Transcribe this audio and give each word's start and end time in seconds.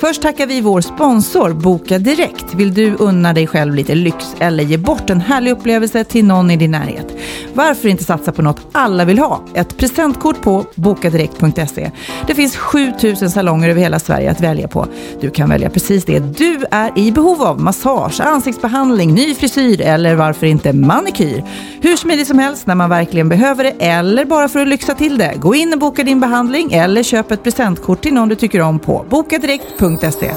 Först 0.00 0.22
tackar 0.22 0.46
vi 0.46 0.60
vår 0.60 0.80
sponsor 0.80 1.52
Boka 1.52 1.98
Direkt. 1.98 2.54
Vill 2.54 2.74
du 2.74 2.96
unna 2.98 3.32
dig 3.32 3.46
själv 3.46 3.74
lite 3.74 3.94
lyx 3.94 4.36
eller 4.38 4.64
ge 4.64 4.76
bort 4.76 5.10
en 5.10 5.20
härlig 5.20 5.50
upplevelse 5.50 6.04
till 6.04 6.24
någon 6.24 6.50
i 6.50 6.56
din 6.56 6.70
närhet? 6.70 7.06
Varför 7.54 7.88
inte 7.88 8.04
satsa 8.04 8.32
på 8.32 8.42
något 8.42 8.60
alla 8.72 9.04
vill 9.04 9.18
ha? 9.18 9.40
Ett 9.54 9.76
presentkort 9.76 10.40
på 10.40 10.64
bokadirekt.se. 10.74 11.90
Det 12.26 12.34
finns 12.34 12.56
7000 12.56 13.30
salonger 13.30 13.68
över 13.68 13.80
hela 13.80 13.98
Sverige 13.98 14.30
att 14.30 14.40
välja 14.40 14.68
på. 14.68 14.86
Du 15.20 15.30
kan 15.30 15.48
välja 15.50 15.70
precis 15.70 16.04
det 16.04 16.18
du 16.18 16.64
är 16.70 16.98
i 16.98 17.12
behov 17.12 17.42
av. 17.42 17.60
Massage, 17.60 18.20
ansiktsbehandling, 18.20 19.14
ny 19.14 19.34
frisyr 19.34 19.80
eller 19.80 20.14
varför 20.14 20.46
inte 20.46 20.72
manikyr. 20.72 21.44
Hur 21.80 21.96
smidigt 21.96 22.28
som 22.28 22.38
helst 22.38 22.66
när 22.66 22.74
man 22.74 22.90
verkligen 22.90 23.28
behöver 23.28 23.64
det 23.64 23.74
eller 23.78 24.24
bara 24.24 24.48
för 24.48 24.60
att 24.60 24.68
lyxa 24.68 24.94
till 24.94 25.18
det. 25.18 25.34
Gå 25.36 25.54
in 25.54 25.72
och 25.72 25.78
boka 25.78 26.02
din 26.02 26.20
behandling 26.20 26.72
eller 26.72 27.02
köp 27.02 27.30
ett 27.30 27.42
presentkort 27.42 28.02
till 28.02 28.14
någon 28.14 28.28
du 28.28 28.34
tycker 28.34 28.60
om 28.60 28.78
på 28.78 29.04
bokadirekt.se 29.10 29.87
www.pernilla.se. 29.88 30.34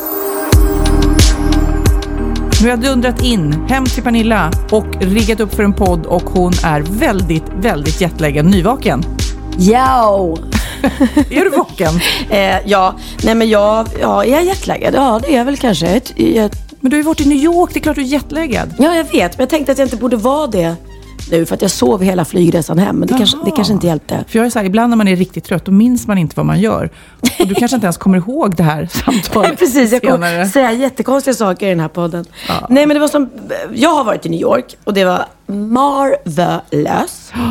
Nu 2.62 2.68
har 2.68 2.70
jag 2.70 2.82
dundrat 2.82 3.24
in 3.24 3.54
hem 3.70 3.86
till 3.86 4.04
Pernilla 4.04 4.52
och 4.72 4.86
riggat 5.00 5.40
upp 5.40 5.54
för 5.56 5.64
en 5.64 5.74
podd 5.74 6.06
och 6.06 6.22
hon 6.22 6.54
är 6.64 6.82
väldigt, 6.82 7.44
väldigt 7.60 8.02
jetlaggad 8.02 8.46
nyvaken. 8.46 9.04
Ja! 9.58 10.38
är 11.30 11.44
du 11.44 11.50
vaken? 11.50 11.94
eh, 12.30 12.56
ja, 12.66 12.96
nej 13.24 13.36
men 13.36 13.50
jag, 13.50 13.88
ja, 14.02 14.26
är 14.26 14.32
jag 14.32 14.46
jetlaggad? 14.46 14.94
Ja, 14.96 15.20
det 15.24 15.34
är 15.34 15.38
jag 15.38 15.46
väl 15.46 15.58
kanske. 15.58 15.92
Jag, 15.92 16.02
jag... 16.16 16.52
Men 16.80 16.90
du 16.90 16.96
har 16.96 17.00
ju 17.00 17.04
varit 17.04 17.22
i 17.22 17.30
New 17.30 17.38
York, 17.38 17.70
det 17.74 17.80
är 17.80 17.82
klart 17.82 17.96
du 17.96 18.02
är 18.02 18.06
jetlaggad. 18.06 18.74
Ja, 18.78 18.96
jag 18.96 19.04
vet, 19.04 19.38
men 19.38 19.44
jag 19.44 19.50
tänkte 19.50 19.72
att 19.72 19.78
jag 19.78 19.86
inte 19.86 19.98
borde 19.98 20.18
vara 20.18 20.48
det 20.48 20.76
nu 21.32 21.46
för 21.46 21.56
att 21.56 21.62
jag 21.62 21.72
sov 21.72 22.04
hela 22.04 22.26
flygresan 22.26 22.80
hem. 22.80 22.96
Men 22.96 23.08
det, 23.08 23.18
kanske, 23.18 23.38
det 23.46 23.52
kanske 23.52 23.74
inte 23.74 23.88
hjälpte. 23.88 24.26
För 24.28 24.40
jag 24.40 24.46
är 24.46 24.50
så 24.50 24.60
här, 24.60 24.66
ibland 24.66 24.90
när 24.90 24.98
man 24.98 25.08
är 25.08 25.16
riktigt 25.16 25.44
trött, 25.44 25.66
då 25.66 25.72
minns 25.72 26.08
man 26.08 26.18
inte 26.18 26.34
vad 26.36 26.46
man 26.46 26.60
gör. 26.60 26.90
Och 27.40 27.48
du 27.48 27.56
kanske 27.56 27.76
inte 27.76 27.86
ens 27.86 27.98
kommer 27.98 28.18
ihåg 28.18 28.56
det 28.56 28.64
här 28.64 28.86
samtalet 29.06 29.52
Precis, 29.60 29.92
jag 29.92 30.02
kommer 30.02 30.46
säga 30.46 30.72
jättekonstiga 30.72 31.34
saker 31.34 31.68
i 31.68 31.70
den 31.70 31.80
här 31.80 31.88
podden. 31.88 32.26
Ja. 32.48 32.68
Nej, 32.70 32.86
men 32.86 32.96
det 32.96 33.00
var 33.02 33.08
som... 33.08 33.30
Jag 33.74 33.96
har 33.96 34.04
varit 34.04 34.26
i 34.26 34.30
New 34.30 34.42
York 34.42 34.76
och 34.84 34.94
det 34.94 35.06
var 35.06 35.26
marvelous. 35.48 37.32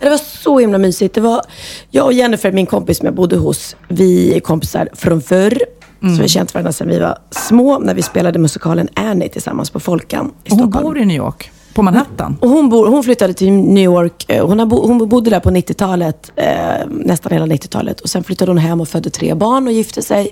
Det 0.00 0.10
var 0.10 0.18
så 0.18 0.58
himla 0.58 0.78
mysigt. 0.78 1.14
Det 1.14 1.20
var 1.20 1.42
jag 1.90 2.06
och 2.06 2.12
Jennifer, 2.12 2.52
min 2.52 2.66
kompis 2.66 2.98
som 2.98 3.06
jag 3.06 3.14
bodde 3.14 3.36
hos, 3.36 3.76
vi 3.88 4.34
är 4.36 4.40
kompisar 4.40 4.88
från 4.92 5.20
förr. 5.22 5.62
Mm. 6.02 6.14
Så 6.14 6.16
vi 6.16 6.22
har 6.22 6.28
känt 6.28 6.54
varandra 6.54 6.72
sedan 6.72 6.88
vi 6.88 6.98
var 6.98 7.18
små, 7.30 7.78
när 7.78 7.94
vi 7.94 8.02
spelade 8.02 8.38
musikalen 8.38 8.88
Annie 8.94 9.28
tillsammans 9.28 9.70
på 9.70 9.80
Folkan 9.80 10.32
i 10.44 10.50
Stockholm. 10.50 10.72
Hon 10.72 10.82
bor 10.82 10.98
i 10.98 11.04
New 11.04 11.16
York? 11.16 11.50
På 11.74 11.82
Manhattan? 11.82 12.36
Och 12.40 12.48
hon, 12.48 12.68
bor, 12.68 12.86
hon 12.86 13.02
flyttade 13.02 13.34
till 13.34 13.52
New 13.52 13.84
York. 13.84 14.24
Eh, 14.28 14.46
hon, 14.46 14.58
har 14.58 14.66
bo, 14.66 14.86
hon 14.86 15.08
bodde 15.08 15.30
där 15.30 15.40
på 15.40 15.50
90-talet, 15.50 16.32
eh, 16.36 16.86
nästan 16.88 17.32
hela 17.32 17.46
90-talet. 17.46 18.00
Och 18.00 18.10
sen 18.10 18.24
flyttade 18.24 18.50
hon 18.50 18.58
hem 18.58 18.80
och 18.80 18.88
födde 18.88 19.10
tre 19.10 19.34
barn 19.34 19.66
och 19.66 19.72
gifte 19.72 20.02
sig. 20.02 20.30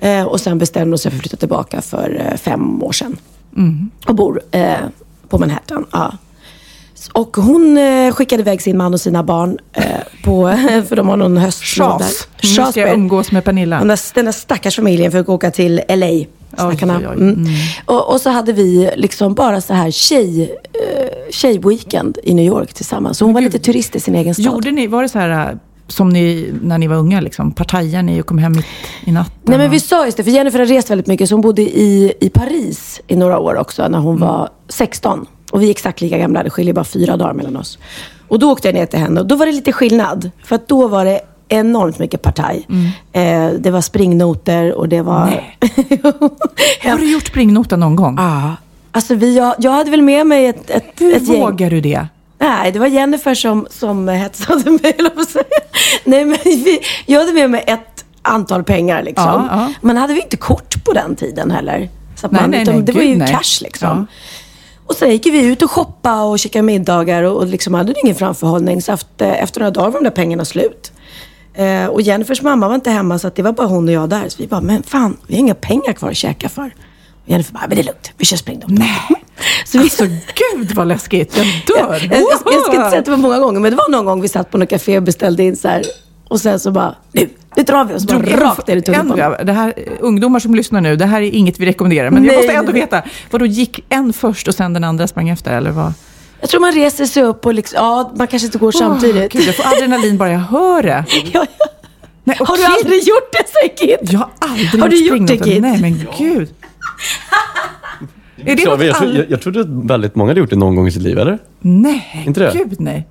Eh, 0.00 0.22
och 0.24 0.40
sen 0.40 0.58
bestämde 0.58 0.90
hon 0.90 0.98
sig 0.98 1.10
för 1.10 1.18
att 1.18 1.22
flytta 1.22 1.36
tillbaka 1.36 1.82
för 1.82 2.26
eh, 2.26 2.36
fem 2.36 2.82
år 2.82 2.92
sedan. 2.92 3.16
Mm. 3.56 3.90
Och 4.06 4.14
bor 4.14 4.40
eh, 4.50 4.74
på 5.28 5.38
Manhattan. 5.38 5.86
Ja. 5.92 6.12
Och 7.12 7.36
hon 7.36 7.76
eh, 7.76 8.12
skickade 8.12 8.40
iväg 8.42 8.62
sin 8.62 8.76
man 8.76 8.94
och 8.94 9.00
sina 9.00 9.22
barn 9.22 9.58
på, 10.24 10.56
för 10.88 10.96
de 10.96 11.08
har 11.08 11.16
någon 11.16 11.36
höstlov 11.36 11.98
där. 11.98 12.10
Nu 12.42 12.70
ska 12.72 12.80
jag 12.80 12.94
umgås 12.94 13.32
med 13.32 13.44
Pernilla. 13.44 13.78
Den 13.78 13.88
där, 13.88 14.14
den 14.14 14.24
där 14.24 14.32
stackars 14.32 14.76
familjen 14.76 15.12
fick 15.12 15.28
åka 15.28 15.50
till 15.50 15.80
LA. 15.88 16.24
Snackarna. 16.54 16.98
Oj, 16.98 17.06
oj, 17.06 17.16
oj. 17.16 17.22
Mm. 17.22 17.34
mm. 17.34 17.46
Och, 17.86 18.12
och, 18.12 18.20
så 18.20 18.30
hade 18.30 18.52
vi 18.52 18.90
liksom 18.96 19.34
bara 19.34 19.60
så 19.60 19.74
här 19.74 19.90
tjej, 19.90 20.42
uh, 20.42 21.30
tjejweekend 21.30 22.18
i 22.22 22.34
New 22.34 22.46
York 22.46 22.74
tillsammans. 22.74 23.18
Så 23.18 23.24
hon 23.24 23.34
var 23.34 23.40
lite 23.40 23.58
turist 23.58 23.96
i 23.96 24.00
sin 24.00 24.14
egen 24.14 24.34
stad. 24.34 24.44
Gjorde 24.44 24.70
ni, 24.70 24.86
var 24.86 25.02
det 25.02 25.08
så 25.08 25.18
här 25.18 25.52
uh, 25.52 25.58
som 25.88 26.08
ni, 26.08 26.52
när 26.62 26.78
ni 26.78 26.86
var 26.86 26.96
unga, 26.96 27.20
liksom, 27.20 27.52
partajade 27.52 28.02
ni 28.02 28.20
och 28.20 28.26
kom 28.26 28.38
hem 28.38 28.52
mitt 28.52 28.66
i 29.04 29.12
natten? 29.12 29.34
Nej 29.42 29.58
men 29.58 29.70
vi 29.70 29.80
sa 29.80 30.04
just 30.04 30.16
det, 30.16 30.24
för 30.24 30.30
Jennifer 30.30 30.58
har 30.58 30.66
rest 30.66 30.90
väldigt 30.90 31.06
mycket. 31.06 31.28
Så 31.28 31.34
hon 31.34 31.42
bodde 31.42 31.62
i, 31.62 32.12
i 32.20 32.30
Paris 32.30 33.00
i 33.06 33.16
några 33.16 33.38
år 33.38 33.56
också, 33.56 33.88
när 33.88 33.98
hon 33.98 34.16
mm. 34.16 34.28
var 34.28 34.48
16. 34.68 35.26
Och 35.50 35.62
vi 35.62 35.66
är 35.66 35.70
exakt 35.70 36.00
lika 36.00 36.18
gamla, 36.18 36.42
det 36.42 36.50
skiljer 36.50 36.74
bara 36.74 36.84
fyra 36.84 37.16
dagar 37.16 37.32
mellan 37.32 37.56
oss. 37.56 37.78
Och 38.28 38.38
då 38.38 38.52
åkte 38.52 38.68
jag 38.68 38.74
ner 38.74 38.86
till 38.86 38.98
henne 38.98 39.20
och 39.20 39.26
då 39.26 39.36
var 39.36 39.46
det 39.46 39.52
lite 39.52 39.72
skillnad. 39.72 40.30
För 40.44 40.56
att 40.56 40.68
då 40.68 40.88
var 40.88 41.04
det 41.04 41.20
enormt 41.50 41.98
mycket 41.98 42.22
partaj. 42.22 42.66
Mm. 42.68 42.86
Eh, 43.12 43.60
det 43.60 43.70
var 43.70 43.80
springnoter 43.80 44.74
och 44.74 44.88
det 44.88 45.02
var... 45.02 45.26
Nej. 45.26 45.58
Har 46.90 46.98
du 46.98 47.12
gjort 47.12 47.26
springnota 47.26 47.76
någon 47.76 47.96
gång? 47.96 48.16
Ja. 48.18 48.24
Ah. 48.24 48.56
Alltså 48.92 49.14
vi, 49.14 49.36
jag, 49.36 49.54
jag 49.58 49.70
hade 49.70 49.90
väl 49.90 50.02
med 50.02 50.26
mig 50.26 50.46
ett, 50.46 50.70
ett, 50.70 50.84
Hur 50.98 51.16
ett 51.16 51.28
gäng. 51.28 51.40
vågar 51.40 51.70
du 51.70 51.80
det? 51.80 52.06
Nej, 52.38 52.72
det 52.72 52.78
var 52.78 52.86
Jennifer 52.86 53.34
som, 53.34 53.66
som 53.70 54.08
hetsade 54.08 54.70
mig. 54.82 54.96
Nej, 56.04 56.24
men 56.24 56.38
vi, 56.44 56.80
jag 57.06 57.20
hade 57.20 57.32
med 57.32 57.50
mig 57.50 57.64
ett 57.66 58.04
antal 58.22 58.64
pengar 58.64 59.02
liksom. 59.02 59.24
Ja, 59.26 59.46
ja. 59.50 59.72
Man 59.80 59.96
hade 59.96 60.12
ju 60.12 60.20
inte 60.20 60.36
kort 60.36 60.84
på 60.84 60.92
den 60.92 61.16
tiden 61.16 61.50
heller. 61.50 61.88
Så 62.16 62.28
nej, 62.30 62.40
man, 62.40 62.50
nej, 62.50 62.64
nej, 62.64 62.82
det 62.82 62.92
var 62.92 63.02
ju 63.02 63.16
nej. 63.16 63.32
cash 63.32 63.62
liksom. 63.62 63.88
Ja. 63.88 64.06
Och 64.86 64.96
sen 64.96 65.10
gick 65.10 65.26
vi 65.26 65.46
ut 65.46 65.62
och 65.62 65.70
shoppade 65.70 66.22
och 66.22 66.38
käkade 66.38 66.62
middagar 66.62 67.22
och, 67.22 67.36
och 67.36 67.46
liksom 67.46 67.74
hade 67.74 67.94
ingen 68.04 68.16
framförhållning. 68.16 68.82
Så 68.82 68.92
efter, 68.92 69.32
efter 69.32 69.60
några 69.60 69.70
dagar 69.70 69.90
var 69.90 70.00
de 70.00 70.04
där 70.04 70.10
pengarna 70.10 70.44
slut. 70.44 70.92
Eh, 71.60 71.86
och 71.86 72.02
Jennifers 72.02 72.42
mamma 72.42 72.68
var 72.68 72.74
inte 72.74 72.90
hemma 72.90 73.18
så 73.18 73.30
det 73.34 73.42
var 73.42 73.52
bara 73.52 73.66
hon 73.66 73.88
och 73.88 73.94
jag 73.94 74.08
där. 74.08 74.28
Så 74.28 74.42
vi 74.42 74.46
bara, 74.46 74.60
men 74.60 74.82
fan, 74.82 75.16
vi 75.26 75.34
har 75.34 75.40
inga 75.40 75.54
pengar 75.54 75.92
kvar 75.92 76.10
att 76.10 76.16
käka 76.16 76.48
för. 76.48 76.74
Och 77.24 77.30
Jennifer 77.30 77.52
bara, 77.52 77.66
men 77.68 77.76
det 77.76 77.82
är 77.82 77.84
lugnt, 77.84 78.12
vi 78.16 78.24
kör 78.24 78.36
springdom. 78.36 78.74
Nej. 78.74 79.24
Så 79.64 79.78
vi... 79.78 79.84
Alltså 79.84 80.04
gud 80.54 80.72
vad 80.74 80.86
läskigt, 80.86 81.36
jag 81.36 81.46
dör. 81.76 82.08
jag, 82.10 82.20
jag, 82.20 82.22
jag, 82.30 82.40
ska 82.40 82.76
inte 82.76 82.90
säga 82.90 82.98
att 82.98 83.04
det 83.04 83.10
var 83.10 83.18
många 83.18 83.38
gånger, 83.38 83.60
men 83.60 83.70
det 83.70 83.76
var 83.76 83.90
någon 83.90 84.04
gång 84.04 84.20
vi 84.20 84.28
satt 84.28 84.50
på 84.50 84.58
något 84.58 84.68
café 84.68 84.96
och 84.96 85.02
beställde 85.02 85.42
in 85.42 85.56
så 85.56 85.68
här. 85.68 85.82
Och 86.28 86.40
sen 86.40 86.60
så 86.60 86.70
bara, 86.70 86.94
nu, 87.12 87.28
nu 87.56 87.62
drar 87.62 87.84
vi 87.84 87.94
oss 87.94 88.06
bara 88.06 88.18
rakt 88.18 88.66
ner 88.66 88.76
i 88.76 88.82
tunnelbanan. 88.82 89.46
Det 89.46 89.52
här, 89.52 89.74
ungdomar 90.00 90.40
som 90.40 90.54
lyssnar 90.54 90.80
nu, 90.80 90.96
det 90.96 91.06
här 91.06 91.22
är 91.22 91.30
inget 91.30 91.60
vi 91.60 91.66
rekommenderar. 91.66 92.10
Men 92.10 92.22
Nej. 92.22 92.32
jag 92.32 92.38
måste 92.38 92.52
ändå 92.52 92.72
veta, 92.72 93.02
vadå 93.30 93.46
gick 93.46 93.84
en 93.88 94.12
först 94.12 94.48
och 94.48 94.54
sen 94.54 94.72
den 94.72 94.84
andra 94.84 95.06
sprang 95.06 95.28
efter? 95.28 95.56
Eller 95.56 95.70
vad? 95.70 95.92
Jag 96.40 96.50
tror 96.50 96.60
man 96.60 96.72
reser 96.72 97.04
sig 97.04 97.22
upp 97.22 97.46
och 97.46 97.54
liksom, 97.54 97.76
ja, 97.76 98.12
man 98.16 98.26
kanske 98.26 98.46
inte 98.46 98.58
går 98.58 98.68
oh, 98.68 98.78
samtidigt. 98.78 99.32
Gud, 99.32 99.42
jag 99.42 99.56
får 99.56 99.76
adrenalin 99.76 100.18
bara 100.18 100.30
jag 100.32 100.38
hör 100.38 100.82
det. 100.82 101.04
ja, 101.32 101.46
ja. 101.58 101.66
Nej. 102.24 102.36
Har 102.40 102.56
du 102.56 102.64
aldrig 102.64 103.02
gjort 103.08 103.32
det, 103.32 103.44
säger 103.48 103.76
Kid? 103.76 104.12
Jag 104.12 104.18
har 104.18 104.28
aldrig 104.38 104.80
har 104.80 104.88
du 104.88 105.06
gjort 105.06 105.26
det, 105.26 105.36
Kid? 105.36 105.62
Nej, 105.62 105.80
men 105.80 106.06
gud. 106.18 106.48
är 108.44 108.56
det 108.56 108.62
jag, 108.62 108.84
jag, 108.84 108.96
all... 108.96 109.16
jag, 109.16 109.30
jag 109.30 109.42
trodde 109.42 109.60
att 109.60 109.66
väldigt 109.68 110.14
många 110.14 110.30
hade 110.30 110.40
gjort 110.40 110.50
det 110.50 110.56
någon 110.56 110.76
gång 110.76 110.86
i 110.86 110.92
sitt 110.92 111.02
liv, 111.02 111.18
eller? 111.18 111.38
Nej, 111.60 112.22
inte 112.26 112.40
det? 112.40 112.52
gud 112.54 112.80
nej. 112.80 113.06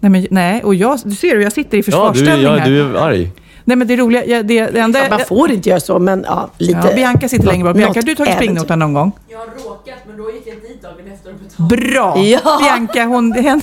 Nej, 0.00 0.10
men, 0.10 0.26
nej, 0.30 0.62
och 0.64 0.74
jag, 0.74 0.98
du 1.04 1.14
ser 1.14 1.38
jag 1.38 1.52
sitter 1.52 1.78
i 1.78 1.82
försvarsställning 1.82 2.42
ja, 2.42 2.52
du, 2.52 2.58
ja, 2.58 2.64
du 2.66 2.80
är 2.80 2.94
arg. 2.94 3.30
Nej 3.64 3.76
men 3.76 3.86
det 3.86 3.96
roliga, 3.96 4.24
ja, 4.24 4.42
det, 4.42 4.66
det 4.66 4.80
enda... 4.80 4.98
Ja, 4.98 5.10
man 5.10 5.20
får 5.28 5.50
inte 5.50 5.68
göra 5.68 5.80
så, 5.80 5.98
men 5.98 6.24
ja, 6.28 6.48
lite... 6.58 6.80
Ja, 6.88 6.94
Bianca 6.94 7.28
sitter 7.28 7.46
längre 7.46 7.64
bort. 7.64 7.76
Bianca, 7.76 8.00
har 8.00 8.02
du 8.02 8.14
tagit 8.14 8.34
springnotan 8.34 8.78
någon 8.78 8.92
gång? 8.92 9.12
Jag 9.28 9.38
har 9.38 9.46
råkat, 9.46 9.98
men 10.06 10.16
då 10.16 10.30
gick 10.30 10.46
jag 10.46 10.56
dit 10.56 10.82
dagen 10.82 11.12
efter 11.14 11.30
och 11.30 11.36
betalade. 11.38 11.76
Bra! 11.76 12.18
Ja. 12.18 12.58
Bianca, 12.60 13.04
hon, 13.04 13.32
henne 13.32 13.62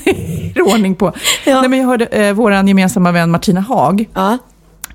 är 0.56 0.62
ordning 0.62 0.96
på. 0.96 1.14
Ja. 1.46 1.60
Nej 1.60 1.70
men 1.70 1.80
jag 1.80 1.88
hörde 1.88 2.06
eh, 2.06 2.34
vår 2.34 2.54
gemensamma 2.54 3.12
vän 3.12 3.32
Martina 3.32 3.62
Haag. 3.62 4.10
Ja. 4.14 4.38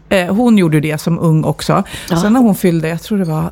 Eh, 0.08 0.34
hon 0.34 0.58
gjorde 0.58 0.80
det 0.80 0.98
som 0.98 1.18
ung 1.18 1.44
också. 1.44 1.82
Ja. 2.10 2.16
Sen 2.16 2.32
när 2.32 2.40
hon 2.40 2.54
fyllde, 2.54 2.88
jag 2.88 3.02
tror 3.02 3.18
det 3.18 3.24
var 3.24 3.50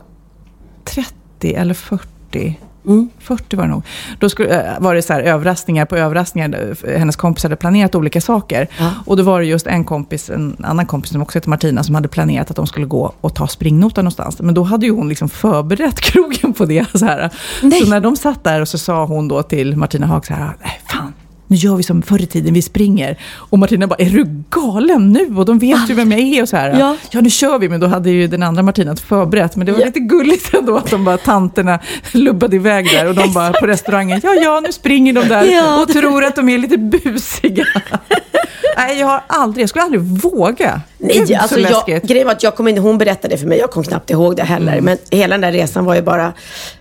30 0.85 1.55
eller 1.55 1.75
40, 1.75 2.59
Mm. 2.87 3.09
40 3.19 3.57
var 3.57 3.65
det 3.65 3.71
nog. 3.71 3.83
Då 4.19 4.29
skulle, 4.29 4.75
äh, 4.75 4.81
var 4.81 4.95
det 4.95 5.03
så 5.03 5.13
här, 5.13 5.21
överraskningar 5.21 5.85
på 5.85 5.97
överraskningar. 5.97 6.77
Hennes 6.99 7.17
kompis 7.17 7.43
hade 7.43 7.57
planerat 7.57 7.95
olika 7.95 8.21
saker. 8.21 8.69
Ja. 8.79 8.91
Och 9.07 9.17
då 9.17 9.23
var 9.23 9.41
det 9.41 9.47
just 9.47 9.67
en 9.67 9.85
kompis, 9.85 10.31
en 10.31 10.57
annan 10.65 10.87
kompis 10.87 11.13
som 11.13 11.23
också 11.23 11.39
heter 11.39 11.51
Martina, 11.51 11.83
som 11.83 11.95
hade 11.95 12.09
planerat 12.09 12.51
att 12.51 12.57
de 12.57 12.67
skulle 12.67 12.87
gå 12.87 13.13
och 13.21 13.35
ta 13.35 13.47
springnota 13.47 14.03
någonstans. 14.03 14.41
Men 14.41 14.55
då 14.55 14.63
hade 14.63 14.87
ju 14.87 14.93
hon 14.93 15.09
liksom 15.09 15.29
förberett 15.29 16.01
krogen 16.01 16.53
på 16.53 16.65
det. 16.65 16.87
Så, 16.95 17.05
här. 17.05 17.31
så 17.61 17.91
när 17.91 18.01
de 18.01 18.17
satt 18.17 18.45
där 18.45 18.61
och 18.61 18.69
så 18.69 18.79
sa 18.79 19.05
hon 19.05 19.29
då 19.29 19.43
till 19.43 19.77
Martina 19.77 20.07
Haag 20.07 20.27
så 20.27 20.35
här, 20.35 20.57
fan, 20.87 21.13
nu 21.55 21.59
gör 21.59 21.77
vi 21.77 21.83
som 21.83 22.03
förr 22.03 22.23
i 22.23 22.27
tiden, 22.27 22.55
vi 22.55 22.63
springer. 22.63 23.19
Och 23.33 23.59
Martina 23.59 23.87
bara, 23.87 23.95
är 23.99 24.11
du 24.11 24.43
galen 24.51 25.13
nu? 25.13 25.37
Och 25.37 25.45
de 25.45 25.59
vet 25.59 25.91
ju 25.91 25.95
vem 25.95 26.13
jag 26.13 26.21
är 26.21 26.43
och 26.43 26.49
så 26.49 26.57
här. 26.57 26.79
Ja. 26.79 26.97
ja, 27.11 27.21
nu 27.21 27.31
kör 27.31 27.59
vi. 27.59 27.69
Men 27.69 27.81
då 27.81 27.87
hade 27.87 28.11
ju 28.11 28.27
den 28.27 28.43
andra 28.43 28.63
Martina 28.63 28.97
förberett. 28.97 29.57
Men 29.57 29.67
det 29.67 29.73
var 29.73 29.81
ja. 29.81 29.87
lite 29.87 30.01
gulligt 30.01 30.55
ändå 30.55 30.77
att 30.77 30.91
de 30.91 31.05
bara, 31.05 31.19
tanterna 31.19 31.79
lubbade 32.13 32.57
iväg 32.57 32.87
där. 32.91 33.09
Och 33.09 33.15
de 33.15 33.33
bara 33.33 33.53
på 33.53 33.67
restaurangen, 33.67 34.21
ja, 34.23 34.35
ja, 34.35 34.61
nu 34.61 34.73
springer 34.73 35.13
de 35.13 35.29
där 35.29 35.45
ja. 35.45 35.83
och 35.83 35.89
tror 35.89 36.25
att 36.25 36.37
de 36.37 36.49
är 36.49 36.59
lite 36.59 36.79
busiga. 36.79 37.65
Nej, 38.77 39.01
jag 39.01 39.07
har 39.07 39.23
aldrig, 39.27 39.63
jag 39.63 39.69
skulle 39.69 39.85
aldrig 39.85 40.01
våga. 40.01 40.81
Nej, 40.99 41.19
Gud, 41.19 41.37
alltså 41.37 41.61
jag, 41.61 42.03
grejen 42.03 42.27
var 42.27 42.33
att 42.33 42.43
jag 42.43 42.57
kom 42.57 42.69
in, 42.69 42.79
hon 42.79 42.99
berättade 42.99 43.39
för 43.39 43.47
mig, 43.47 43.59
jag 43.59 43.71
kom 43.71 43.85
knappt 43.85 44.11
ihåg 44.11 44.37
det 44.37 44.43
heller. 44.43 44.73
Mm. 44.73 44.85
Men 44.85 44.99
hela 45.11 45.35
den 45.35 45.41
där 45.41 45.53
resan 45.53 45.85
var 45.85 45.95
ju 45.95 46.03
bara, 46.03 46.33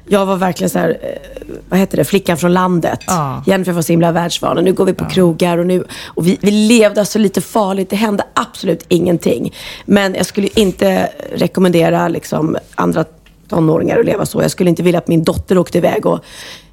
jag 0.08 0.26
var 0.26 0.36
verkligen 0.36 0.70
så 0.70 0.80
här, 0.80 0.90
eh, 0.90 1.48
vad 1.70 1.80
heter 1.80 1.98
det, 1.98 2.06
flickan 2.06 2.38
från 2.38 2.54
landet. 2.54 3.00
Ah. 3.08 3.42
Jennifer 3.46 3.72
var 3.72 3.82
så 3.82 3.94
himla 3.94 4.12
världsvan 4.12 4.58
och 4.64 4.66
nu 4.66 4.74
går 4.74 4.86
vi 4.86 4.94
på 4.94 5.06
ah. 5.06 5.10
krogar 5.10 5.58
och 5.58 5.66
nu, 5.66 5.84
och 6.06 6.28
vi, 6.28 6.38
vi 6.42 6.52
levde 6.52 7.00
alltså 7.00 7.20
lite 7.20 7.42
farligt. 7.42 7.90
Det 7.90 7.96
hände 7.96 8.24
absolut 8.34 8.86
ingenting. 8.88 9.54
Men 9.86 10.16
jag 10.16 10.26
skulle 10.26 10.48
inte 10.56 11.10
rekommendera 11.36 12.08
liksom 12.08 12.58
andra 12.76 13.06
tonåringar 13.50 14.00
att 14.00 14.06
leva 14.06 14.26
så. 14.26 14.42
Jag 14.42 14.52
skulle 14.52 14.70
inte 14.70 14.84
vilja 14.84 14.98
att 14.98 15.08
min 15.08 15.24
dotter 15.24 15.58
åkte 15.58 15.78
iväg 15.78 16.06
och 16.06 16.20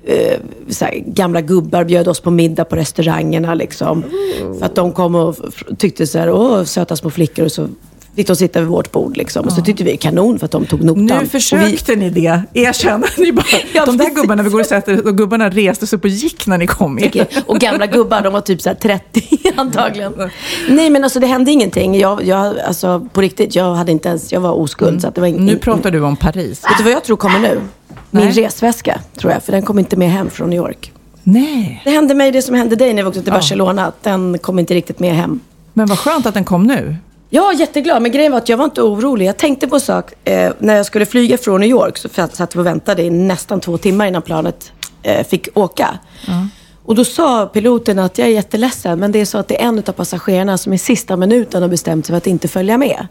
eh, 0.05 0.39
här, 0.81 0.95
gamla 1.07 1.41
gubbar 1.41 1.85
bjöd 1.85 2.09
oss 2.09 2.21
på 2.21 2.31
middag 2.31 2.65
på 2.65 2.77
restaurangerna. 2.77 3.55
Liksom. 3.55 4.05
Mm. 4.41 4.59
För 4.59 4.67
att 4.67 4.75
de 4.75 4.93
kom 4.93 5.15
och 5.15 5.37
tyckte 5.79 6.07
så 6.07 6.19
här, 6.19 6.31
åh, 6.31 6.65
söta 6.65 6.97
små 6.97 7.11
flickor. 7.11 7.45
Och 7.45 7.53
så 7.53 7.69
fick 8.17 8.27
de 8.27 8.37
sitta 8.37 8.61
vid 8.61 8.69
vårt 8.69 8.93
bord. 8.93 9.17
Liksom. 9.17 9.47
Och 9.47 9.53
så 9.53 9.63
tyckte 9.63 9.85
vi 9.85 9.97
kanon 9.97 10.39
för 10.39 10.45
att 10.45 10.51
de 10.51 10.67
tog 10.67 10.85
notan. 10.85 11.05
Nu 11.05 11.27
försökte 11.27 11.95
vi... 11.95 11.97
ni 11.97 12.11
det. 12.11 12.43
Erkänn. 12.55 13.05
Ni 13.17 13.33
bara, 13.33 13.47
ja, 13.73 13.87
de 13.87 13.97
där 13.97 14.11
gubbarna 14.15 14.43
vi 14.43 14.51
går 14.51 14.61
och 14.61 14.67
sätter, 14.67 15.03
de 15.03 15.17
gubbarna 15.17 15.51
reste 15.51 15.87
sig 15.87 15.97
upp 15.97 16.05
och 16.05 16.11
gick 16.11 16.47
när 16.47 16.59
ni 16.59 16.67
kom 16.67 16.99
in. 16.99 17.25
Och 17.47 17.59
gamla 17.59 17.87
gubbar, 17.87 18.21
de 18.21 18.33
var 18.33 18.41
typ 18.41 18.63
så 18.63 18.75
30 18.75 19.23
antagligen. 19.57 20.31
Nej 20.69 20.91
men 20.91 21.05
alltså 21.05 21.21
det 21.21 21.27
hände 21.27 21.51
ingenting. 21.51 21.99
Jag, 21.99 22.25
jag, 22.27 22.59
alltså, 22.59 23.09
på 23.13 23.21
riktigt, 23.21 23.55
jag, 23.55 23.75
hade 23.75 23.93
inte 23.93 24.09
ens, 24.09 24.33
jag 24.33 24.41
var 24.41 24.53
oskuld. 24.53 24.89
Mm. 24.89 25.01
Så 25.01 25.09
att 25.09 25.15
det 25.15 25.21
var 25.21 25.29
in, 25.29 25.37
nu 25.47 25.57
pratar 25.57 25.91
du 25.91 26.01
om 26.01 26.17
Paris. 26.17 26.65
Vet 26.65 26.79
du 26.79 26.85
vad 26.85 26.93
jag 26.93 27.05
tror 27.05 27.17
kommer 27.17 27.39
nu? 27.39 27.61
Min 28.11 28.25
Nej. 28.25 28.33
resväska, 28.33 29.01
tror 29.17 29.33
jag. 29.33 29.43
För 29.43 29.53
den 29.53 29.63
kom 29.63 29.79
inte 29.79 29.97
med 29.97 30.11
hem 30.11 30.31
från 30.31 30.51
New 30.51 30.57
York. 30.57 30.93
Nej. 31.23 31.83
Det 31.85 31.91
hände 31.91 32.15
mig 32.15 32.33
det 32.33 32.43
som 32.43 32.55
hände 32.55 32.77
dig 32.77 32.95
när 32.95 33.03
vi 33.03 33.09
åkte 33.09 33.21
till 33.21 33.29
ja. 33.29 33.35
Barcelona. 33.35 33.93
Den 34.03 34.39
kom 34.39 34.59
inte 34.59 34.75
riktigt 34.75 34.99
med 34.99 35.15
hem. 35.15 35.41
Men 35.73 35.87
vad 35.87 35.99
skönt 35.99 36.27
att 36.27 36.35
den 36.35 36.45
kom 36.45 36.63
nu. 36.63 36.97
Ja, 37.33 37.53
jätteglad. 37.53 38.03
Men 38.03 38.13
grejen 38.13 38.33
var 38.33 38.39
att 38.39 38.49
jag 38.49 38.57
var 38.57 38.65
inte 38.65 38.83
orolig. 38.83 39.27
Jag 39.27 39.37
tänkte 39.37 39.69
på 39.69 39.75
en 39.75 39.81
sak. 39.81 40.13
Eh, 40.25 40.53
när 40.59 40.77
jag 40.77 40.87
skulle 40.87 41.07
flyga 41.07 41.39
från 41.39 41.61
New 41.61 41.71
York 41.71 41.99
så 41.99 42.09
satt 42.33 42.57
vi 42.57 42.61
och 42.61 42.67
väntade 42.67 43.03
i 43.03 43.11
nästan 43.11 43.61
två 43.61 43.79
timmar 43.79 44.07
innan 44.07 44.23
planet 44.23 44.73
eh, 45.03 45.27
fick 45.27 45.49
åka. 45.55 45.99
Mm. 46.29 46.49
Och 46.85 46.95
då 46.95 47.05
sa 47.05 47.47
piloten 47.47 47.99
att 47.99 48.19
jag 48.19 48.29
är 48.29 48.33
jätteledsen, 48.33 49.01
men 49.01 49.13
det 49.13 49.21
är 49.21 49.25
så 49.25 49.39
att 49.39 49.49
det 49.49 49.63
är 49.63 49.67
en 49.67 49.79
av 49.79 49.93
passagerarna 49.93 50.59
som 50.59 50.73
i 50.73 50.79
sista 50.79 51.17
minuten 51.17 51.63
har 51.63 51.69
bestämt 51.69 52.07
sig 52.07 52.13
för 52.13 52.17
att 52.17 52.27
inte 52.27 52.49
följa 52.49 52.79
med. 52.79 53.07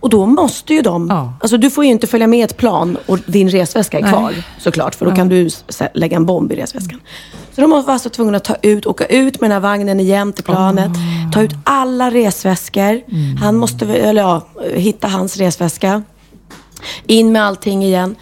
Och 0.00 0.10
då 0.10 0.26
måste 0.26 0.74
ju 0.74 0.82
de... 0.82 1.08
Ja. 1.10 1.32
Alltså 1.40 1.56
du 1.56 1.70
får 1.70 1.84
ju 1.84 1.90
inte 1.90 2.06
följa 2.06 2.26
med 2.26 2.44
ett 2.44 2.56
plan 2.56 2.98
och 3.06 3.18
din 3.26 3.50
resväska 3.50 3.98
är 3.98 4.02
Nej. 4.02 4.10
kvar 4.10 4.34
såklart. 4.58 4.94
För 4.94 5.04
då 5.04 5.12
ja. 5.12 5.16
kan 5.16 5.28
du 5.28 5.48
lägga 5.94 6.16
en 6.16 6.26
bomb 6.26 6.52
i 6.52 6.56
resväskan. 6.56 7.00
Så 7.56 7.62
de 7.62 7.70
var 7.70 7.92
alltså 7.92 8.10
tvungna 8.10 8.36
att 8.36 8.44
ta 8.44 8.56
ut, 8.62 8.86
åka 8.86 9.06
ut 9.06 9.40
med 9.40 9.50
den 9.50 9.52
här 9.52 9.60
vagnen 9.60 10.00
igen 10.00 10.32
till 10.32 10.44
planet. 10.44 10.90
Oh. 10.90 11.30
Ta 11.32 11.42
ut 11.42 11.54
alla 11.64 12.10
resväskor. 12.10 13.00
Mm. 13.12 13.36
Han 13.36 13.56
måste, 13.56 13.86
eller 13.86 14.22
ja, 14.22 14.46
hitta 14.74 15.08
hans 15.08 15.36
resväska. 15.36 16.02
In 17.06 17.32
med 17.32 17.44
allting 17.44 17.84
igen. 17.84 18.16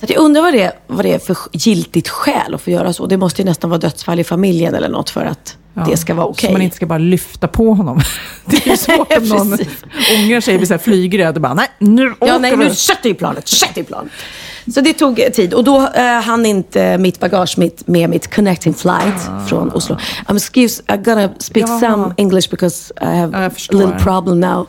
Så 0.00 0.06
jag 0.08 0.18
undrar 0.18 0.42
vad 0.42 0.52
det, 0.52 0.72
vad 0.86 1.04
det 1.04 1.14
är 1.14 1.18
för 1.18 1.36
giltigt 1.52 2.08
skäl 2.08 2.54
att 2.54 2.62
få 2.62 2.70
göra 2.70 2.92
så. 2.92 3.06
Det 3.06 3.16
måste 3.16 3.42
ju 3.42 3.46
nästan 3.46 3.70
vara 3.70 3.80
dödsfall 3.80 4.20
i 4.20 4.24
familjen 4.24 4.74
eller 4.74 4.88
något 4.88 5.10
för 5.10 5.24
att 5.24 5.56
ja, 5.74 5.84
det 5.90 5.96
ska 5.96 6.14
vara 6.14 6.26
okej. 6.26 6.32
Okay. 6.32 6.48
Så 6.48 6.52
man 6.52 6.62
inte 6.62 6.76
ska 6.76 6.86
bara 6.86 6.98
lyfta 6.98 7.48
på 7.48 7.74
honom. 7.74 8.00
det 8.44 8.66
är 8.66 8.70
ju 8.70 8.76
svårt 8.76 9.16
om 9.16 9.28
någon 9.28 9.58
ångrar 10.16 10.40
sig, 10.40 10.58
blir 10.58 10.78
flygrädd 10.78 11.34
och 11.34 11.42
bara, 11.42 11.54
nej, 11.54 11.68
nu 11.78 12.10
åker 12.10 12.26
Ja, 12.26 12.38
nej, 12.38 12.56
nu 12.56 12.70
sätter 12.70 13.10
i 13.10 13.14
planet, 13.14 13.48
sätt 13.48 13.78
i 13.78 13.84
planet. 13.84 14.12
Så 14.74 14.80
det 14.80 14.92
tog 14.92 15.32
tid 15.32 15.54
och 15.54 15.64
då 15.64 15.80
uh, 15.80 16.02
hann 16.02 16.46
inte 16.46 16.98
mitt 16.98 17.20
bagage 17.20 17.58
mitt, 17.58 17.86
med 17.86 18.10
mitt 18.10 18.34
connecting 18.34 18.74
flight 18.74 19.28
ah. 19.28 19.46
från 19.46 19.70
Oslo. 19.70 19.96
I'm 20.26 20.36
excuse, 20.36 20.82
I'm 20.86 21.04
gonna 21.04 21.28
speak 21.38 21.68
ja. 21.68 21.80
some 21.80 22.14
English 22.16 22.50
because 22.50 22.92
I 23.00 23.16
have 23.16 23.46
a 23.46 23.50
little 23.70 23.98
problem 23.98 24.40
now. 24.40 24.66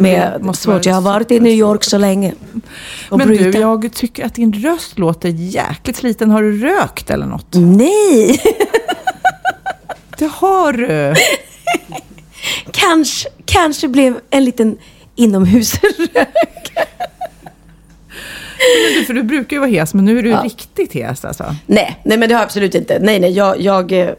Med 0.00 0.56
svårt. 0.56 0.86
Jag 0.86 0.94
har 0.94 1.00
varit 1.00 1.30
i 1.30 1.40
New 1.40 1.52
York 1.52 1.84
så 1.84 1.98
länge. 1.98 2.34
Men 3.10 3.28
bryta. 3.28 3.44
du, 3.44 3.58
jag 3.58 3.92
tycker 3.94 4.24
att 4.24 4.34
din 4.34 4.52
röst 4.52 4.98
låter 4.98 5.28
jäkligt 5.28 5.96
sliten. 5.96 6.30
Har 6.30 6.42
du 6.42 6.58
rökt 6.58 7.10
eller 7.10 7.26
något? 7.26 7.54
Nej! 7.54 8.40
Det 10.22 10.28
har 10.28 10.72
du. 10.72 11.14
kanske, 12.72 13.28
kanske 13.44 13.88
blev 13.88 14.20
en 14.30 14.44
liten 14.44 14.78
inomhusrök. 15.16 15.96
du, 18.98 19.04
för 19.04 19.14
du 19.14 19.22
brukar 19.22 19.56
ju 19.56 19.60
vara 19.60 19.70
hes, 19.70 19.94
men 19.94 20.04
nu 20.04 20.18
är 20.18 20.22
du 20.22 20.30
ja. 20.30 20.42
riktigt 20.44 20.92
hes 20.92 21.24
alltså. 21.24 21.44
Nej, 21.66 22.00
nej 22.04 22.18
men 22.18 22.28
det 22.28 22.34
har 22.34 22.40
jag 22.40 22.46
absolut 22.46 22.74
inte. 22.74 22.98
Nej, 23.00 23.20
nej, 23.20 23.30
jag... 23.30 23.60
jag 23.60 23.92
eh, 23.92 24.10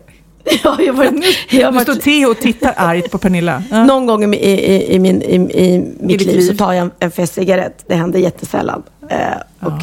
Ja, 0.64 0.78
jag 0.86 0.94
var, 0.94 1.06
jag 1.50 1.72
var, 1.72 1.80
du 1.80 1.84
står 1.84 2.02
Theo 2.02 2.32
och 2.32 2.40
tittar 2.40 2.74
argt 2.78 3.12
på 3.12 3.18
Pernilla. 3.18 3.64
Ja. 3.72 3.84
Någon 3.84 4.06
gång 4.06 4.34
i, 4.34 4.38
i, 4.38 4.96
i, 4.96 5.00
min, 5.00 5.22
i, 5.22 5.36
i 5.36 5.96
mitt 6.00 6.22
I 6.22 6.26
liv, 6.26 6.36
liv 6.36 6.48
så 6.48 6.56
tar 6.58 6.74
jag 6.74 6.82
en, 6.82 6.92
en 7.00 7.12
fest 7.12 7.34
cigarett. 7.34 7.84
Det 7.88 7.96
händer 7.96 8.20
jättesällan. 8.20 8.84
Eh, 9.10 9.18
och, 9.60 9.72
ja. 9.72 9.82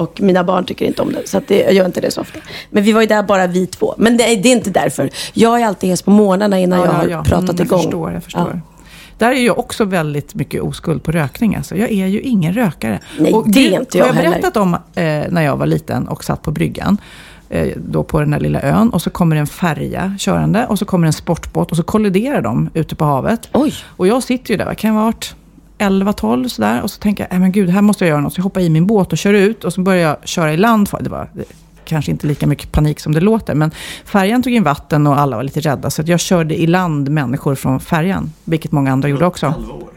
Och 0.00 0.20
mina 0.20 0.44
barn 0.44 0.64
tycker 0.64 0.86
inte 0.86 1.02
om 1.02 1.12
det, 1.12 1.28
så 1.28 1.40
det, 1.46 1.58
jag 1.58 1.72
gör 1.72 1.86
inte 1.86 2.00
det 2.00 2.10
så 2.10 2.20
ofta. 2.20 2.38
Men 2.70 2.82
vi 2.82 2.92
var 2.92 3.00
ju 3.00 3.06
där 3.06 3.22
bara 3.22 3.46
vi 3.46 3.66
två. 3.66 3.94
Men 3.98 4.16
det, 4.16 4.24
det 4.24 4.48
är 4.48 4.52
inte 4.52 4.70
därför. 4.70 5.10
Jag 5.32 5.60
är 5.60 5.66
alltid 5.66 5.90
hes 5.90 6.02
på 6.02 6.10
morgnarna 6.10 6.58
innan 6.58 6.78
ja, 6.78 6.84
jag 6.84 6.92
har 6.92 7.08
ja, 7.08 7.24
pratat 7.24 7.50
mm, 7.50 7.56
jag 7.58 7.66
igång. 7.66 7.82
Förstår, 7.82 8.12
jag 8.12 8.24
förstår. 8.24 8.60
Där 9.18 9.30
är 9.30 9.46
jag 9.46 9.58
också 9.58 9.84
väldigt 9.84 10.34
mycket 10.34 10.62
oskuld 10.62 11.02
på 11.02 11.12
rökning. 11.12 11.56
Alltså. 11.56 11.76
Jag 11.76 11.90
är 11.90 12.06
ju 12.06 12.20
ingen 12.20 12.52
rökare. 12.52 13.00
Nej, 13.18 13.32
och 13.32 13.50
det 13.50 13.74
är 13.74 13.80
inte 13.80 13.98
jag 13.98 14.04
heller. 14.04 14.18
Har 14.18 14.24
jag 14.24 14.32
berättat 14.32 14.56
om 14.56 14.74
eh, 14.74 14.80
när 15.30 15.42
jag 15.42 15.56
var 15.56 15.66
liten 15.66 16.08
och 16.08 16.24
satt 16.24 16.42
på 16.42 16.50
bryggan. 16.50 16.98
Eh, 17.48 17.68
då 17.76 18.02
på 18.02 18.20
den 18.20 18.30
där 18.30 18.40
lilla 18.40 18.62
ön. 18.62 18.90
Och 18.90 19.02
så 19.02 19.10
kommer 19.10 19.36
en 19.36 19.46
färja 19.46 20.14
körande 20.18 20.66
och 20.66 20.78
så 20.78 20.84
kommer 20.84 21.06
en 21.06 21.12
sportbåt 21.12 21.70
och 21.70 21.76
så 21.76 21.82
kolliderar 21.82 22.40
de 22.40 22.70
ute 22.74 22.94
på 22.94 23.04
havet. 23.04 23.48
Oj. 23.52 23.74
Och 23.84 24.06
jag 24.06 24.22
sitter 24.22 24.50
ju 24.50 24.56
där, 24.56 24.64
vad 24.64 24.78
kan 24.78 24.88
jag 24.88 24.94
ha 25.00 25.04
varit? 25.04 25.34
11-12 25.80 26.48
sådär. 26.48 26.82
Och 26.82 26.90
så 26.90 27.00
tänker 27.00 27.26
jag, 27.30 27.40
men 27.40 27.52
gud, 27.52 27.70
här 27.70 27.82
måste 27.82 28.04
jag 28.04 28.08
göra 28.10 28.20
något. 28.20 28.34
Så 28.34 28.38
jag 28.38 28.44
hoppar 28.44 28.60
i 28.60 28.68
min 28.68 28.86
båt 28.86 29.12
och 29.12 29.18
kör 29.18 29.34
ut. 29.34 29.64
Och 29.64 29.72
så 29.72 29.80
börjar 29.80 30.08
jag 30.08 30.16
köra 30.28 30.52
i 30.52 30.56
land. 30.56 30.88
Det 31.00 31.10
var 31.10 31.28
kanske 31.84 32.10
inte 32.10 32.26
lika 32.26 32.46
mycket 32.46 32.72
panik 32.72 33.00
som 33.00 33.14
det 33.14 33.20
låter. 33.20 33.54
Men 33.54 33.70
färjan 34.04 34.42
tog 34.42 34.52
in 34.52 34.62
vatten 34.62 35.06
och 35.06 35.18
alla 35.18 35.36
var 35.36 35.42
lite 35.42 35.60
rädda. 35.60 35.90
Så 35.90 36.02
jag 36.06 36.20
körde 36.20 36.60
i 36.60 36.66
land 36.66 37.08
människor 37.08 37.54
från 37.54 37.80
färjan. 37.80 38.32
Vilket 38.44 38.72
många 38.72 38.92
andra 38.92 39.08
gjorde 39.08 39.26
också. 39.26 39.46
11 39.46 39.72
år? 39.72 39.88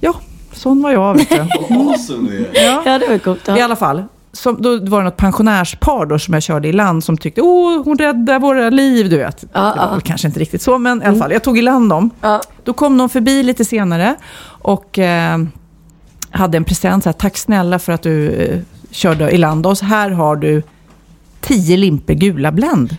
Ja, 0.00 0.14
sån 0.52 0.82
var 0.82 0.90
jag. 0.90 1.14
Vet 1.14 1.28
du. 1.28 1.36
Ja. 2.52 2.82
ja, 2.86 2.98
det 2.98 3.08
var 3.08 3.18
coolt. 3.18 3.40
Ja. 3.46 3.58
I 3.58 3.60
alla 3.60 3.76
fall, 3.76 4.04
som, 4.32 4.62
då 4.62 4.78
var 4.84 4.98
det 4.98 5.04
något 5.04 5.16
pensionärspar 5.16 6.06
då 6.06 6.18
som 6.18 6.34
jag 6.34 6.42
körde 6.42 6.68
i 6.68 6.72
land 6.72 7.04
som 7.04 7.16
tyckte, 7.16 7.40
åh, 7.42 7.84
hon 7.84 7.98
räddar 7.98 8.38
våra 8.38 8.70
liv, 8.70 9.10
du 9.10 9.16
vet. 9.16 9.44
Ja, 9.52 9.60
det 9.60 9.80
var 9.80 9.94
ja. 9.94 10.00
kanske 10.04 10.28
inte 10.28 10.40
riktigt 10.40 10.62
så, 10.62 10.78
men 10.78 10.98
i 10.98 11.00
alla 11.00 11.08
mm. 11.08 11.20
fall, 11.20 11.32
jag 11.32 11.42
tog 11.42 11.58
i 11.58 11.62
land 11.62 11.90
dem. 11.90 12.10
Ja. 12.20 12.40
Då 12.64 12.72
kom 12.72 12.96
någon 12.96 13.08
förbi 13.08 13.42
lite 13.42 13.64
senare 13.64 14.16
och 14.58 14.98
eh, 14.98 15.38
hade 16.30 16.56
en 16.56 16.64
present, 16.64 17.04
så 17.04 17.08
här, 17.08 17.14
tack 17.14 17.36
snälla 17.38 17.78
för 17.78 17.92
att 17.92 18.02
du 18.02 18.30
eh, 18.30 18.58
körde 18.90 19.30
i 19.30 19.38
land 19.38 19.66
oss. 19.66 19.80
Här 19.80 20.10
har 20.10 20.36
du 20.36 20.62
tio 21.40 21.76
limper 21.76 22.14
gula 22.14 22.52
Blend. 22.52 22.96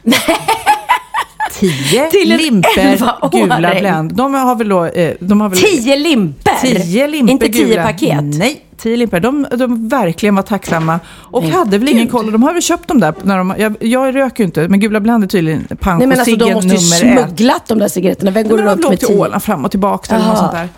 tio 1.60 2.10
Till 2.12 2.30
limper 2.30 3.30
gula 3.32 3.76
Blend. 3.80 4.14
De 4.16 4.34
har 4.34 4.56
väl 4.56 4.70
då... 4.70 4.86
Eh, 4.86 5.16
de 5.20 5.42
har 5.42 5.50
väl, 5.50 5.60
tio 5.60 5.96
limper? 5.96 6.54
Tio 6.62 7.08
limper 7.08 7.34
Inte 7.34 7.50
tio 7.50 7.66
gula. 7.66 7.84
paket? 7.84 8.24
Nej, 8.24 8.62
tio 8.80 8.98
limper. 8.98 9.20
De, 9.20 9.48
de 9.52 9.88
verkligen 9.88 10.36
var 10.36 10.44
tacksamma. 10.44 11.00
Och 11.10 11.44
Nej, 11.44 11.52
hade 11.52 11.78
väl 11.78 11.88
Gud. 11.88 11.96
ingen 11.96 12.08
koll. 12.08 12.32
De 12.32 12.44
har 12.44 12.54
väl 12.54 12.62
köpt 12.62 12.88
dem 12.88 13.00
där. 13.00 13.14
När 13.24 13.38
de, 13.38 13.54
jag, 13.58 13.76
jag 13.80 14.16
röker 14.16 14.44
ju 14.44 14.46
inte, 14.46 14.68
men 14.68 14.80
Gula 14.80 15.00
Blend 15.00 15.24
är 15.24 15.28
tydligen 15.28 15.68
pank 15.80 16.00
Nej, 16.00 16.08
men 16.08 16.20
alltså, 16.20 16.36
De 16.36 16.54
måste 16.54 16.70
ju 16.70 16.78
smugglat 16.78 17.68
de 17.68 17.80
där 17.80 17.88
cigaretterna. 17.88 18.32
Vem 18.32 18.48
går 18.48 18.58
Nej, 18.58 18.66
runt 18.66 18.90
med 18.90 19.00
tio? 19.00 19.08
till 19.08 19.18
Åland 19.18 19.44
fram 19.44 19.66
och 19.66 19.72
tillbaka. 19.72 20.16
Eller 20.16 20.28
något 20.28 20.38
sånt 20.38 20.52
där. 20.52 20.70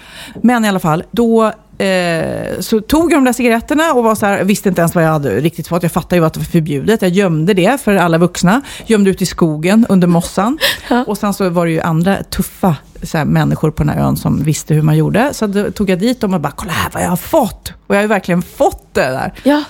Men 0.41 0.65
i 0.65 0.67
alla 0.67 0.79
fall, 0.79 1.03
då 1.11 1.53
Eh, 1.81 2.59
så 2.59 2.81
tog 2.81 3.11
jag 3.11 3.17
de 3.17 3.25
där 3.25 3.33
cigaretterna 3.33 3.93
och 3.93 4.03
var 4.03 4.15
så 4.15 4.25
här, 4.25 4.43
visste 4.43 4.69
inte 4.69 4.81
ens 4.81 4.95
vad 4.95 5.03
jag 5.03 5.09
hade 5.09 5.39
riktigt 5.39 5.67
fått. 5.67 5.83
Jag 5.83 5.91
fattade 5.91 6.15
ju 6.15 6.25
att 6.25 6.33
det 6.33 6.39
var 6.39 6.45
förbjudet. 6.45 7.01
Jag 7.01 7.11
gömde 7.11 7.53
det 7.53 7.81
för 7.81 7.95
alla 7.95 8.17
vuxna. 8.17 8.61
Gömde 8.85 9.09
ut 9.09 9.21
i 9.21 9.25
skogen 9.25 9.85
under 9.89 10.07
mossan. 10.07 10.59
och 11.07 11.17
sen 11.17 11.33
så 11.33 11.49
var 11.49 11.65
det 11.65 11.71
ju 11.71 11.81
andra 11.81 12.23
tuffa 12.23 12.75
här, 13.13 13.25
människor 13.25 13.71
på 13.71 13.83
den 13.83 13.89
här 13.95 14.01
ön 14.07 14.17
som 14.17 14.43
visste 14.43 14.73
hur 14.73 14.81
man 14.81 14.97
gjorde. 14.97 15.33
Så 15.33 15.47
då 15.47 15.71
tog 15.71 15.89
jag 15.89 15.99
dit 15.99 16.21
dem 16.21 16.33
och 16.33 16.41
bara, 16.41 16.51
kolla 16.55 16.71
här 16.71 16.89
vad 16.93 17.03
jag 17.03 17.09
har 17.09 17.15
fått. 17.17 17.73
Och 17.87 17.95
jag 17.95 17.99
har 17.99 18.01
ju 18.01 18.07
verkligen 18.07 18.41
fått 18.41 18.93
det 18.93 19.01
där. 19.01 19.33
Ja. 19.43 19.63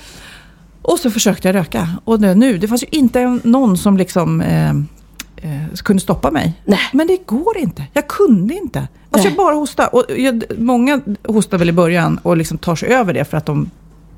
Och 0.82 1.00
så 1.00 1.12
försökte 1.12 1.48
jag 1.48 1.56
röka. 1.56 1.88
Och 2.04 2.22
nu, 2.22 2.58
det 2.58 2.68
fanns 2.68 2.84
ju 2.84 2.88
inte 2.92 3.40
någon 3.44 3.78
som 3.78 3.98
liksom 3.98 4.42
eh, 4.42 4.70
eh, 4.70 5.68
kunde 5.84 6.02
stoppa 6.02 6.32
mig. 6.32 6.54
Nej. 6.66 6.80
Men 6.94 7.08
det 7.08 7.18
går 7.26 7.58
inte. 7.58 7.84
Jag 7.94 8.08
kunde 8.08 8.54
inte. 8.54 8.88
Alltså 9.12 9.28
jag 9.30 9.38
bara 9.38 9.56
hosta. 9.56 9.88
Och 9.88 10.06
jag, 10.18 10.44
många 10.58 11.02
hostar 11.28 11.58
väl 11.58 11.70
i 11.70 11.74
början 11.74 12.18
och 12.24 12.38
liksom 12.38 12.58
tar 12.58 12.76
sig 12.76 12.90
över 12.90 13.14
det 13.14 13.26
för 13.26 13.38
att 13.38 13.46
de 13.46 13.70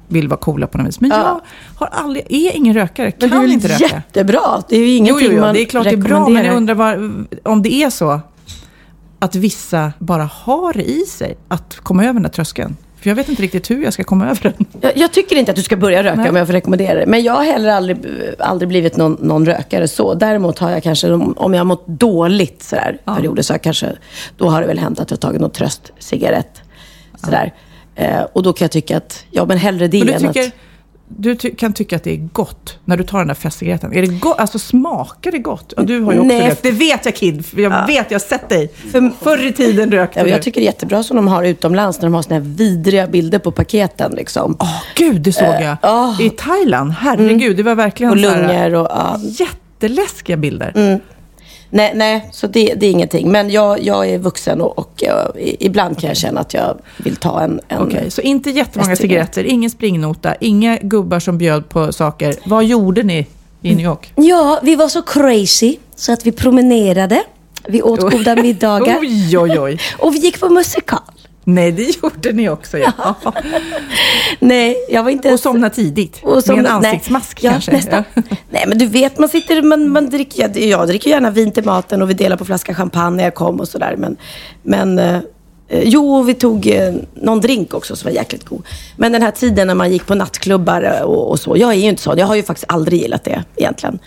vill 0.07 0.27
vara 0.27 0.39
coola 0.39 0.67
på 0.67 0.77
något 0.77 0.87
vis. 0.87 1.01
Men 1.01 1.09
Ja. 1.09 1.17
jag 1.17 1.41
har 1.75 1.87
aldrig, 1.87 2.25
är 2.29 2.55
ingen 2.55 2.73
rökare, 2.73 3.11
Men 3.19 3.29
kan 3.29 3.39
det 3.39 3.47
är 3.47 3.53
inte 3.53 3.67
väl 3.67 3.77
röka. 3.77 3.95
jättebra? 3.95 4.41
Det 4.69 4.75
är 4.75 4.79
ju 4.79 4.85
Jo, 4.85 4.91
ingenting 4.97 5.27
jo, 5.27 5.33
jo, 5.35 5.41
man 5.41 5.53
det 5.53 5.61
är 5.61 5.65
klart 5.65 5.83
det 5.83 5.89
är 5.89 5.97
bra, 5.97 6.29
men 6.29 6.45
jag 6.45 6.55
undrar 6.55 6.75
var, 6.75 7.11
om 7.43 7.61
det 7.61 7.73
är 7.73 7.89
så 7.89 8.19
att 9.23 9.35
vissa 9.35 9.93
bara 9.99 10.23
har 10.23 10.81
i 10.81 11.05
sig 11.05 11.37
att 11.47 11.75
komma 11.75 12.03
över 12.03 12.13
den 12.13 12.23
där 12.23 12.29
tröskeln. 12.29 12.77
För 12.95 13.09
jag 13.09 13.15
vet 13.15 13.29
inte 13.29 13.41
riktigt 13.41 13.71
hur 13.71 13.83
jag 13.83 13.93
ska 13.93 14.03
komma 14.03 14.25
över 14.25 14.41
den. 14.41 14.65
Jag, 14.81 14.97
jag 14.97 15.11
tycker 15.11 15.35
inte 15.35 15.51
att 15.51 15.55
du 15.55 15.63
ska 15.63 15.75
börja 15.75 16.03
röka 16.03 16.15
Nej. 16.15 16.29
om 16.29 16.35
jag 16.35 16.47
får 16.47 16.53
rekommendera 16.53 16.99
det. 16.99 17.05
Men 17.05 17.23
jag 17.23 17.33
har 17.33 17.43
heller 17.43 17.69
aldrig, 17.69 17.97
aldrig 18.39 18.69
blivit 18.69 18.97
någon, 18.97 19.17
någon 19.21 19.45
rökare 19.45 19.87
så. 19.87 20.13
Däremot 20.13 20.59
har 20.59 20.69
jag 20.69 20.83
kanske, 20.83 21.11
om 21.13 21.53
jag 21.53 21.59
har 21.59 21.65
mått 21.65 21.87
dåligt 21.87 22.63
sådär, 22.63 22.97
perioder, 23.05 23.43
så 23.43 23.53
har 23.53 23.55
jag 23.55 23.63
kanske, 23.63 23.95
då 24.37 24.49
har 24.49 24.61
det 24.61 24.67
väl 24.67 24.79
hänt 24.79 24.99
att 24.99 25.11
jag 25.11 25.17
har 25.17 25.21
tagit 25.21 25.41
någon 25.41 25.51
tröstcigarett. 25.51 26.61
Sådär. 27.23 27.53
Eh, 27.95 28.21
och 28.33 28.43
då 28.43 28.53
kan 28.53 28.65
jag 28.65 28.71
tycka 28.71 28.97
att, 28.97 29.25
ja 29.31 29.45
men 29.45 29.57
hellre 29.57 29.87
det 29.87 30.13
än 30.13 30.19
tycker, 30.19 30.47
att... 30.47 30.53
du 31.17 31.35
ty 31.35 31.55
kan 31.55 31.73
tycka 31.73 31.95
att 31.95 32.03
det 32.03 32.11
är 32.13 32.29
gott 32.33 32.77
när 32.85 32.97
du 32.97 33.03
tar 33.03 33.17
den 33.17 33.27
där 33.27 33.35
festcigaretten. 33.35 33.93
Är 33.93 34.01
det 34.01 34.07
gott? 34.07 34.39
Alltså 34.39 34.59
smakar 34.59 35.31
det 35.31 35.37
gott? 35.37 35.73
Ja, 35.77 35.83
du 35.83 36.01
har 36.01 36.13
ju 36.13 36.19
också 36.19 36.27
Nej. 36.27 36.49
rökt. 36.49 36.63
Det 36.63 36.71
vet 36.71 37.05
jag 37.05 37.15
Kid. 37.15 37.45
för 37.45 37.61
Jag 37.61 37.87
vet, 37.87 38.11
jag 38.11 38.19
har 38.19 38.25
sett 38.27 38.49
dig. 38.49 38.71
Förr 39.21 39.45
i 39.47 39.53
tiden 39.53 39.91
rökte 39.91 40.19
Ja, 40.19 40.23
du. 40.25 40.29
jag 40.31 40.41
tycker 40.41 40.61
det 40.61 40.65
är 40.65 40.69
jättebra 40.71 41.03
som 41.03 41.15
de 41.15 41.27
har 41.27 41.43
utomlands 41.43 42.01
när 42.01 42.05
de 42.05 42.13
har 42.13 42.21
såna 42.21 42.35
här 42.35 42.41
vidriga 42.41 43.07
bilder 43.07 43.39
på 43.39 43.51
paketen. 43.51 44.11
Liksom. 44.15 44.57
Åh, 44.59 44.83
gud, 44.95 45.21
det 45.21 45.33
såg 45.33 45.45
jag. 45.61 45.77
åh. 45.83 46.21
I 46.21 46.29
Thailand. 46.29 46.91
Herregud, 46.91 47.57
det 47.57 47.63
var 47.63 47.75
verkligen 47.75 48.11
Och 48.13 48.19
så 48.19 48.29
här- 48.29 48.47
lungor 48.47 48.73
och... 48.81 48.87
Ja. 48.91 49.19
Jätteläskiga 49.79 50.37
bilder. 50.37 50.71
Mm. 50.75 50.99
Nej, 51.75 51.91
nej, 51.95 52.29
så 52.31 52.47
det, 52.47 52.73
det 52.77 52.85
är 52.85 52.91
ingenting. 52.91 53.31
Men 53.31 53.49
jag, 53.49 53.83
jag 53.83 54.09
är 54.09 54.17
vuxen 54.17 54.61
och, 54.61 54.79
och 54.79 54.91
jag, 54.95 55.31
ibland 55.59 55.99
kan 55.99 56.07
jag 56.07 56.17
känna 56.17 56.41
att 56.41 56.53
jag 56.53 56.77
vill 56.97 57.15
ta 57.15 57.41
en... 57.41 57.59
en 57.67 57.81
Okej, 57.81 58.11
så 58.11 58.21
inte 58.21 58.49
jättemånga 58.49 58.89
Festcigarett. 58.89 59.33
cigaretter, 59.33 59.53
ingen 59.53 59.69
springnota, 59.69 60.35
inga 60.35 60.77
gubbar 60.77 61.19
som 61.19 61.37
bjöd 61.37 61.69
på 61.69 61.93
saker. 61.93 62.35
Vad 62.45 62.65
gjorde 62.65 63.03
ni 63.03 63.27
i 63.61 63.75
New 63.75 63.85
York? 63.85 64.11
Ja, 64.15 64.59
vi 64.63 64.75
var 64.75 64.87
så 64.87 65.01
crazy 65.01 65.77
så 65.95 66.13
att 66.13 66.25
vi 66.25 66.31
promenerade. 66.31 67.23
Vi 67.67 67.81
åt 67.81 68.11
goda 68.11 68.35
middagar. 68.35 68.97
Oj, 69.01 69.37
oj, 69.37 69.59
oj. 69.59 69.79
Och 69.97 70.15
vi 70.15 70.19
gick 70.19 70.39
på 70.39 70.49
musikal. 70.49 70.99
Nej, 71.43 71.71
det 71.71 72.03
gjorde 72.03 72.31
ni 72.31 72.49
också. 72.49 72.77
Ja. 72.77 73.15
Nej, 74.39 74.75
jag 74.89 75.03
var 75.03 75.09
inte 75.11 75.21
Och 75.27 75.29
ens... 75.29 75.41
somna 75.41 75.69
tidigt. 75.69 76.19
och 76.23 76.35
med 76.35 76.43
somna- 76.43 76.57
en 76.57 76.63
nej. 76.81 76.91
ansiktsmask 76.91 77.43
ja, 77.43 77.51
kanske. 77.51 77.71
Nästan. 77.71 78.03
Nej, 78.49 78.63
men 78.67 78.77
du 78.77 78.85
vet, 78.85 79.19
man 79.19 79.29
sitter, 79.29 79.61
man, 79.61 79.89
man 79.89 80.09
dricker, 80.09 80.41
jag, 80.41 80.57
jag 80.57 80.87
dricker 80.87 81.09
gärna 81.09 81.29
vin 81.31 81.51
till 81.51 81.63
maten 81.65 82.01
och 82.01 82.09
vi 82.09 82.13
delar 82.13 82.37
på 82.37 82.45
flaska 82.45 82.73
champagne 82.75 83.17
när 83.17 83.23
jag 83.23 83.35
kom 83.35 83.59
och 83.59 83.67
sådär. 83.67 83.95
Men, 83.97 84.17
men 84.63 84.99
eh, 84.99 85.19
jo, 85.69 86.21
vi 86.23 86.33
tog 86.33 86.67
eh, 86.67 86.93
någon 87.13 87.41
drink 87.41 87.73
också 87.73 87.95
som 87.95 88.09
var 88.09 88.15
jäkligt 88.15 88.45
god. 88.45 88.61
Men 88.97 89.11
den 89.11 89.21
här 89.21 89.31
tiden 89.31 89.67
när 89.67 89.75
man 89.75 89.91
gick 89.91 90.05
på 90.05 90.15
nattklubbar 90.15 90.81
eh, 90.81 91.01
och, 91.01 91.29
och 91.31 91.39
så. 91.39 91.57
Jag 91.57 91.69
är 91.69 91.77
ju 91.77 91.89
inte 91.89 92.01
så. 92.01 92.13
Jag 92.17 92.27
har 92.27 92.35
ju 92.35 92.43
faktiskt 92.43 92.65
aldrig 92.67 93.01
gillat 93.01 93.23
det 93.23 93.43
egentligen. 93.55 93.99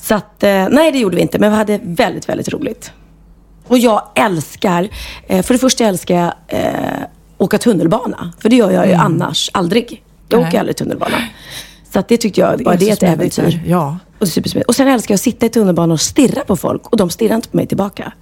Så 0.00 0.14
att, 0.14 0.42
eh, 0.42 0.68
nej 0.70 0.92
det 0.92 0.98
gjorde 0.98 1.16
vi 1.16 1.22
inte. 1.22 1.38
Men 1.38 1.50
vi 1.50 1.56
hade 1.56 1.80
väldigt, 1.82 2.28
väldigt 2.28 2.48
roligt. 2.48 2.90
Och 3.68 3.78
jag 3.78 4.02
älskar, 4.14 4.88
eh, 5.26 5.42
för 5.42 5.54
det 5.54 5.58
första 5.58 5.84
älskar 5.84 6.14
jag 6.14 6.32
eh, 6.60 6.70
åka 7.38 7.58
tunnelbana. 7.58 8.32
För 8.40 8.48
det 8.48 8.56
gör 8.56 8.70
jag 8.70 8.86
ju 8.88 8.92
annars 8.94 9.50
aldrig. 9.52 10.02
Jag 10.28 10.40
Nej. 10.40 10.48
åker 10.48 10.58
aldrig 10.58 10.76
tunnelbana. 10.76 11.16
Så 11.92 11.98
att 11.98 12.08
det 12.08 12.16
tyckte 12.16 12.40
jag, 12.40 12.64
bara 12.64 12.76
det 12.76 12.88
är 12.88 12.92
ett 12.92 12.98
så 12.98 13.06
spännande. 13.06 13.24
äventyr. 13.24 13.60
Ja. 13.66 13.98
Och, 14.18 14.26
det 14.34 14.56
är 14.56 14.68
och 14.68 14.76
sen 14.76 14.88
älskar 14.88 15.12
jag 15.12 15.16
att 15.16 15.20
sitta 15.22 15.46
i 15.46 15.48
tunnelbanan 15.48 15.90
och 15.90 16.00
stirra 16.00 16.44
på 16.44 16.56
folk. 16.56 16.86
Och 16.86 16.96
de 16.96 17.10
stirrar 17.10 17.34
inte 17.34 17.48
på 17.48 17.56
mig 17.56 17.66
tillbaka. 17.66 18.12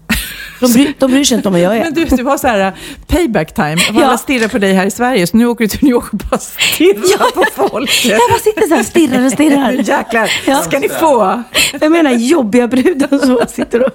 De 0.60 0.72
bryr, 0.72 0.94
de 0.98 1.10
bryr 1.10 1.24
sig 1.24 1.36
inte 1.36 1.48
om 1.48 1.52
vad 1.52 1.60
jag 1.62 1.76
är. 1.78 1.84
Men 1.84 1.94
du, 1.94 2.04
du 2.04 2.24
har 2.24 2.38
så 2.38 2.46
här 2.46 2.66
uh, 2.66 2.74
payback 3.06 3.54
time. 3.54 3.76
Ja. 3.94 4.04
Alla 4.04 4.18
stirrar 4.18 4.48
på 4.48 4.58
dig 4.58 4.72
här 4.72 4.86
i 4.86 4.90
Sverige, 4.90 5.26
så 5.26 5.36
nu 5.36 5.46
åker 5.46 5.64
du 5.64 5.68
till 5.68 5.82
New 5.84 5.90
York 5.92 6.12
och 6.12 6.18
bara 6.30 6.38
stirrar 6.38 7.30
på 7.34 7.68
folk. 7.68 8.04
Jag 8.04 8.20
bara 8.30 8.38
sitter 8.38 8.62
så 8.62 8.74
här 8.74 8.80
och 8.80 8.86
stirrar 8.86 9.26
och 9.26 9.32
stirrar. 9.32 9.72
Jäklar, 9.98 10.30
Ja. 10.46 10.62
ska 10.62 10.78
ni 10.78 10.88
få? 10.88 11.42
Jag 11.80 11.92
menar 11.92 12.10
jobbiga 12.10 12.68
bruden 12.68 13.20
som 13.20 13.38
sitter 13.48 13.84
och... 13.86 13.92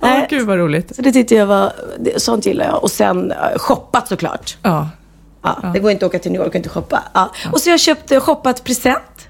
Nej. 0.00 0.26
gud 0.30 0.46
vad 0.46 0.58
roligt. 0.58 0.96
Så 0.96 1.02
det 1.02 1.12
tyckte 1.12 1.34
jag 1.34 1.46
var, 1.46 1.72
sånt 2.16 2.46
gillar 2.46 2.64
jag. 2.64 2.82
Och 2.82 2.90
sen 2.90 3.32
eh, 3.32 3.36
shoppat 3.56 4.08
såklart. 4.08 4.56
Ja. 4.62 4.88
Ja, 5.42 5.70
Det 5.74 5.78
går 5.80 5.90
inte 5.90 6.06
att 6.06 6.10
åka 6.10 6.18
till 6.18 6.32
New 6.32 6.40
York 6.40 6.48
och 6.48 6.54
inte 6.56 6.68
shoppa. 6.68 7.02
Ja. 7.14 7.30
Och 7.52 7.60
så 7.60 7.68
har 7.68 7.72
jag 7.72 7.80
köpt, 7.80 8.12
eh, 8.12 8.20
shoppat 8.20 8.64
present 8.64 9.28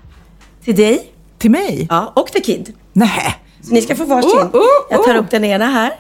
till 0.65 0.77
dig 0.77 1.13
Till 1.39 1.51
mig? 1.51 1.87
ja, 1.91 2.13
och 2.17 2.27
till 2.27 2.43
Kid. 2.43 2.75
Nej. 2.93 3.37
Så 3.63 3.75
ni 3.75 3.83
ska 3.83 3.97
få 3.97 4.05
varsin. 4.05 4.31
Oh, 4.31 4.57
oh, 4.57 4.63
Jag 4.91 5.05
tar 5.05 5.15
oh. 5.15 5.19
upp 5.19 5.31
den 5.31 5.45
ena 5.45 5.67
här. 5.67 5.93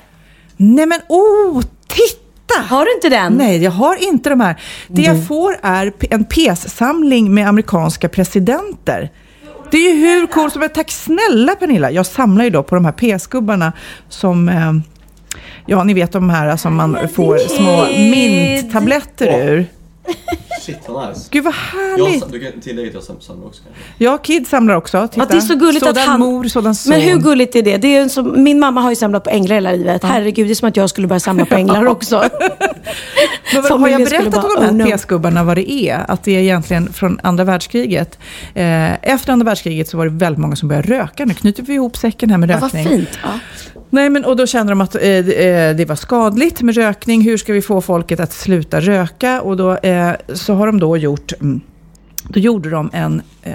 Nej 0.56 0.86
men 0.86 1.00
oh, 1.08 1.62
titta! 1.86 2.60
Har 2.68 2.84
du 2.84 2.94
inte 2.94 3.08
den? 3.08 3.32
Nej, 3.32 3.62
jag 3.62 3.70
har 3.70 3.96
inte 4.04 4.30
de 4.30 4.40
här. 4.40 4.62
Det 4.88 5.02
jag 5.02 5.26
får 5.28 5.56
är 5.62 5.92
en 6.10 6.24
PS-samling 6.24 7.34
med 7.34 7.48
amerikanska 7.48 8.08
presidenter. 8.08 9.10
Det 9.70 9.76
är 9.76 9.94
ju 9.94 10.00
hur 10.00 10.26
coolt 10.26 10.52
som 10.52 10.62
helst. 10.62 10.74
Tack 10.74 10.90
snälla 10.90 11.54
Pernilla. 11.54 11.90
Jag 11.90 12.06
samlar 12.06 12.44
ju 12.44 12.50
då 12.50 12.62
på 12.62 12.74
de 12.74 12.84
här 12.84 12.92
PS-gubbarna 12.92 13.72
som, 14.08 14.48
eh, 14.48 14.72
ja 15.66 15.84
ni 15.84 15.94
vet 15.94 16.12
de 16.12 16.30
här 16.30 16.56
som 16.56 16.74
man 16.76 17.08
får 17.14 17.38
små 17.38 17.86
minttabletter 18.10 19.48
ur. 19.48 19.66
Shit 20.60 20.78
vad 20.88 21.08
nice. 21.08 21.28
Gud 21.30 21.44
vad 21.44 21.54
Jag, 21.72 22.04
härligt. 22.06 22.32
du 22.32 22.40
kan 22.52 22.60
tillägga 22.60 22.88
att 22.88 22.94
jag 22.94 23.02
sam- 23.02 23.20
samlar 23.20 23.46
också 23.46 23.62
kanske. 23.62 23.82
Ja, 24.04 24.18
Kid 24.18 24.46
samlar 24.46 24.74
också. 24.74 25.08
Titta. 25.08 25.20
Ja, 25.20 25.26
det 25.30 25.36
är 25.36 25.40
så 25.40 25.54
gulligt 25.54 25.84
sådan 25.86 26.02
att 26.02 26.08
han... 26.08 26.20
mor, 26.20 26.44
sådan 26.44 26.74
son. 26.74 26.90
Men 26.90 27.00
hur 27.00 27.16
gulligt 27.18 27.56
är 27.56 27.62
det? 27.62 27.76
det 27.76 27.96
är 27.96 28.08
som, 28.08 28.42
min 28.42 28.58
mamma 28.60 28.80
har 28.80 28.90
ju 28.90 28.96
samlat 28.96 29.24
på 29.24 29.30
änglar 29.30 29.54
hela 29.54 29.72
livet. 29.72 30.04
Herregud, 30.04 30.46
det 30.46 30.52
är 30.52 30.54
som 30.54 30.68
att 30.68 30.76
jag 30.76 30.90
skulle 30.90 31.06
börja 31.06 31.20
samla 31.20 31.44
på 31.44 31.54
änglar 31.60 31.86
också. 31.86 32.24
Men 33.52 33.62
vad, 33.62 33.80
har 33.80 33.88
jag 33.88 34.04
berättat 34.04 34.44
om 34.44 34.50
de 34.56 34.64
här 34.64 34.70
oh 34.72 34.76
no. 34.76 34.84
PS-gubbarna 34.96 35.44
vad 35.44 35.56
det 35.56 35.72
är? 35.72 36.04
Att 36.10 36.24
det 36.24 36.32
är 36.36 36.40
egentligen 36.40 36.92
från 36.92 37.20
andra 37.22 37.44
världskriget. 37.44 38.18
Eh, 38.54 38.92
efter 39.12 39.32
andra 39.32 39.44
världskriget 39.44 39.88
så 39.88 39.96
var 39.96 40.04
det 40.04 40.10
väldigt 40.12 40.40
många 40.40 40.56
som 40.56 40.68
började 40.68 40.88
röka. 40.88 41.24
Nu 41.24 41.34
knyter 41.34 41.62
vi 41.62 41.74
ihop 41.74 41.96
säcken 41.96 42.30
här 42.30 42.38
med 42.38 42.50
Ja, 42.50 42.58
vad 42.60 42.74
rökning. 42.74 42.88
fint. 42.98 43.18
Ja. 43.22 43.28
Nej, 43.90 44.10
men, 44.10 44.24
och 44.24 44.36
då 44.36 44.46
kände 44.46 44.70
de 44.72 44.80
att 44.80 44.94
eh, 44.94 45.02
eh, 45.02 45.76
det 45.76 45.84
var 45.88 45.96
skadligt 45.96 46.62
med 46.62 46.74
rökning. 46.74 47.22
Hur 47.22 47.36
ska 47.36 47.52
vi 47.52 47.62
få 47.62 47.80
folket 47.80 48.20
att 48.20 48.32
sluta 48.32 48.80
röka? 48.80 49.40
Och 49.40 49.56
då 49.56 49.76
eh, 49.76 50.12
så 50.34 50.54
har 50.54 50.66
de 50.66 50.80
då 50.80 50.96
gjort 50.96 51.32
mm, 51.40 51.60
då 52.28 52.40
gjorde 52.40 52.70
de 52.70 52.90
en 52.92 53.22
eh, 53.42 53.52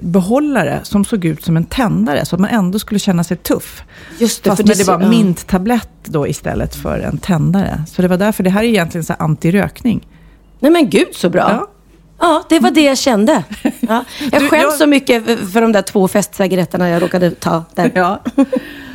behållare 0.00 0.80
som 0.82 1.04
såg 1.04 1.24
ut 1.24 1.44
som 1.44 1.56
en 1.56 1.64
tändare, 1.64 2.24
så 2.24 2.36
att 2.36 2.40
man 2.40 2.50
ändå 2.50 2.78
skulle 2.78 2.98
känna 3.00 3.24
sig 3.24 3.36
tuff. 3.36 3.82
Just 4.18 4.44
det, 4.44 4.50
Fast 4.50 4.62
för 4.62 4.68
det 4.68 4.74
det 4.78 4.84
var 4.84 5.00
ja. 5.00 5.08
minttablett 5.08 5.88
då 6.04 6.28
istället 6.28 6.74
för 6.76 6.98
en 6.98 7.18
tändare. 7.18 7.84
Så 7.88 8.02
det 8.02 8.08
var 8.08 8.16
därför, 8.16 8.42
det 8.42 8.50
här 8.50 8.62
är 8.62 8.66
egentligen 8.68 9.04
så 9.04 9.12
anti-rökning. 9.12 10.08
Nej 10.58 10.70
men 10.72 10.90
gud 10.90 11.08
så 11.14 11.30
bra. 11.30 11.40
Ja. 11.50 11.66
Ja. 12.20 12.42
det 12.48 12.58
var 12.58 12.70
det 12.70 12.82
jag 12.82 12.98
kände. 12.98 13.44
Ja. 13.80 14.04
Jag 14.32 14.50
skäms 14.50 14.78
så 14.78 14.86
mycket 14.86 15.24
för- 15.24 15.36
för 15.36 15.60
de 15.60 15.72
där 15.72 15.82
två 15.82 16.08
festcigaretterna 16.08 16.88
jag 16.88 17.02
råkade 17.02 17.30
ta 17.30 17.64
där. 17.74 17.90
Ja. 17.94 18.20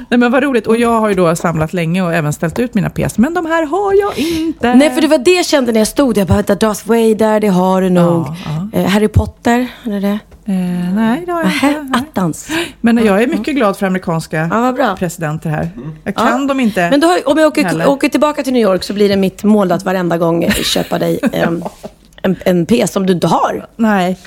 Nej 0.10 0.18
men 0.20 0.32
vad 0.32 0.44
roligt. 0.44 0.68
Och 0.68 0.78
jag 0.78 1.00
har 1.00 1.10
ju 1.10 1.16
då 1.16 1.36
samlat 1.36 1.74
länge 1.74 2.02
och 2.02 2.14
även 2.14 2.34
ställt 2.34 2.60
ut 2.60 2.74
mina 2.74 2.90
PS. 2.90 3.18
Men 3.18 3.34
de 3.34 3.46
här 3.46 3.66
har 3.66 3.94
jag 3.94 4.18
inte. 4.18 4.74
Nej, 4.74 4.90
för 4.94 5.02
det 5.02 5.08
var 5.08 5.18
det 5.18 5.32
jag 5.34 5.46
kände 5.46 5.72
när 5.72 5.80
jag 5.80 5.88
stod. 5.88 6.18
Jag 6.18 6.28
bara, 6.28 6.36
vänta, 6.36 6.56
Darth 6.56 6.88
Vader, 6.88 7.40
det 7.40 7.48
har 7.48 7.82
du 7.82 7.90
nog. 7.90 8.26
Ja, 8.46 8.68
Eh, 8.80 8.86
Harry 8.86 9.08
Potter, 9.08 9.68
är 9.86 9.90
det 9.92 10.00
det? 10.00 10.20
Eh, 10.48 10.94
nej, 10.96 11.24
det 11.26 11.32
har 11.32 11.40
jag 11.40 11.48
Nähä, 11.48 11.80
inte. 11.82 12.00
Attans. 12.00 12.48
Men 12.82 13.06
jag 13.06 13.24
är 13.24 13.28
mycket 13.28 13.56
glad 13.56 13.78
för 13.78 13.86
amerikanska 13.88 14.50
Ja, 14.78 14.96
presidenter 15.00 15.50
här. 15.50 15.70
Jag 16.04 16.16
kan 16.16 16.42
Ja. 16.42 16.48
dem 16.48 16.60
inte. 16.60 16.90
Men 16.90 17.00
då, 17.00 17.08
har- 17.08 17.30
om 17.30 17.38
jag 17.38 17.48
åker, 17.48 17.88
åker 17.88 18.10
tillbaka 18.10 18.44
till 18.44 18.54
New 18.54 18.62
York 18.62 18.84
så 18.84 18.94
blir 18.94 19.10
det 19.10 19.16
mitt 19.18 19.44
mål 19.44 19.72
att 19.72 19.84
varenda 19.86 20.18
gång 20.18 20.50
köpa 20.52 21.00
dig 21.00 21.20
em, 21.32 21.64
en, 22.22 22.36
en 22.46 22.66
PS 22.66 22.92
som 22.92 23.06
du 23.06 23.14
inte 23.14 23.28
har. 23.28 23.66
Nej, 23.76 24.18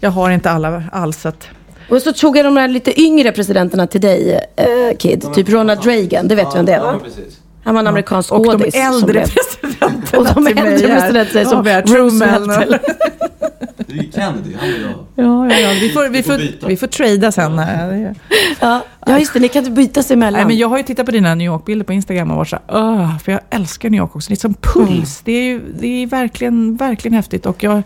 jag 0.00 0.10
har 0.10 0.30
inte 0.30 0.50
alla 0.50 0.82
alls. 0.92 1.26
Att... 1.26 1.48
Och 1.88 2.02
så 2.02 2.12
tog 2.12 2.36
jag 2.36 2.44
de 2.44 2.56
här 2.56 2.68
lite 2.68 3.00
yngre 3.00 3.32
presidenterna 3.32 3.86
till 3.86 4.00
dig, 4.00 4.40
eh, 4.56 4.96
Kid. 4.98 5.34
Typ 5.34 5.48
Ronald 5.48 5.84
Reagan, 5.84 6.28
det 6.28 6.34
vet 6.34 6.50
du 6.50 6.56
vem 6.56 6.66
det 6.66 6.72
Ja, 6.72 6.82
var? 6.92 6.98
precis. 6.98 7.40
Han 7.64 7.74
var 7.74 7.80
en 7.80 7.86
amerikansk 7.86 8.32
Och 8.32 8.44
de 8.44 8.50
skådis. 8.58 8.74
äldre 8.74 9.24
presidenterna 9.26 10.18
Och 10.18 10.24
de 10.24 10.34
till 10.34 10.54
mig 10.54 10.72
äldre 10.74 10.88
presidenterna 10.88 11.40
Ja, 11.42 11.48
som 11.48 11.62
vi 11.64 11.82
Truman. 11.92 11.98
Roosevelt. 11.98 12.82
Det 13.76 13.92
är 13.98 14.02
ju 14.02 14.10
Kennedy, 14.12 14.54
han 14.60 14.68
vill 14.72 14.82
jag. 14.82 15.24
Ja, 15.26 15.48
ja, 15.50 15.58
ja. 15.60 15.70
Vi, 15.80 15.90
får, 15.90 16.02
vi, 16.02 16.08
Vi 16.08 16.22
får 16.22 16.32
får, 16.32 16.38
byta. 16.38 16.66
vi 16.66 16.76
får 16.76 16.86
trada 16.86 17.32
sen. 17.32 17.60
Ja, 18.60 18.80
ja, 19.06 19.18
just 19.18 19.32
det. 19.32 19.40
Ni 19.40 19.48
kan 19.48 19.58
inte 19.60 19.70
byta 19.70 20.02
sig 20.02 20.14
emellan. 20.14 20.38
Nej, 20.38 20.46
men 20.46 20.56
jag 20.56 20.68
har 20.68 20.76
ju 20.76 20.82
tittat 20.82 21.06
på 21.06 21.12
dina 21.12 21.34
New 21.34 21.46
York-bilder 21.46 21.84
på 21.84 21.92
Instagram 21.92 22.30
och 22.30 22.36
varit 22.36 22.48
så 22.48 22.58
här, 22.68 23.18
för 23.18 23.32
jag 23.32 23.40
älskar 23.50 23.90
New 23.90 23.98
York 23.98 24.16
också. 24.16 24.28
Det 24.28 24.34
är 24.34 24.36
som 24.36 24.54
puls. 24.54 25.20
Det 25.24 25.32
är, 25.32 25.42
ju, 25.44 25.60
det 25.80 26.02
är 26.02 26.06
verkligen, 26.06 26.76
verkligen 26.76 27.14
häftigt. 27.14 27.46
Och 27.46 27.62
jag 27.62 27.82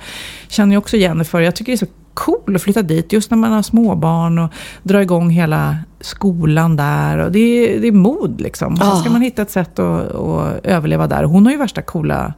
känner 0.48 0.72
ju 0.74 0.78
också 0.78 0.96
Jennifer. 0.96 1.40
Jag 1.40 1.54
tycker 1.56 1.72
det 1.72 1.76
är 1.76 1.86
så 1.86 1.86
cool 2.14 2.56
att 2.56 2.62
flytta 2.62 2.82
dit 2.82 3.12
just 3.12 3.30
när 3.30 3.38
man 3.38 3.52
har 3.52 3.62
småbarn 3.62 4.38
och 4.38 4.50
dra 4.82 5.02
igång 5.02 5.30
hela 5.30 5.76
skolan 6.00 6.76
där. 6.76 7.18
Och 7.18 7.32
det, 7.32 7.38
är, 7.38 7.80
det 7.80 7.88
är 7.88 7.92
mod 7.92 8.40
liksom. 8.40 8.76
Så 8.76 8.96
ska 8.96 9.10
man 9.10 9.22
hitta 9.22 9.42
ett 9.42 9.50
sätt 9.50 9.78
att, 9.78 10.14
att 10.14 10.66
överleva 10.66 11.06
där. 11.06 11.24
Hon 11.24 11.46
har 11.46 11.52
ju 11.52 11.58
värsta 11.58 11.82
coola 11.82 12.34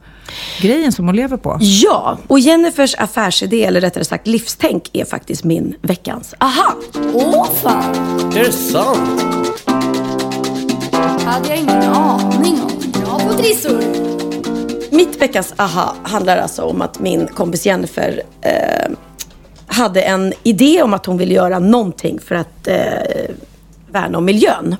grejen 0.61 0.91
som 0.91 1.05
hon 1.05 1.15
lever 1.15 1.37
på. 1.37 1.57
Ja, 1.61 2.17
och 2.27 2.39
Jennifers 2.39 2.95
affärsidé, 2.95 3.63
eller 3.63 3.81
rättare 3.81 4.05
sagt 4.05 4.27
livstänk, 4.27 4.89
är 4.93 5.05
faktiskt 5.05 5.43
min 5.43 5.75
veckans 5.81 6.35
aha. 6.39 6.73
Åh 7.13 7.47
fan! 7.63 7.95
Är 8.35 8.43
det 8.43 8.51
sant? 8.51 9.25
hade 11.25 11.49
jag 11.49 11.57
ingen 11.57 11.83
aning 11.83 12.61
om. 12.61 12.91
Bra 12.91 13.19
på 13.19 13.33
trissor! 13.33 13.81
Mitt 14.95 15.21
veckans 15.21 15.53
aha 15.57 15.95
handlar 16.03 16.37
alltså 16.37 16.61
om 16.61 16.81
att 16.81 16.99
min 16.99 17.27
kompis 17.27 17.65
Jennifer 17.65 18.21
eh, 18.41 18.91
hade 19.67 20.01
en 20.01 20.33
idé 20.43 20.81
om 20.81 20.93
att 20.93 21.05
hon 21.05 21.17
ville 21.17 21.33
göra 21.33 21.59
någonting 21.59 22.19
för 22.19 22.35
att 22.35 22.67
eh, 22.67 22.75
värna 23.91 24.17
om 24.17 24.25
miljön 24.25 24.75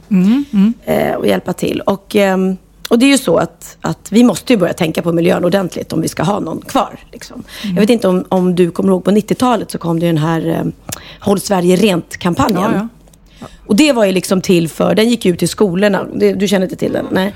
Eh, 0.85 1.15
och 1.15 1.27
hjälpa 1.27 1.53
till. 1.53 1.81
Och, 1.81 2.15
ehm, 2.15 2.57
och 2.89 2.99
det 2.99 3.05
är 3.05 3.09
ju 3.09 3.17
så 3.17 3.37
att, 3.37 3.77
att 3.81 4.11
vi 4.11 4.23
måste 4.23 4.57
börja 4.57 4.73
tänka 4.73 5.01
på 5.01 5.11
miljön 5.11 5.45
ordentligt 5.45 5.93
om 5.93 6.01
vi 6.01 6.07
ska 6.07 6.23
ha 6.23 6.39
någon 6.39 6.61
kvar. 6.61 6.99
Liksom. 7.11 7.43
Jag 7.63 7.81
vet 7.81 7.89
inte 7.89 8.07
om, 8.07 8.25
om 8.29 8.55
du 8.55 8.71
kommer 8.71 8.89
ihåg 8.89 9.03
på 9.03 9.11
90-talet 9.11 9.71
så 9.71 9.77
kom 9.77 9.99
det 9.99 10.05
ju 10.05 10.11
den 10.11 10.21
här 10.21 10.47
eh, 10.47 10.91
Håll 11.19 11.39
Sverige 11.39 11.75
Rent-kampanjen. 11.75 12.71
Ja, 12.73 12.87
ja. 13.39 13.47
Och 13.67 13.75
det 13.75 13.93
var 13.93 14.05
ju 14.05 14.11
liksom 14.11 14.41
till 14.41 14.69
för, 14.69 14.95
den 14.95 15.09
gick 15.09 15.25
ut 15.25 15.39
till 15.39 15.49
skolorna. 15.49 16.03
Du 16.35 16.47
känner 16.47 16.65
inte 16.65 16.75
till 16.75 16.93
den? 16.93 17.05
Nej. 17.11 17.33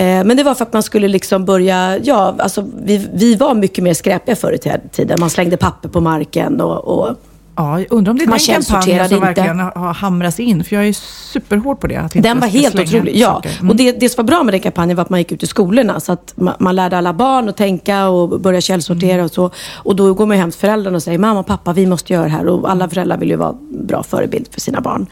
Eh, 0.00 0.24
men 0.24 0.36
det 0.36 0.42
var 0.42 0.54
för 0.54 0.64
att 0.64 0.72
man 0.72 0.82
skulle 0.82 1.08
liksom 1.08 1.44
börja, 1.44 1.98
ja, 1.98 2.34
alltså 2.38 2.66
vi, 2.82 3.08
vi 3.14 3.34
var 3.34 3.54
mycket 3.54 3.84
mer 3.84 3.94
skräpiga 3.94 4.36
förr 4.36 4.52
i 4.52 4.58
tiden. 4.92 5.20
Man 5.20 5.30
slängde 5.30 5.56
papper 5.56 5.88
på 5.88 6.00
marken 6.00 6.60
och, 6.60 6.84
och 6.84 7.16
Ja, 7.56 7.80
undrar 7.90 8.10
om 8.10 8.18
det 8.18 8.24
är 8.24 8.28
Man 8.28 8.38
den 8.46 8.62
kampanjen 8.62 9.08
som 9.08 9.16
inte. 9.16 9.26
verkligen 9.26 9.60
har 9.60 9.94
hamrats 9.94 10.40
in. 10.40 10.64
För 10.64 10.76
jag 10.76 10.88
är 10.88 10.92
superhård 11.32 11.80
på 11.80 11.86
det. 11.86 11.96
Att 11.96 12.12
Den 12.14 12.40
var 12.40 12.46
helt 12.48 12.78
otrolig. 12.80 13.16
Ja. 13.16 13.42
Mm. 13.58 13.70
Och 13.70 13.76
det, 13.76 13.92
det 13.92 14.08
som 14.08 14.26
var 14.26 14.28
bra 14.34 14.42
med 14.42 14.54
den 14.54 14.60
kampanjen 14.60 14.96
var 14.96 15.02
att 15.02 15.10
man 15.10 15.20
gick 15.20 15.32
ut 15.32 15.42
i 15.42 15.46
skolorna. 15.46 16.00
Så 16.00 16.12
att 16.12 16.32
man, 16.36 16.54
man 16.58 16.76
lärde 16.76 16.98
alla 16.98 17.12
barn 17.12 17.48
att 17.48 17.56
tänka 17.56 18.08
och 18.08 18.40
börja 18.40 18.60
källsortera 18.60 19.12
Mm. 19.14 19.24
och 19.24 19.30
så. 19.30 19.50
Och 19.76 19.96
då 19.96 20.14
går 20.14 20.26
man 20.26 20.36
hem 20.36 20.50
till 20.50 20.60
föräldrarna 20.60 20.96
och 20.96 21.02
säger, 21.02 21.18
mamma 21.18 21.40
och 21.40 21.46
pappa, 21.46 21.72
vi 21.72 21.86
måste 21.86 22.12
göra 22.12 22.24
det 22.24 22.30
här. 22.30 22.46
Och 22.46 22.70
alla 22.70 22.88
föräldrar 22.88 23.16
vill 23.16 23.30
ju 23.30 23.36
vara 23.36 23.54
bra 23.70 24.02
förebild 24.02 24.46
för 24.50 24.60
sina 24.60 24.80
barn. 24.80 25.06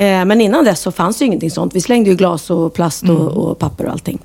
Eh, 0.00 0.24
men 0.24 0.40
innan 0.40 0.64
dess 0.64 0.80
så 0.80 0.92
fanns 0.92 1.22
ju 1.22 1.26
ingenting 1.26 1.50
sånt. 1.50 1.74
Vi 1.74 1.80
slängde 1.80 2.10
ju 2.10 2.16
glas 2.16 2.50
och 2.50 2.74
plast 2.74 3.02
och, 3.02 3.08
Mm. 3.08 3.26
och 3.26 3.58
papper 3.58 3.84
och 3.86 3.92
allting. 3.92 4.18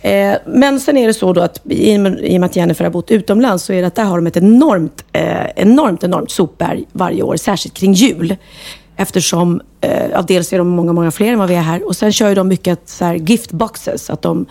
Eh, 0.00 0.34
men 0.46 0.80
sen 0.80 0.96
är 0.96 1.06
det 1.06 1.14
så 1.14 1.32
då 1.32 1.40
att 1.40 1.60
i 1.68 1.92
i 1.92 1.96
och 1.96 2.00
med 2.40 2.44
att 2.44 2.56
Jennifer 2.56 2.84
har 2.84 2.90
bott 2.90 3.10
utomlands 3.10 3.64
så 3.64 3.72
är 3.72 3.80
det 3.80 3.86
att 3.86 3.94
där 3.94 4.04
har 4.04 4.16
de 4.18 4.26
ett 4.26 4.36
enormt, 4.36 5.04
eh, 5.12 5.46
enormt, 5.56 6.04
enormt 6.04 6.30
sopberg 6.30 6.84
varje 6.92 7.22
år, 7.22 7.36
särskilt 7.36 7.74
kring 7.74 7.92
jul. 7.92 8.36
Eftersom, 8.96 9.60
eh, 9.80 10.06
ja, 10.12 10.22
dels 10.22 10.52
är 10.52 10.58
de 10.58 10.68
många, 10.68 10.92
många 10.92 11.10
fler 11.10 11.32
än 11.32 11.38
vad 11.38 11.48
vi 11.48 11.54
är 11.54 11.60
här 11.62 11.86
och 11.86 11.96
sen 11.96 12.12
kör 12.12 12.28
ju 12.28 12.34
de 12.34 12.48
mycket 12.48 12.88
så 12.88 13.04
här 13.04 13.14
gift 13.14 13.52
boxes, 13.52 14.10
att 14.10 14.22
de 14.22 14.46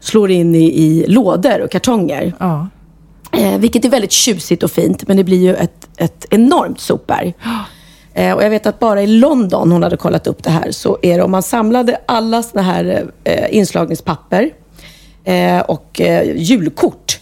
slår 0.00 0.30
in 0.30 0.54
i, 0.54 0.64
i 0.82 1.04
lådor 1.08 1.60
och 1.60 1.70
kartonger. 1.70 2.32
Ja. 2.38 2.66
Eh, 3.32 3.58
vilket 3.58 3.84
är 3.84 3.88
väldigt 3.88 4.12
tjusigt 4.12 4.62
och 4.62 4.70
fint, 4.70 5.08
men 5.08 5.16
det 5.16 5.24
blir 5.24 5.38
ju 5.42 5.54
ett, 5.54 5.88
ett 5.96 6.26
enormt 6.30 6.80
sopberg. 6.80 7.34
Eh, 8.14 8.32
och 8.32 8.42
jag 8.42 8.50
vet 8.50 8.66
att 8.66 8.78
bara 8.78 9.02
i 9.02 9.06
London, 9.06 9.72
hon 9.72 9.82
hade 9.82 9.96
kollat 9.96 10.26
upp 10.26 10.42
det 10.42 10.50
här, 10.50 10.70
så 10.70 10.98
är 11.02 11.16
det 11.16 11.24
om 11.24 11.30
man 11.30 11.42
samlade 11.42 12.00
alla 12.06 12.42
såna 12.42 12.62
här 12.62 13.06
eh, 13.24 13.56
inslagningspapper 13.56 14.50
eh, 15.24 15.60
och 15.60 16.00
eh, 16.00 16.36
julkort 16.36 17.20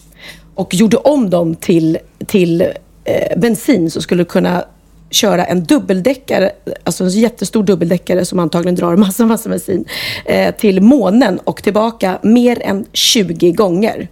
och 0.55 0.75
gjorde 0.75 0.97
om 0.97 1.31
dem 1.31 1.55
till, 1.55 1.99
till 2.27 2.61
eh, 3.05 3.39
bensin 3.39 3.91
så 3.91 4.03
skulle 4.03 4.21
du 4.21 4.25
kunna 4.25 4.65
köra 5.11 5.45
en 5.45 5.65
dubbeldäckare, 5.65 6.51
alltså 6.85 7.05
en 7.05 7.11
jättestor 7.11 7.63
dubbeldäckare 7.63 8.25
som 8.25 8.39
antagligen 8.39 8.75
drar 8.75 8.97
massa, 8.97 9.27
massa 9.27 9.49
bensin, 9.49 9.85
eh, 10.25 10.55
till 10.55 10.81
månen 10.81 11.39
och 11.39 11.63
tillbaka 11.63 12.19
mer 12.23 12.63
än 12.63 12.85
20 12.93 13.53
gånger. 13.53 14.09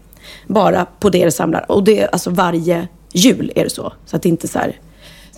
Bara 0.47 0.87
på 1.01 1.11
det 1.11 1.25
det 1.25 1.31
samlar. 1.31 1.71
Och 1.73 1.85
det 1.85 2.01
är 2.01 2.09
alltså 2.13 2.31
varje 2.31 2.89
jul 3.13 3.53
är 3.55 3.65
det 3.65 3.71
så. 3.71 3.93
Så 4.07 4.17
att 4.17 4.23
det 4.23 4.29
inte 4.29 4.49
så 4.49 4.59
här... 4.59 4.77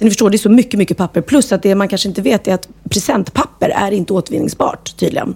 Ni 0.00 0.11
förstår, 0.11 0.30
det 0.30 0.37
är 0.37 0.38
så 0.38 0.50
mycket, 0.50 0.78
mycket 0.78 0.97
papper. 0.97 1.21
Plus 1.21 1.52
att 1.52 1.62
det 1.62 1.75
man 1.75 1.88
kanske 1.88 2.09
inte 2.09 2.23
vet 2.23 2.49
är 2.49 2.54
att 2.54 2.69
presentpapper 2.90 3.69
är 3.69 3.92
inte 3.92 4.12
återvinningsbart 4.12 4.97
tydligen. 4.97 5.35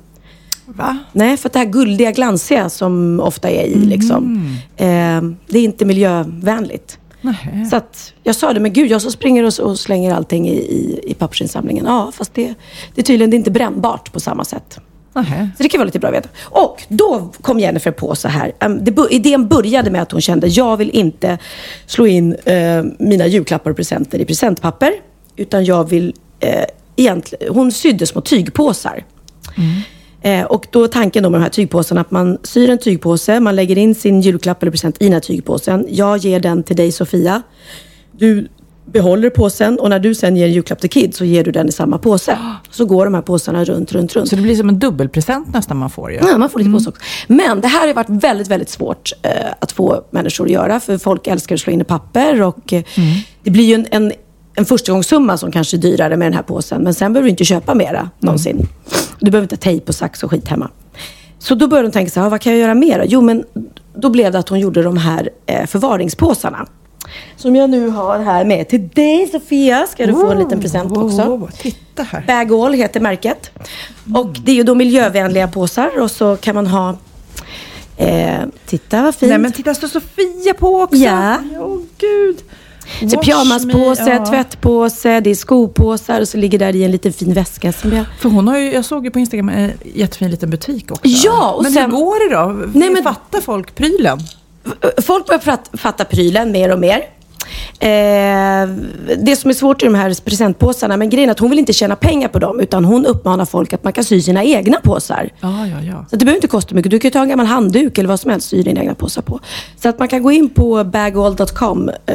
Va? 0.67 0.99
Nej, 1.13 1.37
för 1.37 1.49
att 1.49 1.53
det 1.53 1.59
här 1.59 1.67
guldiga, 1.67 2.13
glansiga 2.13 2.69
som 2.71 3.21
ofta 3.21 3.51
är 3.51 3.65
i, 3.65 3.75
liksom, 3.75 4.49
eh, 4.77 5.23
det 5.47 5.59
är 5.59 5.65
inte 5.65 5.85
miljövänligt. 5.85 6.99
Nej. 7.21 7.67
Så 7.71 7.77
att 7.77 8.13
jag 8.23 8.37
sa 8.37 8.53
det, 8.53 8.61
men 8.61 8.73
gud, 8.73 8.91
jag 8.91 9.03
så 9.03 9.11
springer 9.11 9.45
och, 9.45 9.71
och 9.71 9.79
slänger 9.79 10.15
allting 10.15 10.49
i, 10.49 10.57
i, 10.57 11.01
i 11.05 11.15
pappersinsamlingen. 11.15 11.85
Ja, 11.87 12.13
fast 12.15 12.35
det, 12.35 12.55
det 12.95 13.01
är 13.01 13.05
tydligen 13.05 13.31
det 13.31 13.35
är 13.35 13.39
inte 13.39 13.51
brännbart 13.51 14.13
på 14.13 14.21
samma 14.21 14.45
sätt. 14.45 14.81
Nej. 15.15 15.49
Så 15.57 15.63
det 15.63 15.69
kan 15.69 15.79
vara 15.79 15.87
lite 15.87 15.99
bra 15.99 16.09
att 16.09 16.17
veta. 16.17 16.29
Och 16.43 16.83
då 16.89 17.33
kom 17.43 17.61
Jennifer 17.61 17.91
på 17.91 18.15
så 18.15 18.29
här. 18.29 18.53
Um, 18.61 18.85
det, 18.85 19.07
idén 19.11 19.49
började 19.49 19.91
med 19.91 20.03
att 20.03 20.13
hon 20.13 20.21
kände, 20.21 20.47
jag 20.47 20.77
vill 20.77 20.91
inte 20.91 21.39
slå 21.87 22.07
in 22.07 22.35
eh, 22.45 22.85
mina 22.99 23.27
julklappar 23.27 23.71
och 23.71 23.77
presenter 23.77 24.19
i 24.19 24.25
presentpapper. 24.25 24.93
Utan 25.37 25.65
jag 25.65 25.89
vill 25.89 26.15
eh, 26.41 26.65
egentligen, 26.97 27.55
hon 27.55 27.73
sydde 27.73 28.07
små 28.07 28.21
tygpåsar. 28.21 29.05
Eh, 30.23 30.45
och 30.45 30.67
då 30.71 30.85
är 30.85 30.89
tanken 30.89 31.23
då 31.23 31.31
med 31.31 31.41
de 31.41 31.43
här 31.43 31.51
tygpåsarna 31.51 32.01
att 32.01 32.11
man 32.11 32.39
syr 32.43 32.71
en 32.71 32.79
tygpåse, 32.79 33.41
man 33.41 33.57
lägger 33.57 33.79
in 33.79 33.95
sin 33.95 34.21
julklapp 34.21 34.63
eller 34.63 34.71
present 34.71 34.97
i 35.01 35.05
den 35.05 35.13
här 35.13 35.21
tygpåsen. 35.21 35.87
Jag 35.89 36.19
ger 36.19 36.41
den 36.41 36.63
till 36.63 36.77
dig 36.77 36.93
Sofia. 36.93 37.43
Du 38.13 38.49
behåller 38.87 39.31
påsen 39.31 39.79
och 39.79 39.91
när 39.91 39.99
du 39.99 40.15
sen 40.15 40.37
ger 40.37 40.47
en 40.47 40.53
julklapp 40.53 40.81
till 40.81 40.91
Kid 40.91 41.15
så 41.15 41.25
ger 41.25 41.45
du 41.45 41.51
den 41.51 41.69
i 41.69 41.73
samma 41.73 41.99
påse. 41.99 42.39
Så 42.71 42.85
går 42.87 43.05
de 43.05 43.15
här 43.15 43.23
påsarna 43.23 43.65
runt, 43.65 43.93
runt, 43.93 44.17
runt. 44.17 44.29
Så 44.29 44.37
det 44.37 44.43
blir 44.43 44.57
som 44.57 44.69
en 44.69 44.79
dubbelpresent 44.79 45.53
nästan 45.55 45.77
man 45.77 45.91
får 45.91 46.13
ju. 46.13 46.19
Ja, 46.19 46.39
man 46.39 46.51
får 46.51 46.59
lite 46.59 46.71
påse 46.71 46.89
också. 46.89 47.03
Men 47.29 47.61
det 47.61 47.69
här 47.69 47.87
har 47.87 47.95
varit 47.95 48.11
väldigt, 48.11 48.49
väldigt 48.49 48.69
svårt 48.69 49.13
eh, 49.23 49.31
att 49.61 49.73
få 49.73 50.05
människor 50.11 50.45
att 50.45 50.51
göra. 50.51 50.81
För 50.81 50.99
folk 50.99 51.27
älskar 51.27 51.55
att 51.55 51.61
slå 51.61 51.73
in 51.73 51.81
i 51.81 51.85
papper. 51.85 52.43
Och, 52.43 52.73
eh, 52.73 52.83
Det 53.43 53.51
blir 53.51 53.65
ju 53.65 53.75
en, 53.75 53.87
en, 53.91 54.13
en 54.55 54.65
förstagångssumma 54.65 55.37
som 55.37 55.53
kanske 55.53 55.77
är 55.77 55.79
dyrare 55.79 56.17
med 56.17 56.27
den 56.27 56.35
här 56.35 56.43
påsen. 56.43 56.83
Men 56.83 56.95
sen 56.95 57.13
behöver 57.13 57.27
du 57.27 57.31
inte 57.31 57.45
köpa 57.45 57.75
mera 57.75 58.11
någonsin. 58.19 58.69
Du 59.21 59.31
behöver 59.31 59.45
inte 59.45 59.57
tejp 59.57 59.89
och 59.89 59.95
sax 59.95 60.23
och 60.23 60.31
skit 60.31 60.49
hemma. 60.49 60.71
Så 61.39 61.55
då 61.55 61.67
började 61.69 61.87
hon 61.87 61.93
tänka 61.93 62.11
så 62.11 62.21
här, 62.21 62.27
"Ah, 62.27 62.31
vad 62.31 62.41
kan 62.41 62.53
jag 62.53 62.61
göra 62.61 62.75
mer? 62.75 63.05
Jo, 63.09 63.21
men 63.21 63.45
då 63.97 64.11
blev 64.11 64.33
det 64.33 64.39
att 64.39 64.49
hon 64.49 64.61
gjorde 64.61 64.83
de 64.83 64.97
här 64.97 65.31
eh, 65.47 65.67
förvaringspåsarna. 65.67 66.67
Som 67.37 67.57
jag 67.57 67.71
nu 67.71 67.89
har 67.89 68.19
här 68.19 68.45
med 68.45 68.69
till 68.69 68.89
dig 68.89 69.29
Sofia. 69.33 69.87
Ska 69.87 70.07
du 70.07 70.13
få 70.13 70.31
en 70.31 70.39
liten 70.39 70.61
present 70.61 70.97
också. 70.97 71.23
Oh, 71.23 71.51
titta 71.51 72.03
här. 72.03 72.25
Bag 72.27 72.53
All 72.53 72.73
heter 72.75 73.01
märket. 73.01 73.51
Och 74.15 74.37
det 74.45 74.51
är 74.53 74.57
ju 74.57 74.63
då 74.63 74.75
miljövänliga 74.75 75.49
påsar 75.49 76.01
och 76.01 76.11
så 76.11 76.37
kan 76.37 76.55
man 76.55 76.67
ha... 76.67 76.97
Eh, 77.97 78.35
titta 78.67 79.03
vad 79.03 79.15
fint. 79.15 79.31
Nej 79.31 79.39
men 79.39 79.53
titta, 79.53 79.75
står 79.75 79.89
Sofia 79.89 80.55
på 80.55 80.81
också. 80.81 80.97
Ja. 80.97 81.39
Åh 81.59 81.79
gud. 81.99 82.37
så 83.11 83.17
Wash 83.17 83.25
pyjamaspåse, 83.25 84.05
me, 84.05 84.11
ja. 84.11 84.27
tvättpåse, 84.27 85.21
det 85.21 85.31
är 85.31 85.35
skopåsar 85.35 86.21
och 86.21 86.29
så 86.29 86.37
ligger 86.37 86.59
där 86.59 86.77
i 86.77 86.85
en 86.85 86.91
liten 86.91 87.13
fin 87.13 87.33
väska 87.33 87.73
som 87.73 87.93
jag... 87.93 88.05
För 88.21 88.29
hon 88.29 88.49
har 88.49 88.59
ju, 88.59 88.73
jag 88.73 88.85
såg 88.85 89.05
ju 89.05 89.11
på 89.11 89.19
Instagram 89.19 89.49
en 89.49 89.73
jättefin 89.95 90.31
liten 90.31 90.51
butik 90.51 90.91
också. 90.91 91.03
Ja, 91.05 91.51
och 91.53 91.63
men 91.63 91.73
sen- 91.73 91.91
hur 91.91 91.99
går 91.99 92.29
det 92.29 92.37
då? 92.37 92.79
Nej, 92.79 92.91
men- 92.91 93.03
Fattar 93.03 93.41
folk 93.41 93.75
prylen? 93.75 94.19
Folk 95.03 95.27
börjar 95.27 95.77
fatta 95.77 96.05
prylen 96.05 96.53
mer 96.53 96.73
och 96.73 96.79
mer. 96.79 97.05
Eh, 97.79 98.69
det 99.19 99.37
som 99.37 99.51
är 99.51 99.55
svårt 99.55 99.83
i 99.83 99.85
de 99.85 99.95
här 99.95 100.25
presentpåsarna, 100.25 100.97
men 100.97 101.11
grejen 101.11 101.29
är 101.29 101.33
att 101.33 101.39
hon 101.39 101.51
vill 101.51 101.59
inte 101.59 101.73
tjäna 101.73 101.97
pengar 101.97 102.29
på 102.29 102.39
dem, 102.39 102.61
utan 102.61 102.85
hon 102.85 103.07
uppmanar 103.07 103.45
folk 103.45 103.73
att 103.73 103.85
man 103.85 103.93
kan 103.93 104.05
sy 104.05 104.23
sina 104.23 104.45
egna 104.45 104.81
påsar. 104.81 105.31
Ja, 105.41 105.67
ja, 105.67 105.81
ja. 105.81 106.05
Så 106.11 106.17
det 106.17 106.25
behöver 106.25 106.37
inte 106.37 106.49
kosta 106.49 106.75
mycket. 106.75 106.91
Du 106.91 106.99
kan 106.99 107.11
ta 107.11 107.23
en 107.23 107.29
gammal 107.29 107.47
handduk 107.47 107.99
eller 107.99 108.09
vad 108.09 108.21
som 108.21 108.31
helst, 108.31 108.49
sy 108.49 108.63
dina 108.63 108.81
egna 108.81 108.95
påsar 108.95 109.23
på. 109.23 109.41
Så 109.83 109.89
att 109.89 109.99
man 109.99 110.09
kan 110.09 110.23
gå 110.23 110.33
in 110.33 110.49
på 110.49 110.85
bagall.com, 110.85 111.91
eh, 112.07 112.15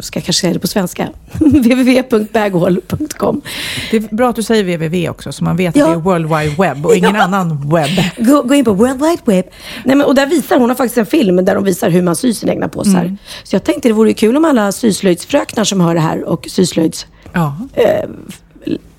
ska 0.00 0.18
jag 0.18 0.24
kanske 0.24 0.40
säga 0.40 0.52
det 0.52 0.58
på 0.58 0.66
svenska, 0.66 1.08
www.bagall.com. 1.38 3.42
Det 3.90 3.96
är 3.96 4.14
bra 4.14 4.28
att 4.28 4.36
du 4.36 4.42
säger 4.42 4.64
www 4.64 5.08
också, 5.08 5.32
så 5.32 5.44
man 5.44 5.56
vet 5.56 5.68
att 5.68 5.74
det 5.74 5.80
är 5.80 5.96
World 5.96 6.26
Wide 6.26 6.54
Web 6.58 6.86
och 6.86 6.96
ingen 6.96 7.16
annan 7.20 7.70
webb. 7.70 8.04
Gå, 8.18 8.42
gå 8.42 8.54
in 8.54 8.64
på 8.64 8.72
World 8.72 9.02
Wide 9.02 9.22
Web. 9.24 9.44
Nej, 9.84 9.96
men, 9.96 10.06
och 10.06 10.14
där 10.14 10.26
visar 10.26 10.58
hon 10.58 10.68
har 10.68 10.76
faktiskt 10.76 10.98
en 10.98 11.06
film 11.06 11.44
där 11.44 11.54
de 11.54 11.64
visar 11.64 11.90
hur 11.90 12.02
man 12.02 12.16
syr 12.16 12.32
sina 12.32 12.52
egna 12.52 12.68
påsar. 12.68 13.00
Mm. 13.00 13.18
Så 13.44 13.54
jag 13.54 13.64
tänkte 13.64 13.88
det 13.88 13.92
vore 13.92 14.14
kul 14.14 14.36
om 14.36 14.44
alla 14.44 14.72
syslöjdsfröknar 14.92 15.64
som 15.64 15.80
hör 15.80 15.94
det 15.94 16.00
här 16.00 16.24
och 16.24 16.46
syslöjds 16.50 17.06
Ja. 17.32 17.56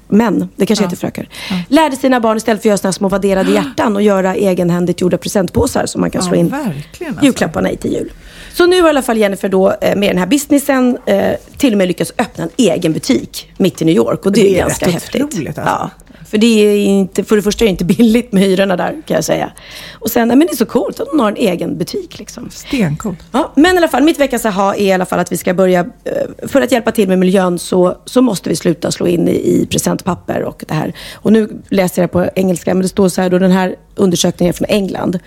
män, 0.07 0.49
det 0.55 0.65
kanske 0.65 0.85
heter 0.85 0.97
frökar, 0.97 1.29
lärde 1.69 1.95
sina 1.95 2.19
barn 2.19 2.37
istället 2.37 2.61
för 2.61 2.67
att 2.69 2.71
göra 2.71 2.77
såna 2.77 2.91
små 2.93 3.09
vadderade 3.09 3.51
hjärtan 3.51 3.95
och 3.95 4.01
göra 4.01 4.35
egenhändigt 4.35 5.01
gjorda 5.01 5.17
presentpåsar 5.17 5.85
som 5.85 6.01
man 6.01 6.11
kan 6.11 6.23
slå 6.23 6.33
Ja, 6.35 6.39
in 6.39 6.47
verkligen, 6.49 7.11
alltså. 7.13 7.25
julklapparna 7.25 7.71
i 7.71 7.77
till 7.77 7.91
jul. 7.93 8.11
Så 8.53 8.65
nu 8.65 8.81
har 8.81 8.87
i 8.87 8.89
alla 8.89 9.01
fall 9.01 9.17
Jennifer 9.17 9.49
då 9.49 9.71
eh, 9.81 9.95
med 9.95 10.09
den 10.09 10.17
här 10.17 10.25
businessen 10.27 10.97
eh, 11.05 11.33
till 11.57 11.73
och 11.73 11.77
med 11.77 11.87
lyckats 11.87 12.13
öppna 12.17 12.43
en 12.43 12.49
egen 12.57 12.93
butik 12.93 13.51
mitt 13.57 13.81
i 13.81 13.85
New 13.85 13.95
York 13.95 14.25
och 14.25 14.31
det, 14.31 14.41
Det 14.41 14.49
är 14.49 14.55
är 14.55 14.59
ganska 14.67 14.89
häftigt. 14.89 15.23
otroligt, 15.23 15.47
alltså. 15.57 15.61
ja. 15.63 15.89
För 16.25 16.38
det 16.38 16.47
är 16.47 16.85
inte, 16.85 17.23
för 17.23 17.35
det 17.35 17.41
första 17.41 17.63
är 17.63 17.65
det 17.65 17.71
inte 17.71 17.85
billigt 17.85 18.31
med 18.31 18.43
hyrorna 18.43 18.75
där 18.75 19.01
kan 19.05 19.15
jag 19.15 19.23
säga. 19.23 19.51
Och 19.93 20.09
sen, 20.09 20.27
men 20.27 20.39
det 20.39 20.51
är 20.51 20.55
så 20.55 20.65
coolt 20.65 20.99
att 20.99 21.07
hon 21.11 21.19
har 21.19 21.31
en 21.31 21.38
egen 21.38 21.77
butik 21.77 22.19
liksom. 22.19 22.49
Stencoolt. 22.49 23.19
Ja, 23.31 23.51
men 23.55 23.75
i 23.75 23.77
alla 23.77 23.88
fall, 23.88 24.03
mitt 24.03 24.19
veckans 24.19 24.45
aha 24.45 24.75
är 24.75 24.81
i 24.81 24.91
alla 24.91 25.05
fall 25.05 25.19
att 25.19 25.31
vi 25.31 25.38
ska 25.38 25.53
börja, 25.53 25.79
eh, 25.79 26.47
för 26.47 26.61
att 26.61 26.71
hjälpa 26.71 26.91
till 26.91 27.07
med 27.07 27.19
miljön 27.19 27.59
så, 27.59 27.97
så 28.05 28.21
måste 28.21 28.49
vi 28.49 28.55
sluta 28.55 28.91
slå 28.91 29.07
in 29.07 29.27
i, 29.27 29.31
i 29.31 29.67
presentpapper 29.71 30.43
och 30.43 30.63
det 30.67 30.73
här. 30.73 30.93
Och 31.13 31.31
nu 31.31 31.61
läser 31.69 32.03
jag 32.03 32.11
på 32.11 32.29
engelska, 32.35 32.73
men 32.73 32.81
det 32.81 32.89
står 32.89 33.09
så 33.09 33.21
här 33.21 33.29
då, 33.29 33.39
den 33.39 33.51
här 33.51 33.75
undersökningen 33.95 34.49
är 34.49 34.53
från 34.53 34.69
England. 34.69 35.19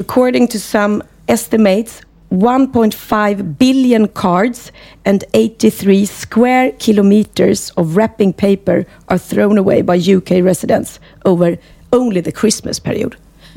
According 0.00 0.48
to 0.48 0.58
some 0.58 1.04
estimates 1.26 2.02
1.5 2.30 3.56
billion 3.58 4.08
cards 4.08 4.72
and 5.04 5.24
83 5.32 6.06
square 6.06 6.72
kilometers 6.78 7.70
of 7.70 7.96
wrapping 7.96 8.32
paper 8.32 8.84
are 9.06 9.18
thrown 9.18 9.58
away 9.58 9.82
by 9.82 9.96
UK 9.96 10.30
residents 10.44 11.00
over 11.24 11.58
only 11.92 12.22
the 12.22 12.32
Christmas 12.32 12.80
period. 12.80 13.16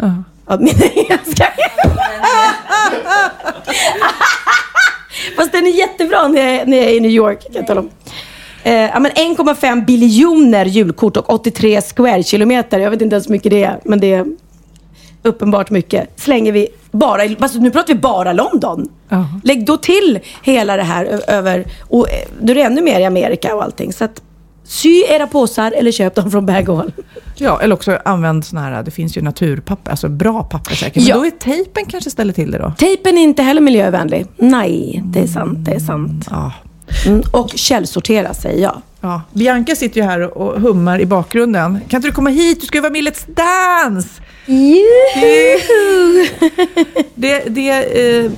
Engelska 0.49 1.47
Fast 5.36 5.51
den 5.51 5.67
är 5.67 5.71
jättebra 5.71 6.27
när 6.27 6.41
jag, 6.41 6.67
när 6.67 6.77
jag 6.77 6.86
är 6.86 6.93
i 6.93 6.99
New 6.99 7.12
York, 7.12 7.43
kan 7.43 7.53
jag 7.53 7.67
tala 7.67 7.81
om. 7.81 7.89
Eh, 8.63 8.73
ja, 8.73 8.99
men 8.99 9.12
1,5 9.12 9.86
biljoner 9.86 10.65
julkort 10.65 11.17
och 11.17 11.29
83 11.29 11.81
square 11.81 12.23
kilometer. 12.23 12.79
Jag 12.79 12.91
vet 12.91 13.01
inte 13.01 13.13
ens 13.13 13.27
hur 13.27 13.31
mycket 13.31 13.51
det 13.51 13.63
är, 13.63 13.79
men 13.84 13.99
det 13.99 14.13
är 14.13 14.25
uppenbart 15.23 15.69
mycket. 15.69 16.10
Slänger 16.19 16.51
vi 16.51 16.67
bara, 16.91 17.21
alltså 17.39 17.60
nu 17.60 17.71
pratar 17.71 17.93
vi 17.93 17.99
bara 17.99 18.34
London. 18.34 18.89
Ja. 19.10 19.25
Lägg 19.43 19.65
då 19.65 19.77
till 19.77 20.19
hela 20.43 20.77
det 20.77 20.84
här 20.84 21.05
ö- 21.05 21.19
över, 21.27 21.65
och 21.81 22.10
eh, 22.10 22.15
då 22.41 22.51
är 22.51 22.55
det 22.55 22.62
ännu 22.62 22.81
mer 22.81 22.99
i 22.99 23.05
Amerika 23.05 23.55
och 23.55 23.63
allting. 23.63 23.93
Så 23.93 24.03
att, 24.03 24.21
sy 24.63 25.03
era 25.10 25.27
påsar 25.27 25.71
eller 25.71 25.91
köp 25.91 26.15
dem 26.15 26.31
från 26.31 26.45
Bag 26.45 26.69
Hall. 26.69 26.91
Ja, 27.36 27.62
eller 27.62 27.73
också 27.75 27.99
använd 28.05 28.45
sån 28.45 28.60
här, 28.60 28.84
det 28.84 28.91
finns 28.91 29.17
ju 29.17 29.21
naturpapper, 29.21 29.91
alltså 29.91 30.10
bra 30.10 30.43
papper 30.43 30.75
säkert. 30.75 30.95
Men 30.95 31.05
Ja. 31.05 31.15
då 31.15 31.25
är 31.25 31.31
tejpen 31.31 31.86
kanske 31.86 32.10
ställer 32.10 32.34
till 32.34 32.51
det 32.51 32.57
då. 32.57 32.73
Tejpen 32.77 33.17
är 33.17 33.21
inte 33.21 33.43
heller 33.43 33.62
miljövänlig. 33.62 34.25
Nej, 34.38 35.01
det 35.05 35.19
är 35.19 35.27
sant. 35.27 35.65
Det 35.65 35.71
är 35.71 35.79
sant. 35.79 36.27
Ja. 36.31 36.51
Mm, 37.07 37.21
och 37.34 37.49
källsortera 37.55 38.34
säger 38.34 38.63
jag. 38.63 38.81
Ja. 39.01 39.21
Bianca 39.34 39.75
sitter 39.75 40.01
ju 40.01 40.07
här 40.07 40.38
och 40.38 40.62
hummar 40.62 40.99
i 41.01 41.05
bakgrunden. 41.05 41.79
Kan 41.89 41.97
inte 41.97 42.07
du 42.07 42.12
komma 42.12 42.29
hit? 42.29 42.62
Du 42.62 42.67
ska 42.67 42.77
ju 42.77 42.81
vara 42.81 42.91
med 42.91 43.01
i 43.01 43.07
Let's 43.10 43.25
Dance! 43.36 44.10
Det, 47.15 47.39
det, 47.47 47.69
eh, 47.69 48.32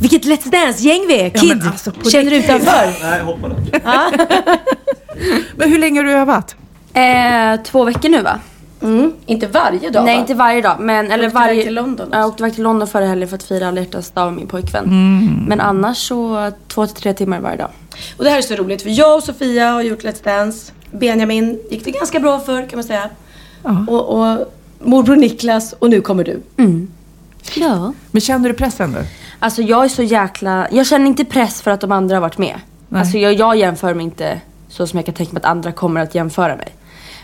Vilket 0.00 0.24
Let's 0.24 0.50
Dance-gäng 0.50 1.04
vi 1.08 1.20
är! 1.20 1.24
Ja, 1.24 1.40
Kid! 1.40 1.48
men 1.48 1.68
alltså, 1.68 1.92
Känner 2.10 2.30
du 2.30 2.36
utanför? 2.36 3.02
Nej, 3.02 3.18
jag 3.18 3.24
hoppade. 3.24 3.56
men 5.56 5.70
hur 5.70 5.78
länge 5.78 6.00
har 6.00 6.04
du 6.04 6.12
övat? 6.12 6.56
Eh, 6.94 7.62
två 7.62 7.84
veckor 7.84 8.08
nu 8.08 8.22
va? 8.22 8.40
Mm. 8.82 9.12
Inte 9.26 9.46
varje 9.46 9.90
dag 9.90 10.04
Nej 10.04 10.14
va? 10.14 10.20
inte 10.20 10.34
varje 10.34 10.62
dag 10.62 10.76
men 10.80 11.10
eller 11.10 11.26
åkte 11.26 11.34
varje... 11.34 11.64
till 11.64 11.74
London 11.74 12.06
också. 12.06 12.18
Jag 12.18 12.28
åkte 12.28 12.42
iväg 12.42 12.54
till 12.54 12.62
London 12.62 12.88
förra 12.88 13.06
helgen 13.06 13.28
för 13.28 13.36
att 13.36 13.42
fira 13.42 13.68
alla 13.68 13.80
hjärtans 13.80 14.10
dag 14.10 14.26
med 14.26 14.34
min 14.34 14.46
pojkvän. 14.46 14.84
Mm. 14.84 15.44
Men 15.48 15.60
annars 15.60 15.96
så 15.98 16.50
två 16.68 16.86
till 16.86 16.96
tre 16.96 17.14
timmar 17.14 17.40
varje 17.40 17.56
dag. 17.56 17.70
Och 18.16 18.24
det 18.24 18.30
här 18.30 18.38
är 18.38 18.42
så 18.42 18.54
roligt 18.54 18.82
för 18.82 18.90
jag 18.90 19.16
och 19.16 19.22
Sofia 19.22 19.70
har 19.70 19.82
gjort 19.82 20.04
Let's 20.04 20.24
Dance. 20.24 20.72
Benjamin 20.90 21.60
gick 21.70 21.84
det 21.84 21.90
ganska 21.90 22.20
bra 22.20 22.40
för 22.40 22.68
kan 22.68 22.76
man 22.76 22.84
säga. 22.84 23.10
Ja. 23.62 23.84
Och, 23.88 24.18
och 24.18 24.54
morbror 24.80 25.16
Niklas 25.16 25.72
och 25.78 25.90
nu 25.90 26.00
kommer 26.00 26.24
du. 26.24 26.42
Ja. 27.54 27.92
Men 28.10 28.20
känner 28.20 28.48
du 28.48 28.54
pressen 28.54 28.90
nu? 28.90 29.04
Alltså 29.38 29.62
jag 29.62 29.84
är 29.84 29.88
så 29.88 30.02
jäkla... 30.02 30.68
Jag 30.70 30.86
känner 30.86 31.06
inte 31.06 31.24
press 31.24 31.62
för 31.62 31.70
att 31.70 31.80
de 31.80 31.92
andra 31.92 32.16
har 32.16 32.20
varit 32.20 32.38
med. 32.38 32.60
Nej. 32.88 33.00
Alltså 33.00 33.18
jag, 33.18 33.34
jag 33.34 33.56
jämför 33.56 33.94
mig 33.94 34.04
inte 34.04 34.40
så 34.68 34.86
som 34.86 34.98
jag 34.98 35.06
kan 35.06 35.14
tänka 35.14 35.32
mig 35.32 35.40
att 35.40 35.50
andra 35.50 35.72
kommer 35.72 36.00
att 36.00 36.14
jämföra 36.14 36.56
mig. 36.56 36.74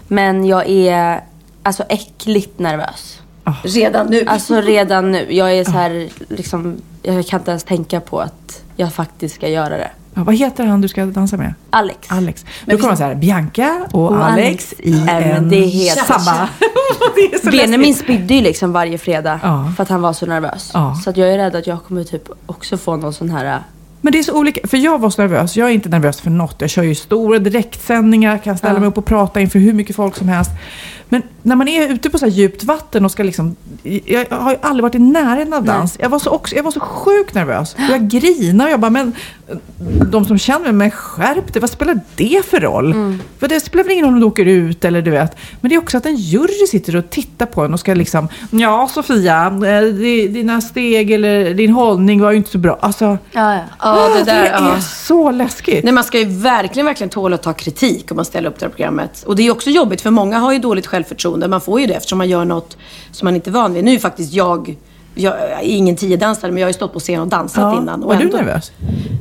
Men 0.09 0.45
jag 0.45 0.69
är 0.69 1.25
alltså 1.63 1.83
äckligt 1.89 2.59
nervös. 2.59 3.21
Redan 3.63 4.07
nu. 4.07 4.25
Alltså 4.27 4.61
redan 4.61 5.13
nu. 5.13 5.27
Jag 5.31 5.53
är 5.53 5.65
så 5.65 5.71
här 5.71 6.09
liksom... 6.29 6.77
Jag 7.03 7.27
kan 7.27 7.41
inte 7.41 7.51
ens 7.51 7.65
tänka 7.65 8.01
på 8.01 8.21
att 8.21 8.63
jag 8.77 8.93
faktiskt 8.93 9.35
ska 9.35 9.49
göra 9.49 9.77
det. 9.77 9.91
Ja, 10.17 10.25
vad 10.25 10.35
heter 10.37 10.67
han 10.67 10.81
du 10.81 10.89
ska 10.89 11.07
dansa 11.07 11.37
med? 11.37 11.55
Alex. 11.71 11.99
Alex. 12.11 12.45
Då 12.65 12.77
kommer 12.77 12.89
man 12.89 12.97
så 12.97 13.03
här, 13.05 13.15
Bianca 13.15 13.87
och, 13.93 14.05
Och 14.11 14.27
Alex 14.27 14.75
Alex. 14.79 14.81
i 14.81 15.07
en 15.09 15.49
det 15.49 15.57
är 15.57 15.69
helt- 15.69 16.07
samma. 16.07 16.49
Benjamin 17.51 17.95
spydde 17.95 18.35
ju 18.35 18.41
liksom 18.41 18.73
varje 18.73 18.99
fredag 18.99 19.41
Ja. 19.43 19.73
för 19.77 19.83
att 19.83 19.89
han 19.89 20.03
var 20.03 20.13
så 20.13 20.27
nervös. 20.27 20.71
Ja. 20.75 20.95
Så 21.05 21.11
att 21.11 21.17
jag 21.17 21.33
är 21.33 21.39
rädd 21.39 21.57
att 21.57 21.67
jag 21.67 21.85
kommer 21.85 22.05
typ 22.05 22.23
också 22.47 22.77
få 22.77 22.97
någon 22.97 23.13
sån 23.13 23.31
här... 23.31 23.61
Men 24.01 24.13
det 24.13 24.19
är 24.19 24.23
så 24.23 24.35
olika, 24.39 24.67
för 24.69 24.77
jag 24.77 24.99
var 24.99 25.11
så 25.11 25.23
nervös. 25.23 25.57
Jag 25.57 25.69
är 25.69 25.73
inte 25.73 25.89
nervös 25.89 26.21
för 26.21 26.31
något. 26.31 26.57
Jag 26.59 26.71
kör 26.71 26.83
ju 26.83 26.95
stora 26.95 27.39
direktsändningar, 27.39 28.39
kan 28.39 28.59
ställa 28.59 28.75
Ja. 28.75 28.81
mig 28.81 28.89
upp 28.89 28.99
och 28.99 29.05
prata 29.05 29.41
inför 29.41 29.59
hur 29.59 29.73
mycket 29.73 29.97
folk 29.97 30.17
som 30.17 30.29
helst. 30.29 30.51
Men 31.09 31.23
när 31.43 31.57
man 31.57 31.69
är 31.69 31.89
ute 31.93 32.11
på 32.11 32.19
så 32.19 32.25
här 32.27 32.33
djupt 32.33 32.65
vatten 32.65 33.05
och 33.05 33.11
ska 33.11 33.23
liksom... 33.23 33.57
Jag 34.07 34.27
har 34.31 34.51
ju 34.51 34.57
aldrig 34.63 34.83
varit 34.83 34.95
i 34.95 34.99
närheten 34.99 35.53
av 35.55 35.65
dans. 35.65 35.97
Jag 36.01 36.09
var, 36.09 36.19
så 36.19 36.31
också, 36.31 36.57
jag 36.57 36.63
var 36.63 36.71
så 36.71 36.81
sjukt 36.81 37.35
nervös. 37.35 37.75
Och 37.75 37.81
jag 37.95 38.09
grinade 38.09 38.65
och 38.65 38.71
jag 38.71 38.81
bara, 38.81 38.91
men 38.91 39.13
de 40.11 40.25
som 40.25 40.39
känner 40.39 40.65
mig, 40.65 40.73
men 40.73 40.91
skärp 40.91 41.53
dig, 41.53 41.61
vad 41.61 41.71
spelar 41.71 42.01
det 42.17 42.45
för 42.47 42.61
roll? 42.61 42.93
Mm. 42.93 43.19
För 43.39 43.49
det 43.49 43.61
spelar 43.61 43.85
väl 43.85 43.93
ingen 43.93 44.05
roll 44.05 44.15
om 44.15 44.21
du 44.21 44.27
åker 44.27 44.45
ut 44.47 44.85
eller 44.85 45.03
du 45.03 45.11
vet. 45.11 45.37
Men 45.61 45.69
det 45.69 45.75
är 45.75 45.79
också 45.79 45.97
att 45.99 46.07
en 46.07 46.17
jury 46.17 46.67
sitter 46.71 46.97
och 46.97 47.11
tittar 47.11 47.47
på 47.47 47.65
en 47.65 47.73
och 47.75 47.81
ska 47.81 47.95
liksom, 47.95 48.29
ja 48.51 48.89
Sofia, 48.95 49.47
eh, 49.47 49.83
di- 49.83 50.29
dina 50.29 50.61
steg 50.61 51.11
eller 51.11 51.55
din 51.55 51.71
hållning 51.71 52.21
var 52.21 52.31
ju 52.31 52.37
inte 52.37 52.51
så 52.51 52.59
bra. 52.59 52.79
Alltså, 52.81 53.19
Ja, 53.33 53.55
ja. 53.55 53.63
Ja, 53.89 54.09
det 54.09 54.19
det 54.19 54.25
där. 54.25 54.45
ja. 54.45 54.77
är 54.77 54.81
så 54.81 55.31
läskigt. 55.31 55.85
Nej, 55.85 55.93
man 55.93 56.05
ska 56.05 56.19
ju 56.19 56.25
verkligen, 56.25 56.87
verkligen 56.87 57.11
tåla 57.11 57.35
att 57.35 57.43
ta 57.43 57.53
kritik 57.53 58.11
om 58.11 58.17
man 58.17 58.25
ställer 58.25 58.49
upp 58.49 58.59
det 58.59 58.67
här 58.67 58.71
programmet. 58.71 59.23
Och 59.27 59.37
det 59.37 59.43
är 59.47 59.51
också 59.51 59.71
jobbigt 59.71 60.01
för 60.01 60.11
många 60.11 60.39
har 60.39 60.53
ju 60.53 60.59
dåligt 60.59 60.87
självförtroende. 60.87 61.49
Man 61.49 61.61
får 61.61 61.81
ju 61.81 61.87
det 61.87 61.95
eftersom 61.95 62.19
man 62.19 62.29
gör 62.29 62.45
något 62.45 62.77
som 63.13 63.27
man 63.27 63.35
inte 63.35 63.51
är 63.51 63.53
van 63.53 63.75
vid. 63.75 63.85
Nu 63.85 63.95
är 63.95 63.99
faktiskt 63.99 64.33
jag, 64.33 64.77
jag 65.15 65.35
är 65.41 65.61
ingen 65.63 65.97
tiodansare 65.97 66.51
men 66.53 66.61
jag 66.61 66.67
har 66.67 66.71
ju 66.71 66.75
stått 66.75 66.93
på 66.93 67.01
scen 67.01 67.21
och 67.21 67.29
dansat 67.29 67.77
innan. 67.83 68.03
Och 68.03 68.09
var 68.09 68.17
du 68.17 68.23
ändå- 68.25 68.37
nervös? 68.37 68.73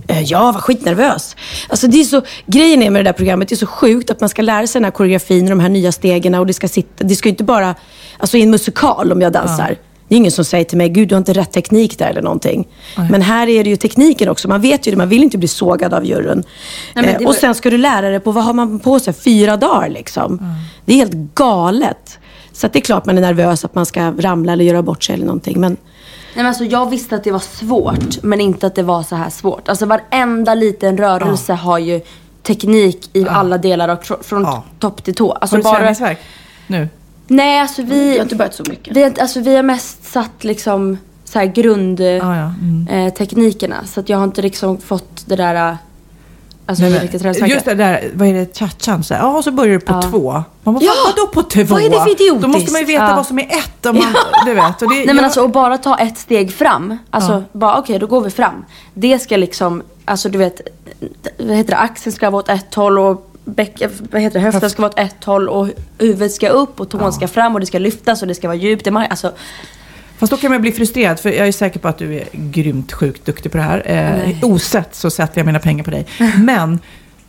Eh, 0.08 0.22
Jag 0.22 0.54
var 0.54 0.62
skitnervös. 0.62 1.36
Alltså 1.70 1.88
det 1.88 2.00
är 2.00 2.04
så, 2.04 2.22
grejen 2.46 2.82
är 2.84 2.90
med 2.90 3.00
det 3.06 3.10
där 3.10 3.14
programmet, 3.18 3.50
det 3.50 3.56
är 3.56 3.58
så 3.58 3.68
sjukt 3.68 4.12
att 4.12 4.20
man 4.20 4.30
ska 4.30 4.42
lära 4.42 4.68
sig 4.68 4.80
den 4.80 4.84
här 4.86 4.92
koreografin 4.92 5.44
och 5.44 5.50
de 5.50 5.60
här 5.60 5.70
nya 5.70 5.92
stegen 5.92 6.36
och 6.36 6.46
det 6.48 6.54
ska 6.54 6.68
sitta, 6.68 7.04
det 7.04 7.16
ska 7.16 7.30
ju 7.30 7.32
inte 7.32 7.44
bara, 7.44 7.76
alltså 8.18 8.38
i 8.38 8.42
en 8.42 8.52
musikal 8.52 9.12
om 9.12 9.22
jag 9.22 9.32
dansar. 9.34 9.76
Det 10.08 10.16
är 10.16 10.18
ingen 10.18 10.32
som 10.32 10.46
säger 10.46 10.66
till 10.66 10.78
mig, 10.78 10.90
gud 10.90 11.08
du 11.10 11.16
har 11.16 11.18
inte 11.18 11.34
rätt 11.34 11.52
teknik 11.52 11.98
där 11.98 12.10
eller 12.10 12.22
någonting. 12.22 12.68
Men 13.12 13.22
här 13.22 13.48
är 13.48 13.64
det 13.64 13.70
ju 13.70 13.76
tekniken 13.76 14.30
också. 14.30 14.48
Man 14.48 14.62
vet 14.62 14.88
ju 14.88 14.92
det, 14.92 14.98
man 14.98 15.10
vill 15.10 15.24
inte 15.24 15.38
bli 15.38 15.48
sågad 15.48 15.94
av 15.94 16.06
juryn. 16.06 16.44
men 16.94 17.06
Eh, 17.06 17.12
det 17.12 17.18
och 17.18 17.24
var- 17.26 17.34
sen 17.34 17.56
ska 17.56 17.70
du 17.70 17.78
lära 17.78 18.10
dig 18.10 18.20
på, 18.20 18.32
vad 18.32 18.44
har 18.44 18.54
man 18.54 18.80
på 18.80 19.00
sig? 19.00 19.14
Fyra 19.14 19.58
dagar 19.58 19.90
liksom. 19.90 20.56
Det 20.86 20.94
är 20.94 20.98
helt 20.98 21.36
galet. 21.36 22.20
Så 22.52 22.68
det 22.68 22.80
är 22.80 22.82
klart 22.82 23.06
man 23.06 23.18
är 23.18 23.22
nervös 23.22 23.66
att 23.66 23.76
man 23.76 23.86
ska 23.86 24.12
ramla 24.20 24.54
eller 24.54 24.66
göra 24.66 24.82
bort 24.82 25.04
sig 25.04 25.16
eller 25.16 25.26
någonting. 25.26 25.60
Men 25.60 25.72
Nej, 25.72 26.44
men 26.44 26.46
alltså, 26.46 26.64
jag 26.64 26.90
visste 26.90 27.16
att 27.16 27.24
det 27.24 27.32
var 27.32 27.40
svårt, 27.40 28.24
men 28.24 28.42
inte 28.42 28.68
att 28.68 28.76
det 28.76 28.84
var 28.84 29.04
så 29.04 29.16
här 29.16 29.30
svårt. 29.30 29.70
Alltså 29.70 29.86
varenda 29.86 30.56
liten 30.56 30.98
rörelse 30.98 31.54
har 31.54 31.78
ju 31.80 32.02
teknik 32.44 33.10
i 33.14 33.26
alla 33.30 33.58
delar, 33.58 33.96
kro- 33.96 34.24
från 34.24 34.42
Ja. 34.44 34.64
topp 34.80 35.04
till 35.04 35.16
tå. 35.16 35.32
Alltså 35.32 35.56
Har 35.56 35.58
du 35.58 35.64
bara... 35.64 35.78
träningsvärk 35.78 36.20
nu? 36.68 36.88
Nej, 37.28 37.60
alltså 37.60 37.82
vi... 37.82 38.10
jag 38.10 38.16
har 38.18 38.24
inte 38.24 38.36
börjat 38.36 38.54
så 38.56 38.64
mycket. 38.70 38.96
Vi 38.98 39.04
alltså, 39.04 39.40
vi 39.40 39.56
har 39.56 39.64
mest 39.64 40.06
satt 40.12 40.44
liksom 40.44 40.98
så 41.26 41.40
här 41.40 41.46
grundteknikerna. 41.46 42.38
ja. 42.38 42.54
Mm. 42.68 43.78
Eh, 43.82 43.86
så 43.86 44.00
att 44.00 44.10
jag 44.10 44.18
har 44.18 44.24
inte 44.24 44.42
liksom 44.42 44.78
fått 44.78 45.24
det 45.26 45.36
där... 45.36 45.56
eh, 45.72 45.76
Alltså 46.68 46.84
Nej, 46.84 46.92
men, 46.92 47.02
riktigt 47.02 47.22
träningsvärk. 47.22 47.52
just 47.52 47.66
det 47.66 47.74
där, 47.76 48.12
vad 48.14 48.28
är 48.28 48.34
det, 48.34 48.58
cha-chan? 48.60 49.04
så 49.04 49.14
Ja, 49.14 49.42
så 49.44 49.52
börjar 49.52 49.74
du 49.74 49.80
på 49.80 49.94
Ja. 49.94 50.02
två. 50.02 50.44
Man 50.64 50.74
bara, 50.74 50.84
Ja! 50.84 50.92
vadå 51.16 51.28
på 51.28 51.44
två? 51.44 51.64
Vad 51.64 51.82
är 51.84 51.90
det 51.90 52.00
för 52.00 52.12
idiotiskt? 52.12 52.42
Då 52.42 52.48
måste 52.48 52.72
man 52.72 52.82
ju 52.82 52.88
veta 52.88 53.04
Ja. 53.04 53.16
vad 53.16 53.26
som 53.26 53.40
är 53.40 53.44
ett. 53.44 53.86
Om 53.86 53.96
man, 53.98 54.06
du 54.46 54.54
vet. 54.54 54.82
Och 54.82 54.90
det, 54.90 54.96
Nej 54.96 55.06
men 55.06 55.16
jag- 55.16 55.26
alltså 55.26 55.46
att 55.46 55.54
bara 55.54 55.78
ta 55.78 55.98
ett 55.98 56.18
steg 56.18 56.54
fram. 56.54 56.98
Alltså 57.10 57.32
Ja. 57.32 57.44
bara 57.52 57.78
okej 57.80 58.00
då 58.00 58.08
går 58.08 58.22
vi 58.22 58.30
fram. 58.30 58.66
Det 58.94 59.20
ska 59.20 59.38
liksom, 59.38 59.84
alltså 60.06 60.30
du 60.30 60.38
vet, 60.38 60.62
vad 61.40 61.58
heter 61.58 61.72
det, 61.72 61.78
axeln 61.78 62.14
ska 62.16 62.30
vara 62.30 62.40
åt 62.40 62.50
ett 62.50 62.76
håll 62.76 63.00
och 63.00 63.32
bäck, 63.46 63.82
vad 64.12 64.22
heter 64.22 64.40
det, 64.40 64.46
höften 64.46 64.70
ska 64.70 64.82
vara 64.82 64.92
åt 64.92 65.00
ett 65.00 65.24
håll 65.24 65.50
och 65.50 65.70
huvudet 65.98 66.32
ska 66.32 66.50
upp 66.50 66.80
och 66.80 66.90
tån 66.90 67.14
ska 67.14 67.28
fram 67.28 67.54
och 67.54 67.60
det 67.60 67.66
ska 67.66 67.80
lyftas 67.80 68.22
och 68.22 68.28
det 68.28 68.36
ska 68.36 68.48
vara 68.48 68.58
djupt. 68.58 68.88
Alltså, 68.88 69.32
Fast 70.18 70.32
då 70.32 70.38
kan 70.38 70.52
man 70.52 70.62
bli 70.62 70.72
frustrerad, 70.72 71.20
för 71.20 71.30
jag 71.30 71.48
är 71.48 71.52
säker 71.52 71.80
på 71.80 71.88
att 71.88 71.98
du 71.98 72.16
är 72.16 72.26
grymt 72.32 72.94
sjukt 72.94 73.26
duktig 73.26 73.52
på 73.52 73.58
det 73.58 73.64
här. 73.64 73.84
Eh, 73.86 74.52
osett 74.52 74.96
så 74.96 75.10
sätter 75.10 75.40
jag 75.40 75.46
mina 75.46 75.60
pengar 75.60 75.84
på 75.84 75.92
dig. 75.92 76.08
Men 76.38 76.80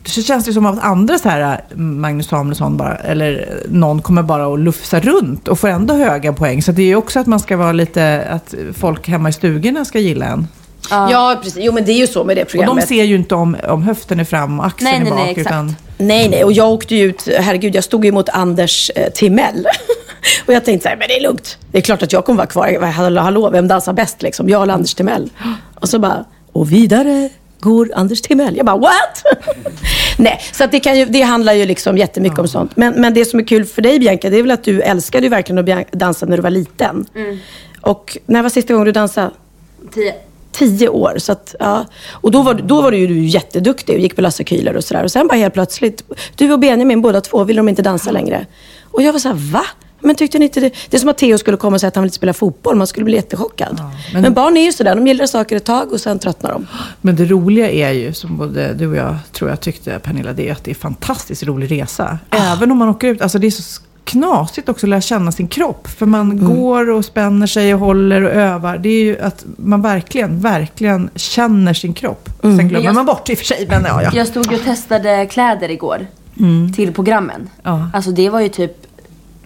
så 0.05 0.21
känns 0.21 0.45
det 0.45 0.53
som 0.53 0.65
att 0.65 0.83
andra 0.83 1.17
så 1.17 1.29
här, 1.29 1.61
Magnus 1.75 2.27
Samuelsson 2.27 2.77
bara, 2.77 2.95
eller 2.95 3.59
någon 3.69 4.01
kommer 4.01 4.23
bara 4.23 4.53
att 4.53 4.59
lufsa 4.59 4.99
runt 4.99 5.47
och 5.47 5.59
får 5.59 5.67
ändå 5.67 5.93
höga 5.93 6.33
poäng. 6.33 6.61
Så 6.61 6.71
det 6.71 6.81
är 6.81 6.87
ju 6.87 6.95
också 6.95 7.19
att 7.19 7.27
man 7.27 7.39
ska 7.39 7.57
vara 7.57 7.71
lite, 7.71 8.27
att 8.29 8.53
folk 8.73 9.07
hemma 9.07 9.29
i 9.29 9.33
stugorna 9.33 9.85
ska 9.85 9.99
gilla 9.99 10.25
en. 10.25 10.47
Ja, 10.89 11.39
precis. 11.43 11.57
Jo, 11.61 11.71
men 11.73 11.85
det 11.85 11.91
är 11.91 11.97
ju 11.97 12.07
så 12.07 12.23
med 12.23 12.37
det 12.37 12.41
Och 12.41 12.47
programmet. 12.49 12.81
de 12.81 12.87
ser 12.87 13.03
ju 13.03 13.15
inte 13.15 13.35
om, 13.35 13.57
om 13.67 13.83
höften 13.83 14.19
är 14.19 14.23
fram 14.23 14.59
och 14.59 14.65
axeln 14.65 14.91
Nej, 14.91 14.95
är 14.99 15.03
nej, 15.03 15.09
bak. 15.11 15.19
nej, 15.19 15.31
exakt. 15.31 15.47
utan, 15.47 15.75
Nej, 15.97 16.29
nej. 16.29 16.43
Och 16.43 16.51
jag 16.53 16.69
åkte 16.71 16.95
ju 16.95 17.03
ut, 17.03 17.27
herregud, 17.39 17.75
jag 17.75 17.83
stod 17.83 18.05
ju 18.05 18.11
mot 18.11 18.29
Anders 18.29 18.91
eh, 18.95 19.09
Timell. 19.13 19.67
och 20.45 20.53
jag 20.53 20.65
tänkte 20.65 20.83
så 20.83 20.89
här, 20.89 20.97
men 20.97 21.07
det 21.07 21.17
är 21.17 21.21
lugnt. 21.21 21.57
Det 21.71 21.77
är 21.77 21.81
klart 21.81 22.03
att 22.03 22.13
jag 22.13 22.25
kommer 22.25 22.37
vara 22.37 22.47
kvar. 22.47 22.81
Hallå, 22.91 23.21
hallå 23.21 23.49
vem 23.49 23.67
dansar 23.67 23.93
bäst 23.93 24.21
liksom? 24.21 24.49
Jag 24.49 24.63
eller 24.63 24.73
Anders 24.73 24.93
Timell? 24.93 25.29
Och 25.79 25.89
så 25.89 25.99
bara, 25.99 26.25
och 26.51 26.71
vidare 26.71 27.29
går 27.59 27.91
Anders 27.95 28.21
Timell. 28.21 28.57
Jag 28.57 28.65
bara, 28.65 28.77
what? 28.77 29.23
Nej, 30.17 30.41
så 30.51 30.63
att 30.63 30.71
det, 30.71 30.79
kan 30.79 30.97
ju, 30.99 31.05
det 31.05 31.21
handlar 31.21 31.53
ju 31.53 31.65
liksom 31.65 31.97
jättemycket 31.97 32.39
om 32.39 32.47
sånt. 32.47 32.75
Men, 32.75 32.93
men 33.01 33.13
det 33.13 33.25
som 33.25 33.39
är 33.39 33.43
kul 33.43 33.65
för 33.65 33.81
dig 33.81 33.99
Bianca, 33.99 34.29
det 34.29 34.37
är 34.37 34.41
väl 34.41 34.51
att 34.51 34.63
du 34.63 34.81
älskade 34.81 35.23
ju 35.23 35.29
verkligen 35.29 35.79
att 35.79 35.91
dansa 35.91 36.25
när 36.25 36.37
du 36.37 36.43
var 36.43 36.49
liten. 36.49 37.05
Och 37.81 38.17
när 38.25 38.43
var 38.43 38.49
sista 38.49 38.73
gången 38.73 38.85
du 38.85 38.91
dansade? 38.91 39.31
Tio. 39.93 40.13
Tio 40.57 40.89
år. 40.89 41.13
Så 41.17 41.31
att, 41.31 41.55
ja. 41.59 41.85
Och 42.11 42.31
då 42.31 42.41
var, 42.41 42.53
då 42.53 42.81
var 42.81 42.91
du 42.91 42.97
ju 42.97 43.07
du 43.07 43.25
jätteduktig 43.25 43.95
och 43.95 44.01
gick 44.01 44.15
på 44.15 44.21
Lasse 44.21 44.43
Kühler 44.43 44.75
och 44.77 44.83
sådär. 44.83 45.03
Och 45.03 45.11
sen 45.11 45.27
bara 45.27 45.37
helt 45.37 45.53
plötsligt, 45.53 46.03
du 46.35 46.53
och 46.53 46.59
Benjamin 46.59 47.01
båda 47.01 47.21
två 47.21 47.43
ville 47.43 47.59
de 47.59 47.69
inte 47.69 47.81
dansa 47.81 48.11
längre. 48.11 48.45
Och 48.83 49.01
jag 49.01 49.13
var 49.13 49.19
så 49.19 49.27
här, 49.27 49.35
va? 49.35 49.65
Men 49.99 50.15
tyckte 50.15 50.39
ni 50.39 50.45
inte 50.45 50.59
det? 50.59 50.71
Det 50.89 50.97
är 50.97 50.99
som 50.99 51.09
att 51.09 51.17
Theo 51.17 51.37
skulle 51.37 51.57
komma 51.57 51.75
och 51.75 51.79
säga 51.79 51.87
att 51.87 51.95
han 51.95 52.03
vill 52.03 52.11
spela 52.11 52.33
fotboll. 52.33 52.75
Man 52.75 52.87
skulle 52.87 53.03
bli 53.03 53.15
jättechockad. 53.15 53.81
men... 54.13 54.21
men- 54.21 54.33
barn 54.33 54.57
är 54.57 54.61
ju 54.65 54.71
sådär, 54.71 54.95
de 54.95 55.07
gillar 55.07 55.25
saker 55.25 55.55
ett 55.55 55.65
tag 55.65 55.91
och 55.91 56.01
sen 56.01 56.19
tröttnar 56.19 56.51
de. 56.51 56.67
Men 57.01 57.15
det 57.15 57.25
roliga 57.25 57.69
är 57.69 57.91
ju, 57.91 58.13
som 58.13 58.37
både 58.37 58.73
du 58.73 58.87
och 58.87 58.95
jag 58.95 59.15
tror 59.31 59.49
jag 59.49 59.61
tyckte 59.61 59.99
Pernilla, 59.99 60.33
det 60.33 60.49
är 60.49 60.51
att 60.51 60.63
det 60.63 60.71
är 60.71 60.75
en 60.75 60.81
fantastiskt 60.81 61.43
rolig 61.43 61.71
resa. 61.71 62.19
Även 62.29 62.71
om 62.71 62.77
man 62.77 62.89
åker 62.89 63.07
ut, 63.07 63.21
alltså 63.21 63.39
det 63.39 63.47
är 63.47 63.51
så 63.51 63.81
knasigt 64.07 64.69
också 64.69 64.85
att 64.85 64.89
lära 64.89 65.01
känna 65.01 65.31
sin 65.31 65.47
kropp. 65.47 65.87
För 65.87 66.05
man 66.05 66.55
går 66.55 66.89
och 66.89 67.05
spänner 67.05 67.47
sig 67.47 67.73
och 67.73 67.79
håller 67.79 68.21
och 68.21 68.31
övar. 68.31 68.77
Det 68.77 68.89
är 68.89 69.03
ju 69.03 69.19
att 69.19 69.45
man 69.57 69.81
verkligen, 69.81 70.39
verkligen 70.39 71.09
känner 71.15 71.73
sin 71.73 71.93
kropp. 71.93 72.29
Sen 72.41 72.57
glömmer 72.57 72.85
Jag- 72.85 72.95
man 72.95 73.05
bort 73.05 73.29
i 73.29 73.33
och 73.33 73.37
för 73.37 73.45
sig, 73.45 73.67
men 73.69 73.83
ja, 73.83 74.03
ja. 74.03 74.11
Jag 74.13 74.27
stod 74.27 74.53
och 74.53 74.63
testade 74.63 75.25
kläder 75.25 75.71
igår. 75.71 76.07
Till 76.75 76.93
programmen. 76.93 77.49
Ja. 77.63 77.89
Alltså 77.93 78.11
det 78.11 78.29
var 78.29 78.39
ju 78.39 78.49
typ... 78.49 78.71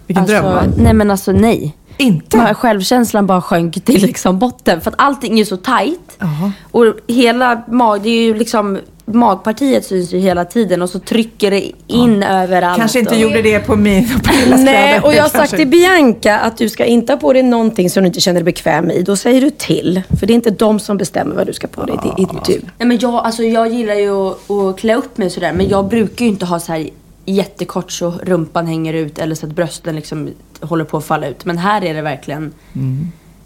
Vilken 0.06 0.22
alltså, 0.22 0.40
dröm 0.40 0.54
va? 0.54 0.62
Nej 0.76 0.94
men 0.94 1.10
alltså 1.10 1.32
nej. 1.32 1.76
Inte? 1.96 2.36
Men 2.36 2.54
Självkänslan 2.54 3.26
bara 3.26 3.42
sjönk 3.42 3.84
till 3.84 4.02
liksom 4.02 4.38
botten. 4.38 4.80
För 4.80 4.90
att 4.90 4.96
allting 4.98 5.40
är 5.40 5.44
så 5.44 5.56
tajt. 5.56 6.16
Jaha. 6.18 6.52
Och 6.70 6.84
hela 7.08 7.62
mag, 7.68 8.02
det 8.02 8.08
är 8.08 8.22
ju 8.22 8.34
liksom 8.34 8.78
magpartiet 9.04 9.84
syns 9.84 10.12
ju 10.12 10.18
hela 10.18 10.44
tiden 10.44 10.82
och 10.82 10.90
så 10.90 10.98
trycker 10.98 11.50
det 11.50 11.72
in 11.86 12.22
överallt. 12.22 12.78
Kanske 12.78 12.98
inte 12.98 13.14
och... 13.14 13.20
gjorde 13.20 13.42
det 13.42 13.60
på 13.60 13.76
min 13.76 14.08
på 14.08 14.18
Pernillas 14.20 14.60
Nej, 14.60 15.00
och 15.00 15.14
jag 15.14 15.22
har 15.22 15.28
sagt 15.28 15.56
till 15.56 15.68
Bianca 15.68 16.38
att 16.38 16.56
du 16.56 16.68
ska 16.68 16.84
inte 16.84 17.12
ha 17.12 17.18
på 17.18 17.32
dig 17.32 17.42
någonting 17.42 17.90
som 17.90 18.02
du 18.02 18.06
inte 18.06 18.20
känner 18.20 18.40
dig 18.40 18.44
bekväm 18.44 18.90
i. 18.90 19.02
Då 19.02 19.16
säger 19.16 19.40
du 19.40 19.50
till. 19.50 20.02
För 20.20 20.26
det 20.26 20.32
är 20.32 20.34
inte 20.34 20.50
de 20.50 20.80
som 20.80 20.96
bestämmer 20.96 21.34
vad 21.34 21.46
du 21.46 21.52
ska 21.52 21.66
på 21.66 21.84
dig, 21.84 21.96
det 22.02 22.22
är 22.22 22.26
du. 22.46 22.60
Nej, 22.78 22.88
men 22.88 22.98
jag, 22.98 23.14
alltså, 23.14 23.42
jag 23.42 23.68
gillar 23.72 23.94
ju 23.94 24.10
att, 24.10 24.50
att 24.50 24.78
klä 24.78 24.94
upp 24.94 25.18
mig 25.18 25.30
sådär 25.30 25.52
men 25.52 25.68
jag 25.68 25.88
brukar 25.88 26.24
ju 26.24 26.30
inte 26.30 26.46
ha 26.46 26.60
så 26.60 26.72
här 26.72 26.88
jättekort 27.24 27.92
så 27.92 28.14
rumpan 28.22 28.66
hänger 28.66 28.94
ut 28.94 29.18
eller 29.18 29.34
så 29.34 29.46
att 29.46 29.52
brösten 29.52 29.96
liksom 29.96 30.30
håller 30.60 30.84
på 30.84 30.96
att 30.96 31.04
falla 31.04 31.26
ut. 31.26 31.44
Men 31.44 31.58
här 31.58 31.84
är 31.84 31.94
det 31.94 32.02
verkligen... 32.02 32.52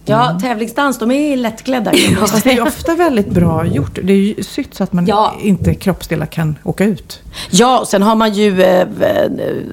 Ja, 0.08 0.38
tävlingsdans, 0.42 0.98
de 0.98 1.10
är 1.10 1.36
lättklädda. 1.36 1.92
Fast 2.20 2.44
det 2.44 2.52
är 2.52 2.62
ofta 2.62 2.94
väldigt 2.94 3.28
bra 3.30 3.66
gjort. 3.66 3.98
Det 4.02 4.12
är 4.12 4.16
ju 4.16 4.42
sytt 4.42 4.74
så 4.74 4.84
att 4.84 4.92
man 4.92 5.06
Ja. 5.06 5.34
inte 5.42 5.74
kroppsdelar 5.74 6.26
kan 6.26 6.58
åka 6.64 6.84
ut. 6.84 7.20
Ja, 7.50 7.84
sen 7.86 8.02
har 8.02 8.14
man 8.14 8.32
ju 8.34 8.62
eh, 8.62 8.86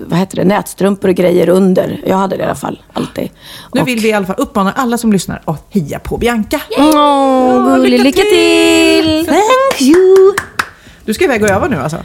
vad 0.07 0.19
heter 0.19 0.35
det, 0.35 0.43
nätstrumpor 0.43 1.09
och 1.09 1.15
grejer 1.15 1.49
under. 1.49 2.01
Jag 2.05 2.17
hade 2.17 2.35
det 2.37 2.41
i 2.41 2.45
alla 2.45 2.55
fall, 2.55 2.81
alltid. 2.93 3.29
Nu 3.73 3.81
Och- 3.81 3.87
vill 3.87 3.99
vi 3.99 4.09
i 4.09 4.13
alla 4.13 4.25
fall 4.25 4.35
uppmana 4.39 4.71
alla 4.71 4.97
som 4.97 5.11
lyssnar 5.13 5.41
att 5.45 5.65
heja 5.69 5.99
på 5.99 6.17
Bianca. 6.17 6.61
Åh, 6.77 7.75
gullig, 7.75 7.99
lycka 8.03 8.21
till! 8.21 9.25
Thank 9.25 9.81
you! 9.81 10.33
Du 11.05 11.13
ska 11.13 11.23
iväg 11.25 11.43
och 11.43 11.49
öva 11.49 11.67
nu 11.67 11.75
alltså? 11.77 11.97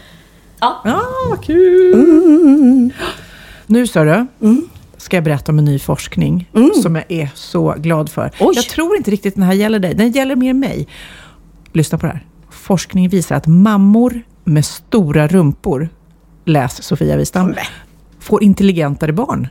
Ja. 0.61 0.83
Ja, 0.85 1.01
vad 1.31 1.45
kul! 1.45 2.91
Nu 3.67 3.87
sa 3.87 4.05
du, 4.05 4.27
ska 4.99 5.17
jag 5.17 5.25
berätta 5.25 5.53
om 5.53 5.59
en 5.59 5.65
ny 5.65 5.79
forskning 5.79 6.51
som 6.83 6.95
jag 6.95 7.05
är 7.09 7.31
så 7.35 7.75
glad 7.79 8.11
för. 8.11 8.31
Oj. 8.41 8.53
Jag 8.57 8.65
tror 8.65 8.97
inte 8.97 9.11
riktigt 9.11 9.35
den 9.35 9.45
här 9.45 9.53
gäller 9.53 9.79
dig, 9.79 9.95
den 9.95 10.11
gäller 10.11 10.37
mer 10.37 10.55
mig. 10.55 10.89
Lyssna 11.73 11.99
på 11.99 12.07
det 12.07 12.13
här. 12.13 12.27
Forskning 12.51 13.09
visar 13.09 13.37
att 13.37 13.47
mammor 13.47 14.23
med 14.45 14.65
stora 14.65 15.27
rumpor, 15.27 15.89
läs 16.45 16.83
Sofia 16.83 17.17
Wistam, 17.17 17.55
får 18.21 18.43
intelligentare 18.43 19.13
barn. 19.13 19.49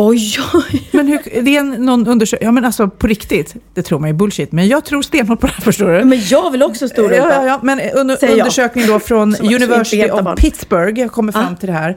Oj, 0.00 0.36
oj. 0.54 0.88
Men 0.90 1.06
hur, 1.08 1.42
det 1.42 1.56
är 1.56 1.60
en, 1.60 1.70
någon 1.70 2.06
undersökning, 2.06 2.46
ja 2.46 2.52
men 2.52 2.64
alltså 2.64 2.88
på 2.88 3.06
riktigt, 3.06 3.54
det 3.74 3.82
tror 3.82 3.98
man 3.98 4.08
är 4.08 4.12
bullshit, 4.14 4.52
men 4.52 4.68
jag 4.68 4.84
tror 4.84 5.02
stenhårt 5.02 5.40
på 5.40 5.46
det 5.46 5.52
här 5.52 5.62
förstår 5.62 5.88
du. 5.98 6.04
Men 6.04 6.18
jag 6.30 6.50
vill 6.50 6.62
också 6.62 6.88
stor 6.88 7.12
Ja, 7.12 7.32
ja, 7.32 7.44
ja, 7.46 7.60
men 7.62 7.80
under, 7.94 8.30
undersökning 8.30 8.86
då 8.86 8.98
från 8.98 9.32
Som- 9.32 9.46
som 9.46 9.54
University 9.54 9.96
intelligenta 9.96 10.32
of. 10.32 10.38
Pittsburgh 10.38 11.00
jag 11.00 11.12
kommer 11.12 11.32
fram 11.32 11.52
Ah. 11.52 11.56
till 11.56 11.68
det 11.68 11.96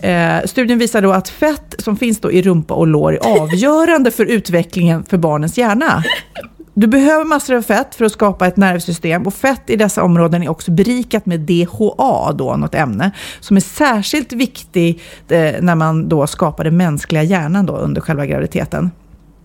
här. 0.00 0.38
Eh, 0.40 0.46
studien 0.46 0.78
visar 0.78 1.02
då 1.02 1.12
att 1.12 1.28
fett 1.28 1.74
som 1.78 1.96
finns 1.96 2.20
då 2.20 2.32
i 2.32 2.42
rumpa 2.42 2.74
och 2.74 2.86
lår 2.86 3.12
är 3.12 3.40
avgörande 3.42 4.10
för 4.10 4.24
utvecklingen 4.24 5.04
för 5.04 5.16
barnens 5.16 5.58
hjärna. 5.58 6.02
Du 6.80 6.86
behöver 6.86 7.24
massor 7.24 7.54
av 7.56 7.62
fett 7.62 7.94
för 7.94 8.04
att 8.04 8.12
skapa 8.12 8.46
ett 8.46 8.56
nervsystem 8.56 9.26
och 9.26 9.34
fett 9.34 9.70
i 9.70 9.76
dessa 9.76 10.02
områden 10.02 10.42
är 10.42 10.48
också 10.48 10.70
berikat 10.70 11.26
med 11.26 11.40
DHA, 11.40 12.32
då, 12.32 12.56
något 12.56 12.74
ämne, 12.74 13.10
som 13.40 13.56
är 13.56 13.60
särskilt 13.60 14.32
viktig 14.32 15.00
eh, 15.28 15.54
när 15.60 15.74
man 15.74 16.08
då 16.08 16.26
skapar 16.26 16.64
den 16.64 16.76
mänskliga 16.76 17.22
hjärnan 17.22 17.66
då 17.66 17.76
under 17.76 18.00
själva 18.00 18.26
graviditeten. 18.26 18.90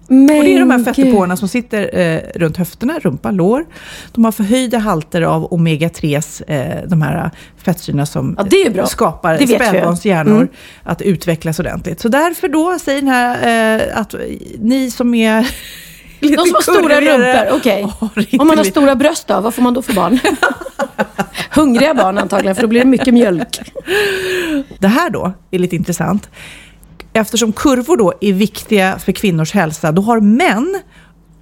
Men 0.08 0.22
Och 0.38 0.44
det 0.44 0.56
är 0.56 0.60
de 0.60 0.70
här 0.72 0.84
fettdepåerna 0.84 1.38
som 1.38 1.48
sitter 1.48 2.00
eh, 2.00 2.20
runt 2.36 2.58
höfterna, 2.58 3.00
rumpa, 3.02 3.32
lår. 3.32 3.66
De 4.14 4.26
har 4.26 4.32
förhöjda 4.32 4.78
halter 4.78 5.22
av 5.22 5.48
omega-3, 5.52 6.44
eh, 6.48 6.90
de 6.90 7.02
här 7.02 7.32
fettsyrorna 7.58 8.06
som 8.06 8.38
Ja, 8.76 8.86
skapar 8.86 9.34
Det 9.34 9.40
vet 9.40 9.50
vi. 9.50 9.56
spädbarns 9.56 10.06
hjärnor 10.06 10.36
Mm. 10.36 10.48
att 10.84 11.02
utvecklas 11.02 11.60
ordentligt. 11.60 12.00
Så 12.00 12.08
därför 12.10 12.48
då 12.48 12.80
säger 12.80 13.02
den 13.02 13.10
här 13.10 13.76
eh, 13.80 14.00
att 14.00 14.16
ni 14.60 14.92
som 14.92 15.14
är 15.14 15.48
De 16.20 16.28
som 16.28 16.54
har 16.54 16.62
stora 16.62 17.02
rumpor, 17.02 17.58
okej. 17.58 17.88
inte 18.16 18.38
Om 18.38 18.48
man 18.48 18.58
har 18.58 18.66
stora 18.66 18.96
bröst 18.96 19.28
då, 19.28 19.40
vad 19.40 19.54
får 19.54 19.62
man 19.62 19.74
då 19.74 19.82
för 19.82 19.94
barn? 19.94 20.20
Hungriga 21.52 21.94
barn 21.94 22.18
antagligen, 22.18 22.56
för 22.56 22.62
då 22.62 22.68
blir 22.68 22.80
det 22.80 22.86
mycket 22.86 23.14
mjölk. 23.14 23.60
Det 24.80 24.88
här 24.88 25.10
då 25.10 25.34
är 25.52 25.60
lite 25.60 25.76
intressant. 25.76 26.30
Eftersom 27.14 27.54
kurvor 27.54 27.98
då 27.98 28.14
är 28.22 28.34
viktiga 28.34 29.00
för 29.00 29.12
kvinnors 29.12 29.54
hälsa, 29.54 29.92
då 29.92 30.02
har 30.02 30.20
män 30.20 30.82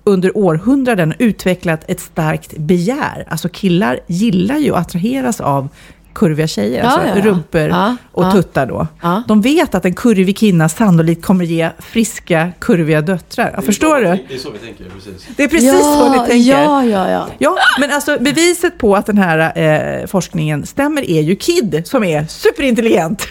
under 0.04 0.38
århundraden 0.38 1.14
utvecklat 1.20 1.90
ett 1.90 2.00
starkt 2.00 2.58
begär. 2.58 3.28
Alltså 3.30 3.50
killar 3.50 4.00
gillar 4.08 4.58
ju 4.58 4.76
att 4.76 4.88
attraheras 4.88 5.42
av 5.42 5.70
kurviga 6.14 6.48
tjejer, 6.48 6.84
Ja, 6.84 6.90
alltså 6.90 7.08
ja, 7.10 7.16
ja. 7.16 7.22
rumpor 7.26 7.62
Ja, 7.62 7.96
och 8.12 8.24
ja. 8.24 8.32
tuttar 8.32 8.66
då. 8.66 8.88
Ja. 9.02 9.24
De 9.28 9.42
vet 9.42 9.76
att 9.76 9.86
en 9.86 9.94
kurvig 9.96 10.38
kvinna 10.38 10.70
sannolikt 10.70 11.26
kommer 11.26 11.46
ge 11.46 11.70
friska, 11.80 12.52
kurviga 12.60 13.02
döttrar. 13.02 13.54
Ja, 13.56 13.62
förstår 13.62 13.96
du? 13.96 14.02
Det 14.02 14.34
är 14.34 14.38
så 14.38 14.50
vi 14.52 14.60
tänker, 14.60 14.86
precis. 14.96 15.28
Det 15.38 15.44
är 15.44 15.48
precis 15.48 15.72
så 15.82 16.12
ni 16.12 16.18
tänker. 16.18 16.52
Ja, 16.52 16.84
ja, 16.86 17.10
ja. 17.10 17.28
Ja, 17.38 17.56
men 17.80 17.92
alltså 17.92 18.18
beviset 18.20 18.78
på 18.78 18.96
att 18.96 19.06
den 19.06 19.18
här 19.18 19.58
eh, 20.02 20.08
forskningen 20.08 20.66
stämmer 20.66 21.10
är 21.10 21.22
ju 21.22 21.36
Kid 21.36 21.82
som 21.86 22.04
är 22.04 22.26
superintelligent. 22.30 23.28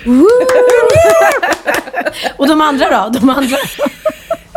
Och 2.37 2.49
de 2.49 2.61
andra 2.61 2.91
då? 2.91 3.19
De 3.21 3.31
andra? 3.31 3.57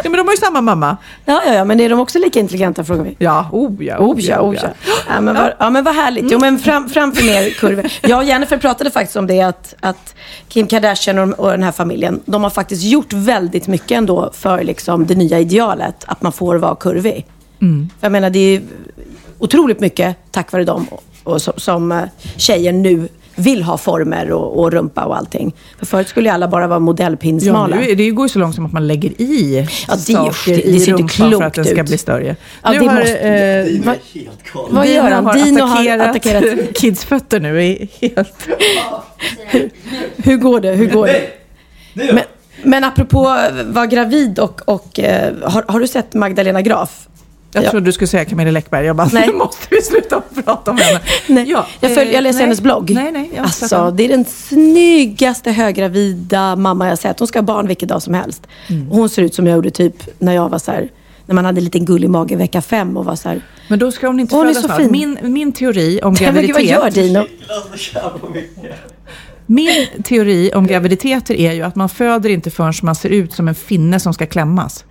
Men 0.10 0.18
de 0.18 0.28
har 0.28 0.34
ju 0.34 0.38
samma 0.38 0.62
mamma. 0.62 0.98
Ja, 1.26 1.42
ja, 1.46 1.54
ja, 1.54 1.66
men 1.66 1.80
är 1.80 1.90
de 1.90 2.00
också 2.00 2.20
lika 2.20 2.40
intelligenta 2.40 2.84
frågar 2.84 3.04
vi? 3.04 3.16
Ja, 3.20 3.50
oh 3.52 3.84
ja, 3.84 3.98
Oh 3.98 4.22
ja, 4.22 4.42
oh 4.42 4.56
ja. 4.56 4.70
Ja, 5.08 5.22
men 5.22 5.36
vad, 5.36 5.54
ja, 5.60 5.70
men 5.70 5.84
vad 5.84 5.96
härligt. 5.96 6.32
Jo, 6.32 6.40
men 6.40 6.60
fram, 6.60 6.90
framför 6.90 7.24
mer 7.24 7.50
kurvor. 7.50 7.86
Jag 8.02 8.18
och 8.18 8.24
Jennifer 8.24 8.58
pratade 8.58 8.92
faktiskt 8.92 9.16
om 9.16 9.28
det 9.28 9.42
att, 9.42 9.76
att 9.80 10.16
Kim 10.48 10.68
Kardashian 10.68 11.20
och, 11.20 11.40
och 11.40 11.52
den 11.52 11.64
här 11.64 11.72
familjen, 11.72 12.22
de 12.26 12.44
har 12.44 12.50
faktiskt 12.50 12.84
gjort 12.84 13.14
väldigt 13.14 13.68
mycket 13.68 13.92
ändå 13.92 14.32
för 14.34 14.64
liksom, 14.64 15.06
det 15.06 15.16
nya 15.16 15.40
idealet, 15.40 16.04
att 16.08 16.22
man 16.22 16.32
får 16.32 16.56
vara 16.56 16.76
kurvig. 16.76 17.26
Mm. 17.62 17.90
För 18.00 18.06
jag 18.06 18.12
menar, 18.12 18.30
det 18.30 18.40
är 18.40 18.62
otroligt 19.40 19.80
mycket 19.80 20.18
tack 20.32 20.52
vare 20.52 20.64
dem 20.64 20.88
och, 20.92 21.04
och 21.24 21.42
som, 21.42 21.54
som 21.58 21.92
eh, 21.92 22.04
tjejer 22.38 22.74
nu 22.74 23.08
vill 23.36 23.64
ha 23.64 23.78
former 23.78 24.32
och, 24.32 24.60
och 24.60 24.72
rumpa 24.72 25.06
och 25.06 25.18
allting. 25.18 25.56
För 25.80 25.86
förut 25.86 26.08
skulle 26.08 26.30
ju 26.30 26.34
alla 26.34 26.48
bara 26.48 26.68
vara 26.68 26.76
Ja, 26.76 26.80
modellpinsmala. 26.80 27.76
nu, 27.76 27.90
är- 27.92 27.96
det 27.96 28.10
går 28.10 28.26
ju 28.26 28.30
så 28.30 28.40
långt 28.40 28.56
som 28.56 28.66
att 28.66 28.74
man 28.74 28.88
lägger 28.88 29.22
i 29.22 29.68
Ja, 29.88 29.96
det 29.96 30.00
saker 30.14 30.52
det- 30.52 30.56
det 30.56 30.64
i 30.64 30.80
ser 30.80 30.92
inte 31.00 31.24
rumpan 31.24 31.40
för 31.40 31.48
att 31.48 31.54
den 31.54 31.66
ska 31.66 31.82
ut. 31.82 31.88
bli 31.88 31.98
större. 31.98 32.36
Ja, 32.64 32.72
nu 32.72 32.80
det 32.80 32.86
har, 32.88 33.00
måste- 33.00 33.18
eh, 33.20 33.30
är 33.32 33.66
ju 33.66 33.82
vad- 34.72 34.88
gör 34.88 35.12
han? 35.12 35.44
Dino 35.44 35.62
har 35.62 35.76
attackerat, 35.78 36.10
attackerat. 36.10 36.74
Kids 36.76 37.06
fötter 37.06 37.40
nu. 37.40 37.64
Är 37.64 37.88
helt... 38.02 38.48
Hur 40.18 40.38
går 40.38 40.60
det? 40.60 40.72
Hur 40.72 40.86
går 40.90 41.08
det? 41.08 41.22
Men, 41.94 42.20
men 42.64 42.84
apropå 42.84 43.38
vara 43.66 43.86
gravid 43.86 44.40
och, 44.40 44.62
och 44.66 45.00
eh, 45.00 45.34
har, 45.44 45.64
har 45.68 45.80
du 45.80 45.88
sett 45.88 46.14
Magdalena 46.14 46.62
Graf? 46.62 47.08
Jag 47.56 47.64
Ja. 47.64 47.72
trodde 47.72 47.86
du 47.86 47.92
skulle 47.92 48.08
säga 48.08 48.26
Camilla 48.26 48.52
Läckberg. 48.52 48.86
Jag 48.86 48.96
bara, 48.96 49.10
Nej. 49.14 49.28
nu 49.32 49.34
måste 49.34 49.68
vi 49.70 49.82
sluta 49.82 50.22
prata 50.46 50.72
om 50.72 50.78
henne. 50.78 51.00
Nej, 51.28 51.50
Ja, 51.50 51.66
jag, 51.80 51.94
följ, 51.96 52.10
jag 52.10 52.16
eh, 52.18 52.22
läser 52.22 52.38
nej. 52.38 52.44
hennes 52.46 52.62
blogg. 52.62 52.90
Nej, 52.92 53.12
nej. 53.12 53.32
Jag 53.36 53.44
alltså, 53.44 53.92
det 53.92 54.04
är 54.06 54.10
den 54.10 54.26
snyggaste 54.26 55.52
höggravida 55.52 56.56
mamma 56.56 56.90
jag 56.90 57.00
sett. 57.00 57.20
Hon 57.20 57.28
ska 57.28 57.40
ha 57.40 57.44
barn 57.44 57.68
vilken 57.68 57.88
dag 57.88 58.02
som 58.02 58.14
helst. 58.14 58.48
Mm. 58.68 58.92
Och 58.92 58.98
hon 58.98 59.10
ser 59.10 59.22
ut 59.22 59.36
som 59.36 59.48
jag 59.48 59.56
gjorde 59.56 59.70
typ 59.72 59.96
när 60.20 60.34
jag 60.34 60.50
var 60.50 60.60
så 60.60 60.72
här, 60.72 60.90
när 61.26 61.36
man 61.36 61.46
hade 61.46 61.60
en 61.60 61.64
liten 61.64 61.86
gullig 61.86 62.10
mage 62.10 62.36
vecka 62.36 62.62
fem 62.62 62.98
och 62.98 63.06
var 63.06 63.16
så 63.16 63.30
här. 63.30 63.42
Men 63.68 63.80
då 63.80 63.92
ska 63.92 64.08
hon 64.08 64.20
inte 64.20 64.36
Hon 64.36 64.48
är 64.48 64.54
föda 64.54 64.68
snart. 64.68 64.78
fin. 64.78 64.92
Min, 64.92 65.18
min 65.34 65.52
teori 65.52 66.00
om 66.04 66.16
Men 66.22 66.36
gud, 66.36 66.54
vad 66.54 66.64
gör 66.64 66.76
graviditet... 66.80 66.94
Dino? 67.04 67.26
Min 69.48 69.88
teori 70.04 70.52
om 70.56 70.68
graviditeter 70.68 71.36
är 71.36 71.54
ju 71.54 71.62
att 71.64 71.76
man 71.76 71.90
föder 71.90 72.30
inte 72.30 72.52
förrän 72.52 72.74
man 72.84 72.96
ser 72.96 73.10
ut 73.10 73.34
som 73.34 73.48
en 73.48 73.56
finne 73.56 74.00
som 74.00 74.14
ska 74.14 74.26
klämmas. 74.26 74.86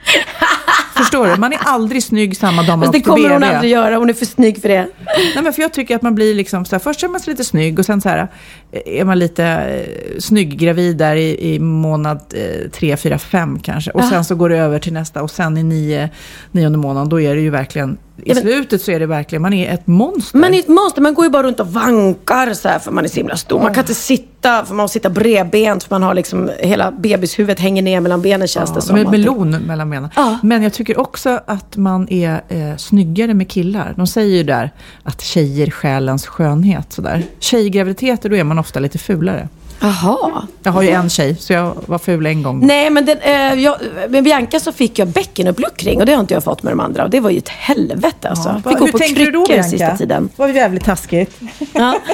Förstår 0.97 1.27
du? 1.27 1.37
Man 1.37 1.53
är 1.53 1.59
aldrig 1.63 2.03
snygg 2.03 2.37
samma 2.37 2.63
dag 2.63 2.79
man 2.79 2.81
Fast 2.81 2.93
det 2.93 2.99
åker 2.99 3.11
på 3.11 3.17
kommer 3.17 3.31
hon 3.31 3.43
aldrig 3.43 3.73
göra. 3.73 3.97
Hon 3.97 4.11
är 4.11 4.15
för 4.15 4.27
snygg 4.27 4.61
för 4.61 4.69
det. 4.69 4.89
Nej, 5.35 5.45
men 5.45 5.53
för 5.53 5.63
jag 5.63 5.73
tycker 5.73 5.97
att 5.97 6.03
man 6.03 6.15
blir 6.15 6.35
liksom 6.35 6.65
så 6.65 6.75
här, 6.75 6.81
först 6.81 7.03
är 7.03 7.09
man 7.09 7.21
så 7.21 7.31
lite 7.31 7.45
snygg 7.45 7.79
och 7.79 7.87
sen 7.87 8.01
så 8.01 8.09
här, 8.09 8.29
eh, 8.73 9.01
är 9.01 9.05
man 9.05 9.19
lite 9.19 9.45
eh, 9.45 10.19
snygg 10.19 10.59
gravid 10.59 10.97
där 10.97 11.17
i, 11.17 11.55
i 11.55 11.59
månad 11.59 12.21
eh, 12.35 12.71
tre, 12.71 12.97
fyra, 12.97 13.19
fem 13.19 13.59
kanske. 13.59 13.91
Och 13.91 14.05
sen 14.05 14.25
så 14.25 14.35
går 14.35 14.49
det 14.49 14.57
över 14.57 14.79
till 14.79 14.93
nästa 14.93 15.23
och 15.23 15.31
sen 15.31 15.57
i 15.57 15.63
nio, 15.63 16.11
nionde 16.53 16.79
månaden, 16.79 17.09
då 17.09 17.21
är 17.21 17.35
det 17.35 17.41
ju 17.41 17.51
verkligen, 17.51 17.99
i 18.17 18.23
Ja, 18.29 18.35
men- 18.35 18.43
slutet 18.43 18.83
så 18.83 18.91
är 18.91 19.01
det 19.01 19.07
verkligen, 19.07 19.43
man 19.43 19.53
är 19.53 19.75
ett 19.75 19.87
monster. 19.87 20.39
Man 20.39 20.55
är 20.55 20.59
ett 20.59 20.69
monster. 20.69 21.03
Man 21.03 21.15
går 21.15 21.25
ju 21.25 21.31
bara 21.31 21.43
runt 21.43 21.61
och 21.61 21.73
vankar 21.73 22.55
så 22.55 22.69
här 22.69 22.79
för 22.79 22.93
man 22.93 23.05
är 23.05 23.09
så 23.09 23.17
himla 23.17 23.37
stor. 23.37 23.61
Man 23.63 23.75
kan 23.75 23.83
inte 23.83 23.95
sitta, 23.95 24.65
för 24.65 24.75
man 24.75 24.85
måste 24.85 24.93
sitta 24.93 25.11
bredbent. 25.11 25.85
För 25.85 25.95
man 25.95 26.03
har 26.03 26.15
liksom, 26.15 26.51
hela 26.59 26.91
bebishuvudet 26.91 27.61
hänger 27.61 27.83
ner 27.83 28.01
mellan 28.01 28.23
benen 28.23 28.49
känns 28.49 28.71
det 28.71 28.77
Ja, 28.77 28.81
som. 28.81 28.97
med 28.97 29.11
melon 29.11 29.51
mellan 29.51 29.91
benen. 29.91 30.09
Ja. 30.17 30.39
Men 30.43 30.63
jag 30.63 30.73
tycker 30.73 31.01
också 31.01 31.41
att 31.47 31.77
man 31.77 32.09
är 32.09 32.43
eh, 32.49 32.77
snyggare 32.77 33.35
med 33.35 33.49
killar. 33.49 33.95
De 33.97 34.07
säger 34.07 34.37
ju 34.37 34.43
där 34.43 34.71
att 35.03 35.21
tjejer 35.21 35.71
själens 35.71 36.27
skönhet. 36.27 36.93
Sådär. 36.93 37.23
Tjejgraviditeter, 37.39 38.29
då 38.29 38.37
är 38.37 38.45
man 38.45 38.59
ofta 38.59 38.81
lite 38.81 38.99
fulare. 38.99 39.49
Jaha. 39.81 40.47
Jag 40.63 40.73
har 40.73 40.83
ju 40.83 40.91
en 40.91 41.11
tjej, 41.11 41.37
så 41.37 41.53
jag 41.53 41.77
var 41.87 41.99
ful 41.99 42.27
en 42.27 42.43
gång. 42.43 42.67
Nej, 42.67 42.91
men 42.91 43.05
den, 43.05 43.19
eh, 43.19 43.55
jag, 43.55 43.77
med 44.09 44.25
Bianca 44.25 44.61
så 44.61 44.73
fick 44.73 44.99
jag 44.99 45.09
bäckenuppluckring 45.09 46.01
och 46.01 46.07
det 46.07 46.13
har 46.13 46.21
inte 46.21 46.35
jag 46.35 46.45
fått 46.45 46.63
med 46.63 46.73
de 46.73 46.81
andra. 46.81 47.05
Och 47.05 47.11
det 47.11 47.21
var 47.21 47.31
ju 47.31 47.39
ett 47.39 47.49
helvete 47.49 48.29
alltså. 48.29 48.49
Ja, 48.65 48.71
fick 48.71 48.79
gå 48.79 48.85
hur 48.85 48.93
på 48.93 48.99
tänkte 48.99 49.25
du 49.25 49.31
då, 49.31 49.45
Bianca? 49.47 49.69
sista 49.69 49.97
tiden. 49.97 50.31
Det 50.37 50.43
var 50.43 50.49
ju 50.49 50.55
jävligt 50.55 50.85
taskigt. 50.85 51.41
Ja. 51.73 51.99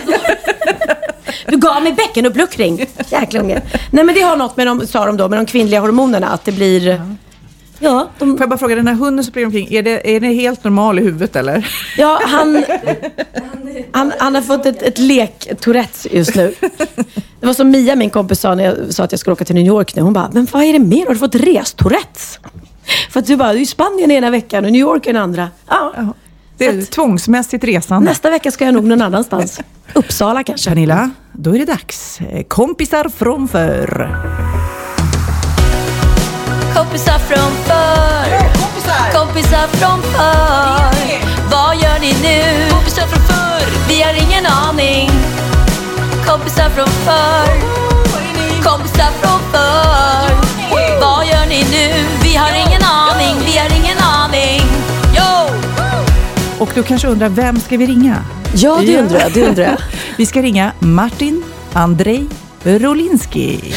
Du 1.46 1.56
gav 1.56 1.82
mig 1.82 1.92
bäckenuppluckring. 1.92 2.86
Jäkla 3.10 3.40
unge. 3.40 3.60
Nej 3.90 4.04
men 4.04 4.14
det 4.14 4.20
har 4.20 4.36
något 4.36 4.56
med 4.56 4.66
de, 4.66 4.86
sa 4.86 5.06
de 5.06 5.16
då, 5.16 5.28
med 5.28 5.38
de 5.38 5.46
kvinnliga 5.46 5.80
hormonerna. 5.80 6.28
Att 6.28 6.44
det 6.44 6.52
blir... 6.52 6.88
Ja, 6.88 6.96
de, 7.80 8.08
Får 8.18 8.40
jag 8.40 8.48
bara 8.48 8.58
fråga, 8.58 8.74
den 8.74 8.86
här 8.86 8.94
hunden 8.94 9.24
som 9.24 9.30
springer 9.30 9.46
omkring, 9.46 9.68
är 9.70 9.82
det, 9.82 10.16
är 10.16 10.20
det 10.20 10.26
helt 10.26 10.64
normal 10.64 10.98
i 10.98 11.02
huvudet 11.02 11.36
eller? 11.36 11.68
ja 11.98 12.20
han, 12.24 12.64
han, 13.92 14.12
han 14.18 14.34
har 14.34 14.42
fått 14.42 14.66
ett, 14.66 14.82
ett 14.82 14.98
lek-tourettes 14.98 16.06
just 16.10 16.34
nu. 16.34 16.54
Det 17.40 17.46
var 17.46 17.54
som 17.54 17.70
Mia, 17.70 17.96
min 17.96 18.10
kompis, 18.10 18.40
sa 18.40 18.54
när 18.54 18.64
jag 18.64 18.94
sa 18.94 19.04
att 19.04 19.12
jag 19.12 19.18
skulle 19.18 19.32
åka 19.32 19.44
till 19.44 19.54
New 19.54 19.66
York 19.66 19.96
nu. 19.96 20.02
Hon 20.02 20.12
bara, 20.12 20.30
men 20.32 20.46
vad 20.52 20.62
är 20.62 20.72
det 20.72 20.78
mer? 20.78 21.06
Har 21.06 21.12
du 21.12 21.18
fått 21.18 21.34
res-tourettes? 21.34 22.38
För 23.10 23.20
att 23.20 23.26
du 23.26 23.36
bara, 23.36 23.52
du 23.52 23.58
är 23.58 23.62
i 23.62 23.66
Spanien 23.66 24.10
ena 24.10 24.30
veckan 24.30 24.64
och 24.64 24.72
New 24.72 24.80
York 24.80 25.04
den 25.04 25.16
andra. 25.16 25.48
Ja. 25.68 25.92
Ja. 25.96 26.14
Det 26.56 26.66
är 26.66 26.82
tvångsmässigt 26.82 27.64
resande. 27.64 28.10
Nästa 28.10 28.30
vecka 28.30 28.50
ska 28.50 28.64
jag 28.64 28.74
nog 28.74 28.84
någon 28.84 29.02
annanstans. 29.02 29.60
Uppsala 29.94 30.44
kanske. 30.44 30.70
Pernilla, 30.70 31.10
då 31.32 31.54
är 31.54 31.58
det 31.58 31.64
dags. 31.64 32.18
Kompisar 32.48 33.08
från 33.08 33.48
förr. 33.48 34.10
Kompisar 36.80 37.18
från 37.18 37.52
förr 37.64 38.50
Kompisar 39.12 39.66
från 39.66 40.02
förr 40.02 41.20
Vad 41.50 41.76
gör 41.76 41.98
ni 42.00 42.14
nu? 42.22 42.70
Kompisar 42.70 43.06
från 43.06 43.22
förr 43.22 43.88
Vi 43.88 44.02
har 44.02 44.14
ingen 44.14 44.46
aning 44.46 45.10
Kompisar 46.26 46.70
från 46.70 46.86
förr 46.86 47.60
Kompisar 48.62 49.10
från 49.20 49.40
förr 49.52 50.34
Vad 51.00 51.26
gör 51.26 51.46
ni 51.48 51.64
nu? 51.70 52.04
Vi 52.22 52.36
har 52.36 52.50
ingen 52.68 52.82
aning 52.82 53.36
Vi 53.46 53.58
har 53.58 53.76
ingen 53.76 53.98
aning 53.98 54.60
Yo! 55.16 55.54
Och 56.58 56.70
du 56.74 56.82
kanske 56.82 57.08
undrar, 57.08 57.28
vem 57.28 57.60
ska 57.60 57.76
vi 57.76 57.86
ringa? 57.86 58.24
Ja, 58.54 58.78
det 58.86 58.98
undrar 58.98 59.20
jag. 59.20 59.32
Det 59.32 59.48
undrar 59.48 59.64
jag. 59.64 59.76
Vi 60.16 60.26
ska 60.26 60.42
ringa 60.42 60.72
Martin 60.78 61.42
Andrei 61.72 62.28
Rolinski. 62.64 63.74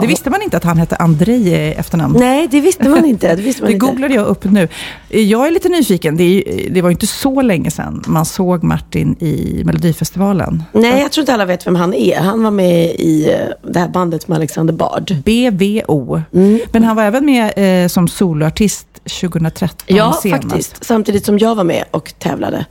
Det 0.00 0.06
visste 0.06 0.30
man 0.30 0.42
inte 0.42 0.56
att 0.56 0.64
han 0.64 0.78
hette 0.78 0.96
Andrei 0.96 1.48
i 1.48 1.74
efternamn. 1.74 2.16
Nej, 2.18 2.48
det 2.50 2.60
visste 2.60 2.88
man 2.88 3.04
inte. 3.04 3.34
Det, 3.34 3.42
visste 3.42 3.62
man 3.62 3.66
Det 3.70 3.74
inte. 3.74 3.86
googlade 3.86 4.14
jag 4.14 4.26
upp 4.26 4.44
nu. 4.44 4.68
Jag 5.08 5.46
är 5.46 5.50
lite 5.50 5.68
nyfiken. 5.68 6.16
Det, 6.16 6.24
är, 6.24 6.70
det 6.70 6.82
var 6.82 6.88
ju 6.88 6.92
inte 6.92 7.06
så 7.06 7.42
länge 7.42 7.70
sedan 7.70 8.02
man 8.06 8.24
såg 8.26 8.64
Martin 8.64 9.16
i 9.20 9.62
Melodifestivalen. 9.64 10.62
Nej, 10.72 11.00
jag 11.00 11.12
tror 11.12 11.22
inte 11.22 11.34
alla 11.34 11.44
vet 11.44 11.66
vem 11.66 11.74
han 11.74 11.94
är. 11.94 12.20
Han 12.20 12.42
var 12.42 12.50
med 12.50 12.84
i 12.84 13.30
eh, 13.32 13.70
det 13.72 13.78
här 13.80 13.88
bandet 13.88 14.28
med 14.28 14.36
Alexander 14.36 14.74
Bard. 14.74 15.14
BVO. 15.24 16.22
Mm. 16.34 16.60
Men 16.72 16.84
han 16.84 16.96
var 16.96 17.02
även 17.02 17.24
med 17.24 17.52
eh, 17.84 17.88
som 17.88 18.08
soloartist 18.08 18.86
2013 19.20 19.76
Ja, 19.86 20.18
senast. 20.22 20.44
faktiskt. 20.48 20.84
Samtidigt 20.84 21.26
som 21.26 21.38
jag 21.38 21.54
var 21.54 21.64
med 21.64 21.84
och 21.90 22.14
tävlade. 22.18 22.66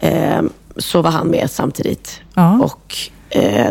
Eh, 0.00 0.42
så 0.76 1.02
var 1.02 1.10
han 1.10 1.26
med 1.28 1.50
samtidigt. 1.50 2.20
Ja. 2.34 2.58
Och 2.62 2.96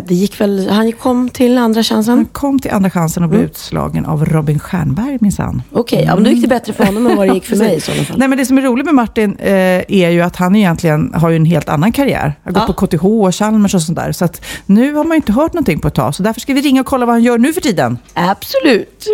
det 0.08 0.12
gick 0.16 0.42
väl, 0.42 0.70
han 0.70 0.92
kom 0.92 1.30
till 1.30 1.58
andra 1.58 1.78
Han 1.78 1.84
chansen. 1.84 2.26
kom 2.32 2.60
till 2.60 2.72
andra 2.72 2.90
chansen 2.90 3.24
och 3.24 3.30
blev 3.30 3.42
utslagen 3.42 4.06
av 4.06 4.26
Robin 4.26 4.60
Stjernberg 4.60 5.18
minsann. 5.22 5.62
Okej, 5.72 6.04
ja, 6.08 6.16
men 6.16 6.24
då 6.24 6.30
gick 6.30 6.42
det 6.42 6.48
bättre 6.48 6.74
för 6.74 6.86
honom 6.86 7.08
än 7.08 7.18
vad 7.18 7.28
det 7.28 7.34
gick 7.34 7.46
för 7.46 7.56
mig 7.56 7.76
i 7.78 7.82
sådana 7.82 8.04
fall. 8.04 8.18
Nej, 8.20 8.28
men 8.28 8.38
det 8.38 8.46
som 8.46 8.58
är 8.58 8.62
roligt 8.62 8.86
med 8.86 8.96
Martin 8.96 9.36
eh, 9.40 9.52
är 9.88 10.10
ju 10.10 10.22
att 10.22 10.36
han 10.36 10.56
egentligen 10.56 11.14
har 11.14 11.30
ju 11.30 11.36
en 11.36 11.46
helt 11.46 11.70
annan 11.70 11.92
karriär. 11.92 12.34
Han 12.44 12.56
har 12.56 12.62
gått 12.68 12.70
Ja. 12.70 12.74
på 12.74 12.88
KTH 12.88 13.06
och 13.06 13.36
Chalmers 13.36 13.76
och 13.76 13.82
sånt 13.82 13.98
där. 13.98 14.12
Så 14.12 14.26
att 14.26 14.42
nu 14.66 14.94
har 14.94 15.04
man 15.04 15.12
ju 15.12 15.16
inte 15.16 15.32
hört 15.34 15.54
någonting 15.54 15.80
på 15.80 15.88
ett 15.88 15.94
tag. 15.96 16.16
Så 16.16 16.24
därför 16.24 16.42
ska 16.42 16.54
vi 16.54 16.62
ringa 16.62 16.82
och 16.82 16.88
kolla 16.88 17.06
vad 17.06 17.16
han 17.16 17.24
gör 17.24 17.38
nu 17.38 17.54
för 17.54 17.62
tiden. 17.62 17.98
Absolut. 18.14 19.06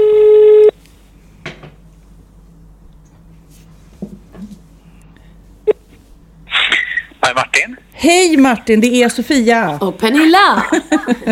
Hej 7.21 7.33
Martin. 7.35 7.75
Hej 7.99 8.37
Martin, 8.37 8.81
det 8.81 8.87
är 9.03 9.09
Sofia. 9.09 9.77
Och 9.81 9.97
Pernilla! 9.99 10.63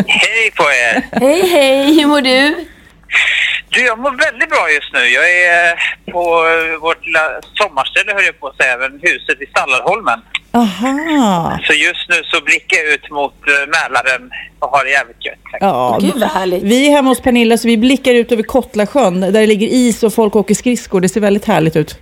Hej 0.06 0.50
på 0.56 0.62
er. 0.62 1.06
hej 1.20 1.48
hej, 1.48 1.94
hur 2.00 2.06
mår 2.06 2.20
du? 2.20 2.54
Du, 3.68 3.84
jag 3.86 3.98
mår 3.98 4.10
väldigt 4.10 4.50
bra 4.50 4.70
just 4.70 4.92
nu. 4.92 4.98
Jag 4.98 5.30
är 5.30 5.66
eh, 5.72 6.12
på 6.12 6.22
vårt 6.80 7.06
lilla 7.06 7.24
sommarställe, 7.54 8.12
höll 8.14 8.24
jag 8.24 8.40
på 8.40 8.46
att 8.48 8.56
säga, 8.56 8.76
men 8.78 8.90
huset 9.02 9.42
i 9.42 9.46
Stallarholmen. 9.46 10.20
Aha. 10.52 11.58
Så 11.66 11.72
just 11.72 12.08
nu 12.08 12.16
så 12.24 12.44
blickar 12.44 12.76
jag 12.76 12.94
ut 12.94 13.10
mot 13.10 13.34
eh, 13.48 13.52
Mälaren 13.76 14.30
och 14.58 14.68
har 14.68 14.84
det 14.84 14.90
jävligt 14.90 15.24
gött. 15.24 15.34
faktiskt. 15.42 15.60
Ja, 15.60 15.98
Gud 16.00 16.20
vad 16.20 16.30
härligt. 16.30 16.62
vi 16.62 16.86
är 16.88 16.92
hemma 16.92 17.08
hos 17.10 17.20
Pernilla 17.20 17.58
så 17.58 17.68
vi 17.68 17.76
blickar 17.76 18.14
ut 18.14 18.32
över 18.32 18.42
Kottlasjön 18.42 19.20
där 19.20 19.32
det 19.32 19.46
ligger 19.46 19.66
is 19.66 20.02
och 20.02 20.14
folk 20.14 20.36
åker 20.36 20.54
skridskor. 20.54 21.00
Det 21.00 21.08
ser 21.08 21.20
väldigt 21.20 21.44
härligt 21.44 21.76
ut. 21.76 21.98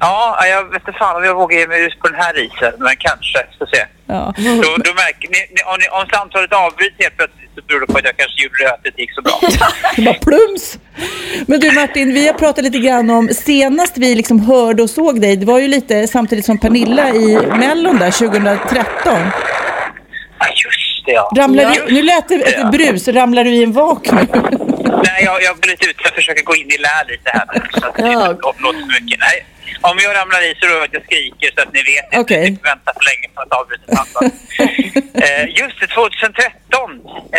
Ja, 0.00 0.46
jag 0.46 0.64
vet 0.64 0.88
inte 0.88 0.98
fan 0.98 1.16
om 1.16 1.24
jag 1.24 1.34
vågar 1.34 1.58
ge 1.58 1.66
mig 1.66 1.84
ut 1.86 1.98
på 2.00 2.08
den 2.08 2.20
här 2.20 2.38
isen, 2.38 2.72
men 2.78 2.96
kanske. 2.98 3.38
Ska 3.54 3.66
se. 3.66 3.84
Ja. 4.06 4.34
Då, 4.36 4.70
då 4.86 4.92
märker 5.04 5.28
ni, 5.28 5.40
ni, 5.54 5.62
om, 5.70 5.76
ni, 5.80 5.88
om 5.88 6.06
samtalet 6.12 6.52
avbryts 6.52 6.96
helt 6.98 7.16
plötsligt 7.16 7.50
så 7.54 7.60
beror 7.66 7.80
det 7.80 7.86
på 7.86 7.98
att 7.98 8.04
jag 8.04 8.16
kanske 8.16 8.42
gjorde 8.42 8.74
att 8.74 8.82
det 8.82 9.02
gick 9.02 9.14
så 9.14 9.22
bra. 9.22 9.40
Det 9.96 10.02
bara 10.02 10.14
plums! 10.14 10.78
Men 11.46 11.60
du 11.60 11.72
Martin, 11.72 12.14
vi 12.14 12.26
har 12.26 12.34
pratat 12.34 12.64
lite 12.64 12.78
grann 12.78 13.10
om, 13.10 13.28
senast 13.28 13.98
vi 13.98 14.14
liksom 14.14 14.40
hörde 14.40 14.82
och 14.82 14.90
såg 14.90 15.20
dig, 15.20 15.36
det 15.36 15.46
var 15.46 15.58
ju 15.58 15.68
lite 15.68 16.06
samtidigt 16.08 16.44
som 16.44 16.58
Pernilla 16.58 17.08
i 17.08 17.38
Mellon 17.58 17.98
där 17.98 18.10
2013. 18.10 18.86
Ja, 20.38 20.46
just 20.46 20.87
det 21.08 21.14
ja. 21.14 21.30
Ramlar 21.36 21.62
ja. 21.62 21.70
du, 21.86 21.94
nu 21.94 22.02
lät 22.02 22.28
det 22.28 22.34
Ja. 22.34 22.46
ett 22.46 22.70
brus, 22.72 23.08
ramlar 23.08 23.44
du 23.44 23.50
i 23.50 23.62
en 23.62 23.72
vak 23.72 24.04
nu? 24.12 24.20
Nej, 25.08 25.20
jag, 25.24 25.42
jag 25.42 25.52
går 25.60 25.66
lite 25.72 25.86
ut. 25.90 25.96
Jag 26.04 26.14
försöker 26.14 26.42
gå 26.42 26.54
in 26.56 26.70
i 26.76 26.78
lä 26.78 26.96
lite 27.08 27.30
här 27.36 27.44
nu. 27.54 27.80
Så 27.80 27.86
att 27.86 27.94
det 27.94 28.02
Ja. 28.02 28.30
inte 28.30 28.42
låter 28.62 28.80
så 28.80 28.86
mycket. 28.96 29.18
Nej. 29.28 29.38
Om 29.80 29.96
jag 30.04 30.10
ramlar 30.18 30.40
i 30.48 30.54
så 30.60 30.66
är 30.66 30.70
det 30.70 30.84
att 30.84 30.92
jag 30.98 31.04
skriker 31.04 31.48
så 31.56 31.60
att 31.62 31.72
ni 31.76 31.82
vet. 31.92 32.04
Inte 32.04 32.18
okay. 32.20 32.44
vänta 32.70 32.90
för 32.96 33.04
länge 33.10 33.26
på 33.34 33.40
att 33.44 33.52
avbryta 33.58 33.92
eh, 35.26 35.44
just 35.60 35.76
det, 35.80 35.86
2013. 35.86 36.90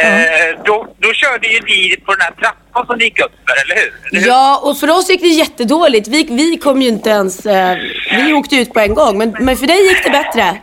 Eh, 0.04 0.64
då, 0.66 0.76
då 1.04 1.14
körde 1.14 1.48
ju 1.48 1.60
ni 1.72 1.98
på 2.06 2.12
den 2.16 2.22
här 2.22 2.34
trappan 2.42 2.86
som 2.88 2.98
ni 2.98 3.04
gick 3.04 3.20
upp 3.26 3.36
för, 3.48 3.56
eller 3.64 3.76
hur? 3.82 3.92
Eller 4.08 4.20
hur? 4.22 4.28
Ja, 4.28 4.62
och 4.64 4.78
för 4.80 4.90
oss 4.98 5.10
gick 5.10 5.22
det 5.22 5.28
jättedåligt. 5.44 6.08
Vi, 6.08 6.28
vi 6.30 6.58
kom 6.58 6.82
ju 6.82 6.88
inte 6.88 7.10
ens... 7.10 7.46
Eh, 7.46 7.78
vi 8.16 8.34
åkte 8.34 8.56
ut 8.56 8.74
på 8.74 8.80
en 8.80 8.94
gång, 8.94 9.18
men, 9.18 9.36
men 9.40 9.58
för 9.58 9.68
dig 9.68 9.88
gick 9.90 10.04
det 10.04 10.10
bättre. 10.10 10.58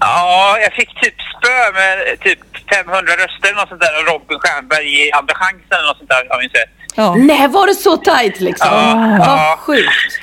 Ja, 0.00 0.58
jag 0.60 0.72
fick 0.72 1.00
typ 1.02 1.14
spö 1.44 1.72
med 1.72 2.20
typ 2.20 2.38
500 2.74 3.12
röster 3.12 3.48
eller 3.48 3.60
något 3.60 3.68
sånt 3.68 3.80
där 3.80 3.98
av 3.98 4.04
Robin 4.04 4.38
Stjernberg 4.40 4.86
i 5.06 5.12
Andra 5.12 5.34
chansen 5.34 5.66
eller 5.78 5.86
något 5.88 5.98
sånt 5.98 6.10
där, 6.10 6.26
jag 6.28 6.38
minns 6.40 6.52
rätt. 6.52 6.70
Ja. 6.96 7.14
Nej, 7.14 7.48
var 7.48 7.66
det 7.66 7.74
så 7.74 7.96
tajt 7.96 8.40
liksom? 8.40 8.68
Ja, 8.70 9.16
Vad 9.18 9.28
ja. 9.28 9.56
sjukt. 9.60 10.20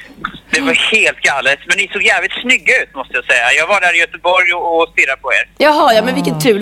Det 0.53 0.61
var 0.61 0.73
helt 0.73 1.19
galet. 1.21 1.59
Men 1.67 1.77
ni 1.77 1.89
såg 1.93 2.03
jävligt 2.03 2.31
snygga 2.41 2.73
ut 2.81 2.95
måste 2.95 3.13
jag 3.17 3.25
säga. 3.25 3.45
Jag 3.59 3.67
var 3.67 3.81
där 3.81 3.95
i 3.95 3.99
Göteborg 3.99 4.53
och, 4.53 4.63
och 4.81 4.89
stirrade 4.93 5.21
på 5.21 5.29
er. 5.33 5.43
Jaha, 5.57 5.93
ja 5.93 6.01
men 6.05 6.15
vilken 6.15 6.39
tur. 6.39 6.59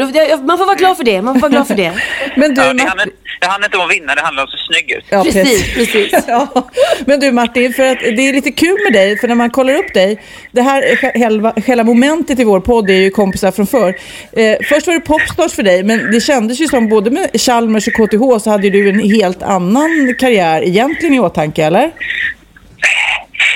Man 0.48 0.58
får 0.58 0.66
vara 0.66 0.76
glad 0.76 0.98
för 0.98 1.04
det. 1.04 1.22
Man 1.22 1.34
får 1.34 1.42
vara 1.42 1.52
glad 1.52 1.68
för 1.68 1.76
det. 1.76 1.92
Men 2.36 2.56
du 2.56 2.62
Ja, 2.62 2.68
det, 2.68 2.74
Martin, 2.74 2.88
handlar, 2.88 3.06
det 3.42 3.48
handlar 3.48 3.68
inte 3.68 3.78
om 3.78 3.86
att 3.86 3.92
vinna, 3.92 4.16
det 4.16 4.22
handlar 4.22 4.44
om 4.44 4.48
att 4.48 4.60
se 4.60 4.74
snygg 4.74 4.92
ut. 4.98 5.06
Ja, 5.10 5.24
Precis, 5.24 5.74
precis. 5.74 6.14
Ja. 6.28 6.70
Men 7.06 7.20
du 7.20 7.32
Martin, 7.32 7.74
för 7.74 7.84
att 7.84 8.00
det 8.00 8.30
är 8.30 8.34
lite 8.34 8.52
kul 8.52 8.78
med 8.84 8.94
dig, 8.94 9.18
för 9.18 9.28
när 9.28 9.36
man 9.36 9.50
kollar 9.50 9.74
upp 9.74 9.94
dig, 9.94 10.22
det 10.52 10.62
här 10.62 10.82
själva 11.62 11.84
momentet 11.84 12.40
i 12.40 12.44
vår 12.44 12.60
podd 12.60 12.90
är 12.90 12.94
ju 12.94 13.10
kompisar 13.12 13.52
från 13.52 13.68
förr. 13.68 13.96
Eh, 14.32 14.58
först 14.70 14.88
var 14.88 14.94
det 14.94 15.00
Popstars 15.00 15.54
för 15.54 15.64
dig, 15.64 15.84
men 15.84 16.12
det 16.12 16.22
kändes 16.22 16.60
ju 16.62 16.68
som 16.68 16.90
både 16.90 17.12
med 17.12 17.42
Chalmers 17.42 17.88
och 17.88 17.94
KTH 17.94 18.44
så 18.44 18.50
hade 18.50 18.70
du 18.70 18.90
en 18.90 19.00
helt 19.00 19.44
annan 19.44 20.16
karriär 20.20 20.62
egentligen 20.62 21.14
i 21.14 21.20
åtanke, 21.20 21.66
eller? 21.66 21.92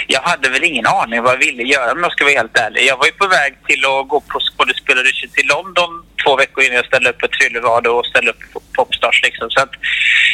Jag 0.08 0.22
hade 0.22 0.50
väl 0.50 0.64
ingen 0.64 0.88
aning 0.88 1.22
vad 1.22 1.34
jag 1.34 1.40
ville 1.40 1.64
göra 1.64 1.92
om 1.92 2.04
jag 2.04 2.12
ska 2.12 2.24
vara 2.24 2.34
helt 2.34 2.58
ärlig. 2.58 2.86
Jag 2.86 2.98
var 2.98 3.06
ju 3.06 3.12
på 3.12 3.28
väg 3.28 3.54
till 3.68 3.86
att 3.86 4.08
gå 4.08 4.20
på 4.20 4.40
skådespeleriet 4.40 5.34
till 5.34 5.48
London 5.48 6.04
två 6.24 6.36
veckor 6.36 6.64
innan 6.64 6.76
jag 6.76 6.86
ställde 6.86 7.10
upp 7.10 7.20
på 7.20 7.28
Tryllevad 7.28 7.88
och 7.88 8.06
ställde 8.06 8.32
upp 8.32 8.54
på 8.54 8.62
Popstars. 8.76 9.22
Liksom. 9.24 9.50
Så 9.50 9.60
att, 9.62 9.74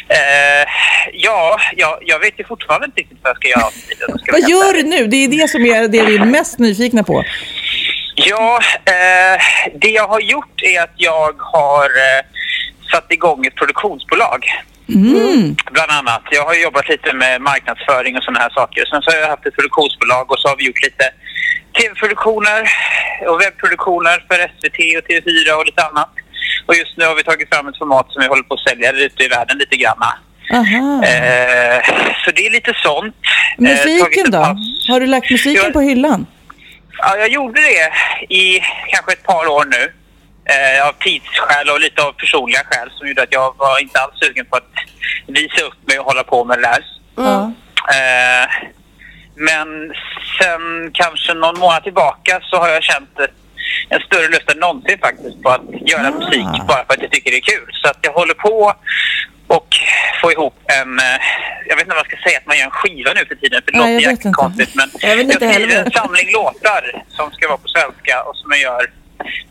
eh, 0.07 0.63
ja, 1.13 1.59
jag, 1.75 1.97
jag 2.01 2.19
vet 2.19 2.39
ju 2.39 2.43
fortfarande 2.43 2.85
inte 2.85 2.99
riktigt 3.01 3.17
vad 3.23 3.29
jag 3.29 3.37
ska 3.37 3.47
göra 3.47 3.65
av 3.65 3.71
tiden. 3.71 4.19
Vad 4.31 4.49
gör 4.49 4.73
du 4.73 4.83
nu? 4.83 5.07
Det 5.07 5.17
är 5.17 5.27
det 5.27 5.47
som 5.47 5.65
är 5.65 5.87
det 5.87 6.03
vi 6.03 6.15
är 6.15 6.25
mest 6.25 6.59
nyfikna 6.59 7.03
på. 7.03 7.23
Ja, 8.15 8.59
eh, 8.85 9.41
det 9.81 9.89
jag 9.89 10.07
har 10.07 10.19
gjort 10.19 10.61
är 10.61 10.81
att 10.81 10.93
jag 10.95 11.33
har 11.37 11.85
eh, 11.85 12.25
satt 12.91 13.11
igång 13.11 13.45
ett 13.45 13.55
produktionsbolag. 13.55 14.45
Bland 15.71 15.91
annat. 15.99 16.21
Jag 16.31 16.45
har 16.45 16.53
jobbat 16.53 16.89
lite 16.89 17.13
med 17.13 17.41
marknadsföring 17.41 18.17
och 18.17 18.23
sådana 18.23 18.39
här 18.39 18.49
saker. 18.49 18.85
Sen 18.85 19.01
så 19.01 19.11
har 19.11 19.17
jag 19.17 19.27
haft 19.27 19.45
ett 19.45 19.55
produktionsbolag 19.55 20.31
och 20.31 20.39
så 20.39 20.47
har 20.47 20.55
vi 20.57 20.65
gjort 20.67 20.83
lite 20.83 21.05
tv-produktioner 21.79 22.61
och 23.29 23.41
webbproduktioner 23.41 24.17
för 24.27 24.37
SVT 24.53 24.79
och 24.97 25.03
TV4 25.09 25.51
och 25.59 25.65
lite 25.65 25.83
annat. 25.83 26.09
Och 26.65 26.75
just 26.75 26.97
nu 26.97 27.05
har 27.05 27.15
vi 27.15 27.23
tagit 27.23 27.49
fram 27.55 27.67
ett 27.67 27.77
format 27.77 28.07
som 28.11 28.21
vi 28.21 28.27
håller 28.27 28.43
på 28.43 28.53
att 28.53 28.59
sälja 28.69 28.91
ute 28.91 29.23
i 29.23 29.27
världen 29.27 29.57
lite 29.57 29.75
granna. 29.75 30.13
Aha. 30.53 31.03
Eh, 31.05 31.77
så 32.25 32.31
det 32.31 32.45
är 32.45 32.51
lite 32.51 32.73
sånt. 32.83 33.15
Eh, 33.57 33.63
Musiken 33.63 34.25
ett 34.25 34.31
då? 34.31 34.55
Har 34.93 34.99
du 34.99 35.07
lagt 35.07 35.31
musiken 35.31 35.63
Jag- 35.63 35.73
på 35.73 35.81
hyllan? 35.81 36.25
Ja, 37.01 37.17
jag 37.17 37.29
gjorde 37.29 37.61
det 37.61 37.91
i 38.35 38.59
kanske 38.87 39.11
ett 39.13 39.23
par 39.23 39.47
år 39.47 39.65
nu. 39.65 39.93
Eh, 40.53 40.87
av 40.87 40.93
tidsskäl 40.99 41.69
och 41.69 41.79
lite 41.79 42.03
av 42.03 42.11
personliga 42.11 42.59
skäl 42.63 42.89
som 42.97 43.07
gjorde 43.07 43.23
att 43.23 43.33
jag 43.33 43.57
var 43.57 43.81
inte 43.81 43.99
alls 43.99 44.19
sugen 44.19 44.45
på 44.45 44.57
att 44.57 44.73
visa 45.27 45.61
upp 45.65 45.87
mig 45.87 45.99
och 45.99 46.05
hålla 46.05 46.23
på 46.23 46.45
med 46.45 46.57
det 46.57 46.61
där. 46.61 46.85
Ja. 47.15 47.51
Eh, 47.97 48.49
men 49.35 49.93
sen 50.39 50.91
kanske 50.93 51.33
någon 51.33 51.59
månad 51.59 51.83
tillbaka 51.83 52.39
så 52.43 52.57
har 52.57 52.69
jag 52.69 52.83
känt 52.83 53.19
en 53.89 54.01
större 54.01 54.27
lust 54.27 54.51
än 54.51 54.59
någonsin 54.59 54.97
faktiskt 54.99 55.43
på 55.43 55.49
att 55.49 55.61
göra 55.91 56.11
musik 56.11 56.67
bara 56.67 56.85
för 56.85 56.93
att 56.93 57.01
jag 57.01 57.11
tycker 57.11 57.31
det 57.31 57.37
är 57.37 57.41
kul. 57.41 57.69
Så 57.71 57.89
att 57.89 57.99
jag 58.01 58.13
håller 58.13 58.33
på 58.33 58.73
och 59.47 59.67
få 60.21 60.31
ihop 60.31 60.55
en, 60.81 60.99
eh, 60.99 61.19
jag 61.67 61.75
vet 61.75 61.85
inte 61.85 61.95
vad 61.95 62.05
jag 62.05 62.11
ska 62.11 62.29
säga, 62.29 62.37
att 62.37 62.45
man 62.45 62.57
gör 62.57 62.65
en 62.65 62.71
skiva 62.71 63.13
nu 63.13 63.25
för 63.25 63.35
tiden 63.35 63.61
för 63.65 63.71
det 63.71 63.77
låter 63.77 63.93
vet 63.93 64.03
jäkligt 64.03 64.35
konstigt. 64.35 64.75
Men 64.75 64.89
Jag 64.99 65.15
vet 65.15 65.33
inte 65.33 65.45
jag 65.45 65.53
skriver 65.53 65.83
en 65.85 65.91
samling 65.91 66.31
låtar 66.33 67.03
som 67.09 67.31
ska 67.31 67.47
vara 67.47 67.57
på 67.57 67.67
svenska 67.67 68.23
och 68.23 68.35
som 68.35 68.51
jag 68.51 68.61
gör 68.61 68.89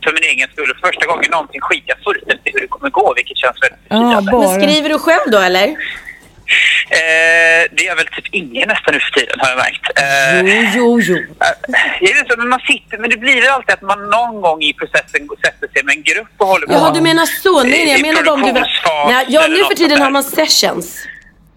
för 0.04 0.12
min 0.12 0.24
egen 0.32 0.48
skull. 0.52 0.72
Första 0.86 1.06
gången 1.06 1.30
någonsin 1.30 1.60
skiter 1.60 1.88
jag 1.94 1.98
fullständigt 2.04 2.46
i 2.46 2.50
hur 2.54 2.60
det 2.60 2.66
kommer 2.66 2.90
gå, 2.90 3.14
vilket 3.16 3.36
känns 3.36 3.56
väldigt 3.62 3.82
befriande. 3.88 4.32
bara. 4.32 4.40
Men 4.48 4.60
skriver 4.60 4.88
du 4.88 4.98
själv 4.98 5.26
då 5.30 5.38
eller? 5.38 5.68
Eh, 6.90 7.62
det 7.76 7.86
är 7.86 7.96
väl 7.96 8.06
typ 8.06 8.24
ingen 8.32 8.68
nästan 8.68 8.94
nu 8.94 9.00
för 9.00 9.10
tiden 9.20 9.36
har 9.40 9.48
jag 9.48 9.58
märkt. 9.64 9.84
Eh, 10.02 10.76
Jo, 10.76 11.00
jo, 11.00 11.00
jo. 11.00 11.16
Eh, 11.16 12.08
är 12.10 12.14
det 12.24 12.30
så? 12.30 12.38
Men 12.38 12.48
man 12.48 12.60
sitter, 12.60 12.98
men 12.98 13.10
det 13.10 13.16
blir 13.16 13.40
väl 13.40 13.50
alltid 13.50 13.74
att 13.74 13.82
man 13.82 14.10
någon 14.10 14.40
gång 14.40 14.62
i 14.62 14.72
processen 14.72 15.28
sätter 15.44 15.68
sig 15.72 15.82
med 15.84 15.96
en 15.96 16.02
grupp 16.02 16.28
och 16.38 16.46
håller 16.46 16.66
på. 16.66 16.72
Jaha, 16.72 16.90
du 16.94 17.00
menar 17.00 17.26
så. 17.26 17.62
Nej, 17.62 17.70
nej, 17.70 17.92
jag 17.92 18.02
menar 18.02 18.22
de 18.22 18.42
du... 18.42 18.52
Nej, 18.52 19.24
ja, 19.28 19.46
nu 19.48 19.64
för 19.64 19.74
tiden 19.74 20.00
har 20.02 20.10
man 20.10 20.22
sessions. 20.22 21.06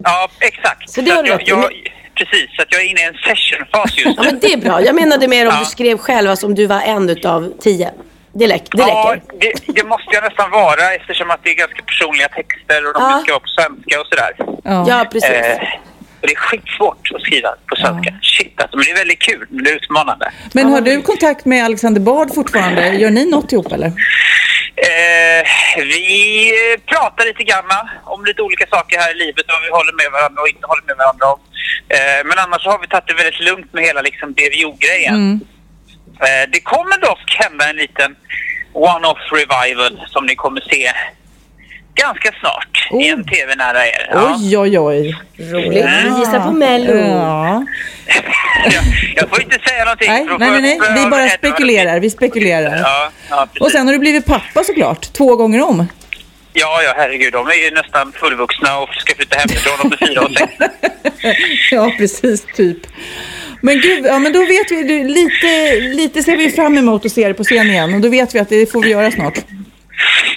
Ja, 0.04 0.28
exakt. 0.40 0.90
Så 0.90 1.00
det 1.00 1.10
har 1.10 1.22
du 1.22 1.28
jag, 1.28 1.42
jag, 1.44 1.72
Precis, 2.24 2.56
så 2.56 2.62
att 2.62 2.68
jag 2.70 2.80
är 2.82 2.86
inne 2.90 3.00
i 3.00 3.04
en 3.04 3.14
sessionfas 3.14 3.96
just 3.98 4.16
Ja, 4.16 4.22
nu. 4.22 4.30
men 4.30 4.40
det 4.40 4.52
är 4.52 4.56
bra. 4.56 4.82
Jag 4.82 4.94
menade 4.94 5.28
mer 5.28 5.46
om 5.46 5.52
Ja. 5.54 5.58
du 5.60 5.64
skrev 5.64 5.98
själv, 5.98 6.30
alltså 6.30 6.46
om 6.46 6.54
du 6.54 6.66
var 6.66 6.80
en 6.80 7.10
utav 7.10 7.52
tio. 7.60 7.90
Det, 8.34 8.46
läck, 8.46 8.62
det 8.70 8.78
Ja, 8.82 9.12
räcker. 9.14 9.38
det, 9.40 9.72
det 9.72 9.84
måste 9.88 10.08
jag 10.14 10.24
nästan 10.24 10.50
vara 10.50 10.94
eftersom 10.94 11.30
att 11.30 11.40
det 11.44 11.50
är 11.50 11.54
ganska 11.54 11.82
personliga 11.82 12.28
texter 12.28 12.86
och 12.86 12.94
de 12.94 13.02
Ja. 13.02 13.20
ska 13.22 13.32
vara 13.32 13.40
på 13.40 13.48
svenska 13.48 14.00
och 14.00 14.06
sådär. 14.06 14.32
Ja. 14.64 14.84
Ja, 14.88 15.06
precis. 15.12 15.30
Eh, 15.30 15.58
och 16.20 16.26
det 16.28 16.32
är 16.32 16.36
skitsvårt 16.36 17.08
att 17.14 17.22
skriva 17.22 17.48
på 17.66 17.76
svenska. 17.76 18.14
Shit 18.22 18.60
alltså, 18.62 18.76
men 18.76 18.84
det 18.86 18.90
är 18.90 18.96
väldigt 18.96 19.22
kul, 19.22 19.46
men 19.50 19.64
det 19.64 19.70
är 19.70 19.76
utmanande. 19.76 20.32
Men 20.52 20.66
har 20.72 20.80
du 20.80 21.02
kontakt 21.02 21.44
med 21.44 21.64
Alexander 21.64 22.00
Bard 22.00 22.34
fortfarande? 22.34 22.88
Gör 22.88 23.10
ni 23.10 23.30
något 23.30 23.52
ihop 23.52 23.72
eller? 23.72 23.92
Eh, 24.76 25.46
vi 25.76 26.52
pratar 26.86 27.24
lite 27.24 27.44
grann 27.44 27.64
om 28.04 28.24
lite 28.24 28.42
olika 28.42 28.66
saker 28.66 28.98
här 28.98 29.10
i 29.14 29.18
livet 29.18 29.44
och 29.46 29.60
vi 29.64 29.70
håller 29.70 29.92
med 29.92 30.12
varandra 30.12 30.42
och 30.42 30.48
inte 30.48 30.66
håller 30.66 30.82
med 30.82 30.96
varandra 30.96 31.26
om. 31.26 31.40
Eh, 31.88 32.20
men 32.24 32.38
annars 32.38 32.66
har 32.66 32.78
vi 32.78 32.86
tagit 32.86 33.06
det 33.06 33.14
väldigt 33.14 33.40
lugnt 33.40 33.72
med 33.72 33.84
hela 33.84 34.00
liksom, 34.02 34.34
vi 34.36 34.60
gjorde-grejen. 34.62 35.14
Eh, 36.20 36.50
det 36.52 36.60
kommer 36.60 36.98
dock 36.98 37.36
hända 37.42 37.70
en 37.70 37.76
liten 37.76 38.16
one-off 38.72 39.32
revival 39.32 40.00
som 40.06 40.26
ni 40.26 40.34
kommer 40.34 40.60
se 40.60 40.92
ganska 41.94 42.32
snart 42.40 43.02
i 43.02 43.08
en 43.08 43.24
tv 43.24 43.54
nära 43.54 43.86
er. 43.86 44.08
Ja. 44.12 44.36
Oj, 44.36 44.58
oj, 44.58 44.78
oj. 44.78 45.16
Roligt. 45.38 45.84
Vi 45.84 46.18
gissar 46.18 46.40
på 46.40 46.52
Mello. 46.52 46.96
Ja. 46.96 47.66
jag, 48.64 48.84
jag 49.16 49.28
får 49.28 49.42
inte 49.42 49.58
säga 49.68 49.84
någonting. 49.84 50.08
Nej, 50.10 50.26
nej, 50.38 50.50
nej, 50.50 50.78
nej. 50.78 51.04
Vi 51.04 51.10
bara 51.10 51.28
spekulerar. 51.28 52.00
Vi 52.00 52.10
spekulerar. 52.10 52.76
Ja, 52.76 53.10
ja, 53.30 53.46
precis. 53.46 53.60
Och 53.60 53.70
sen 53.70 53.86
har 53.86 53.92
du 53.92 53.98
blivit 53.98 54.26
pappa 54.26 54.64
såklart. 54.64 55.12
Två 55.12 55.36
gånger 55.36 55.62
om. 55.62 55.86
ja, 56.52 56.82
ja, 56.82 56.92
herregud. 56.96 57.32
De 57.32 57.46
är 57.48 57.64
ju 57.64 57.70
nästan 57.70 58.12
fullvuxna 58.12 58.78
och 58.78 58.88
ska 58.94 59.14
flytta 59.14 59.36
hemifrån. 59.38 59.92
Är 59.92 60.06
fyra 60.06 60.20
och 60.22 60.32
sex. 60.32 60.52
Ja, 61.70 61.92
precis. 61.98 62.46
Typ. 62.56 62.78
Men 63.60 63.80
gud, 63.80 64.06
ja, 64.06 64.18
men 64.18 64.32
då 64.32 64.40
vet 64.40 64.70
vi. 64.70 64.82
Du, 64.82 65.08
lite, 65.08 65.80
lite 65.80 66.22
ser 66.22 66.36
vi 66.36 66.50
fram 66.50 66.78
emot 66.78 67.06
att 67.06 67.12
se 67.12 67.28
det 67.28 67.34
på 67.34 67.44
scen 67.44 67.66
igen. 67.70 67.94
Och 67.94 68.00
då 68.00 68.08
vet 68.08 68.34
vi 68.34 68.38
att 68.38 68.48
det 68.48 68.72
får 68.72 68.82
vi 68.82 68.90
göra 68.90 69.10
snart. 69.10 69.38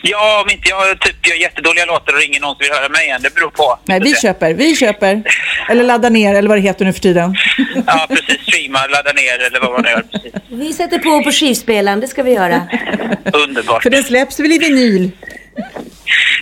Ja, 0.02 0.42
om 0.46 0.50
inte 0.52 0.70
jag 0.70 1.00
typ 1.00 1.28
gör 1.28 1.36
jättedåliga 1.36 1.86
låtar 1.86 2.14
och 2.14 2.22
ingen 2.22 2.42
någon 2.42 2.56
som 2.56 2.64
vill 2.64 2.72
höra 2.74 2.90
mig 2.90 3.06
igen. 3.06 3.22
Det 3.22 3.34
beror 3.36 3.50
på. 3.50 3.80
Nej, 3.86 4.00
vi 4.00 4.16
köper. 4.16 4.54
Vi 4.54 4.76
köper. 4.76 5.24
Eller 5.70 5.84
laddar 5.84 6.10
ner, 6.10 6.36
eller 6.36 6.50
vad 6.50 6.58
det 6.58 6.62
heter 6.62 6.86
nu 6.86 6.94
för 6.94 7.00
tiden. 7.00 7.36
Ja, 7.88 8.08
precis. 8.10 8.42
Streama, 8.42 8.88
ladda 8.88 9.12
ner 9.12 9.40
eller 9.48 9.60
vad 9.60 9.72
man 9.72 9.82
nu 9.82 9.90
gör. 9.90 10.02
Precis. 10.12 10.34
Vi 10.50 10.74
sätter 10.74 11.00
på 11.00 11.24
på 11.24 11.32
skivspelaren, 11.32 12.00
det 12.00 12.08
ska 12.08 12.24
vi 12.24 12.34
göra. 12.34 12.62
Underbart. 13.34 13.84
För 13.84 13.90
den 13.90 14.04
släpps 14.04 14.40
väl 14.40 14.52
i 14.52 14.58
vinyl? 14.58 15.12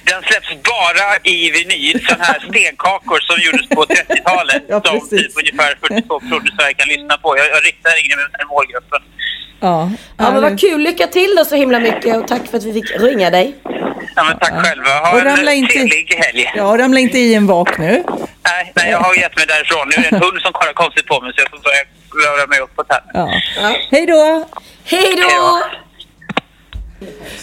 Den 0.04 0.22
släpps 0.24 0.50
bara 0.72 1.08
i 1.24 1.52
vinyl. 1.52 2.06
Sådana 2.08 2.24
här 2.24 2.40
stenkakor 2.50 3.20
som 3.20 3.38
gjordes 3.46 3.68
på 3.70 3.86
30-talet. 3.86 4.64
Ja, 4.68 4.82
som 4.86 5.10
typ 5.10 5.32
ungefär 5.42 5.76
42 5.82 6.20
personer 6.20 6.48
i 6.54 6.56
Sverige 6.58 6.74
kan 6.74 6.88
lyssna 6.88 7.18
på. 7.18 7.38
Jag, 7.38 7.48
jag 7.56 7.66
riktar 7.66 7.92
ingen 8.06 8.18
mot 8.20 8.34
den 8.40 8.48
målgruppen. 8.48 9.02
Ja. 9.64 9.90
Ja, 10.18 10.32
men 10.32 10.42
vad 10.42 10.60
kul. 10.60 10.82
Lycka 10.82 11.08
till 11.08 11.36
då 11.38 11.46
så 11.46 11.56
himla 11.56 11.80
mycket 11.80 12.18
och 12.18 12.28
tack 12.28 12.42
för 12.50 12.58
att 12.58 12.64
vi 12.64 12.74
fick 12.74 12.92
ringa 13.02 13.30
dig. 13.30 13.56
Ja, 14.16 14.24
men 14.24 14.38
tack 14.40 14.66
själva. 14.66 14.90
Ha 14.90 15.14
Och 15.14 15.20
en 15.20 15.26
ramla 15.26 15.54
inte- 15.54 15.74
trevlig 15.74 16.16
helg. 16.26 16.52
Ja, 16.56 16.64
ramla 16.80 17.00
inte 17.00 17.18
i 17.20 17.34
en 17.36 17.48
vak 17.48 17.78
nu. 17.78 18.04
Nej, 18.44 18.72
nej, 18.76 18.92
jag 18.92 18.98
har 19.00 19.16
gett 19.16 19.36
mig 19.38 19.46
därifrån. 19.48 19.88
Nu 19.90 19.96
är 19.96 20.02
det 20.12 20.16
en 20.16 20.22
hund 20.24 20.42
som 20.42 20.54
kollar 20.54 20.74
konstigt 20.74 21.06
på 21.08 21.22
mig 21.22 21.34
så 21.36 21.42
jag 21.42 21.50
får 21.50 21.60
börja 21.60 21.84
röra 22.38 22.48
mig 22.48 22.60
uppåt 22.60 22.86
här. 22.90 23.02
Ja. 23.14 23.30
Hej 23.92 24.06
då! 24.06 24.46
Hej 24.84 25.16
då! 25.16 25.62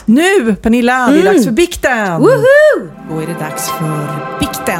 Nu, 0.05 0.55
Pernilla, 0.63 1.09
det 1.09 1.19
är 1.21 1.23
dags 1.33 1.45
för 1.45 1.53
bikten. 1.53 2.19
Woho! 2.21 2.89
Då 3.11 3.21
är 3.23 3.27
det 3.27 3.41
dags 3.41 3.71
för 3.71 4.39
bikten. 4.41 4.80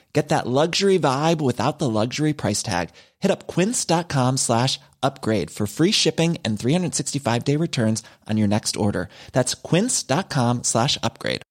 Get 0.13 0.29
that 0.29 0.45
luxury 0.45 0.99
vibe 0.99 1.41
without 1.41 1.79
the 1.79 1.89
luxury 1.89 2.33
price 2.33 2.61
tag. 2.61 2.89
Hit 3.19 3.31
up 3.31 3.47
quince.com 3.47 4.37
slash 4.37 4.79
upgrade 5.01 5.49
for 5.49 5.65
free 5.67 5.91
shipping 5.91 6.37
and 6.43 6.59
365 6.59 7.43
day 7.43 7.55
returns 7.55 8.03
on 8.29 8.37
your 8.37 8.47
next 8.47 8.75
order. 8.75 9.07
That's 9.31 9.55
quince.com 9.55 10.63
slash 10.63 10.97
upgrade. 11.01 11.41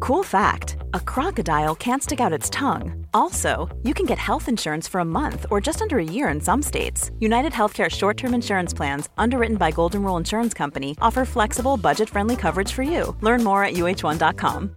Cool 0.00 0.24
fact 0.24 0.76
a 0.94 1.00
crocodile 1.00 1.74
can't 1.74 2.02
stick 2.02 2.20
out 2.20 2.32
its 2.32 2.50
tongue. 2.50 3.06
Also, 3.14 3.68
you 3.82 3.94
can 3.94 4.06
get 4.06 4.18
health 4.18 4.48
insurance 4.48 4.88
for 4.88 5.00
a 5.00 5.04
month 5.04 5.46
or 5.50 5.60
just 5.60 5.82
under 5.82 5.98
a 5.98 6.04
year 6.04 6.28
in 6.28 6.40
some 6.40 6.62
states. 6.62 7.10
United 7.18 7.52
Healthcare 7.52 7.90
short 7.90 8.16
term 8.16 8.34
insurance 8.34 8.74
plans, 8.74 9.08
underwritten 9.18 9.56
by 9.56 9.70
Golden 9.70 10.02
Rule 10.02 10.16
Insurance 10.16 10.54
Company, 10.54 10.96
offer 11.00 11.24
flexible, 11.24 11.76
budget 11.76 12.10
friendly 12.10 12.36
coverage 12.36 12.72
for 12.72 12.82
you. 12.82 13.16
Learn 13.20 13.42
more 13.44 13.64
at 13.64 13.74
uh1.com. 13.74 14.76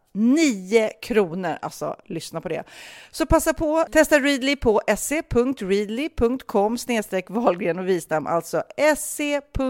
9 0.13 0.89
kronor. 1.01 1.57
Alltså, 1.61 1.95
lyssna 2.05 2.41
på 2.41 2.49
det. 2.49 2.63
Så 3.11 3.25
passa 3.25 3.53
på, 3.53 3.85
testa 3.91 4.19
Readly 4.19 4.55
på 4.55 4.81
se.readly.com 4.97 6.77
snedstreck 6.77 7.29
Wahlgren 7.29 7.79
och 7.79 7.87
Wistam, 7.87 8.27
alltså 8.27 8.63
se.readly.com 8.97 9.65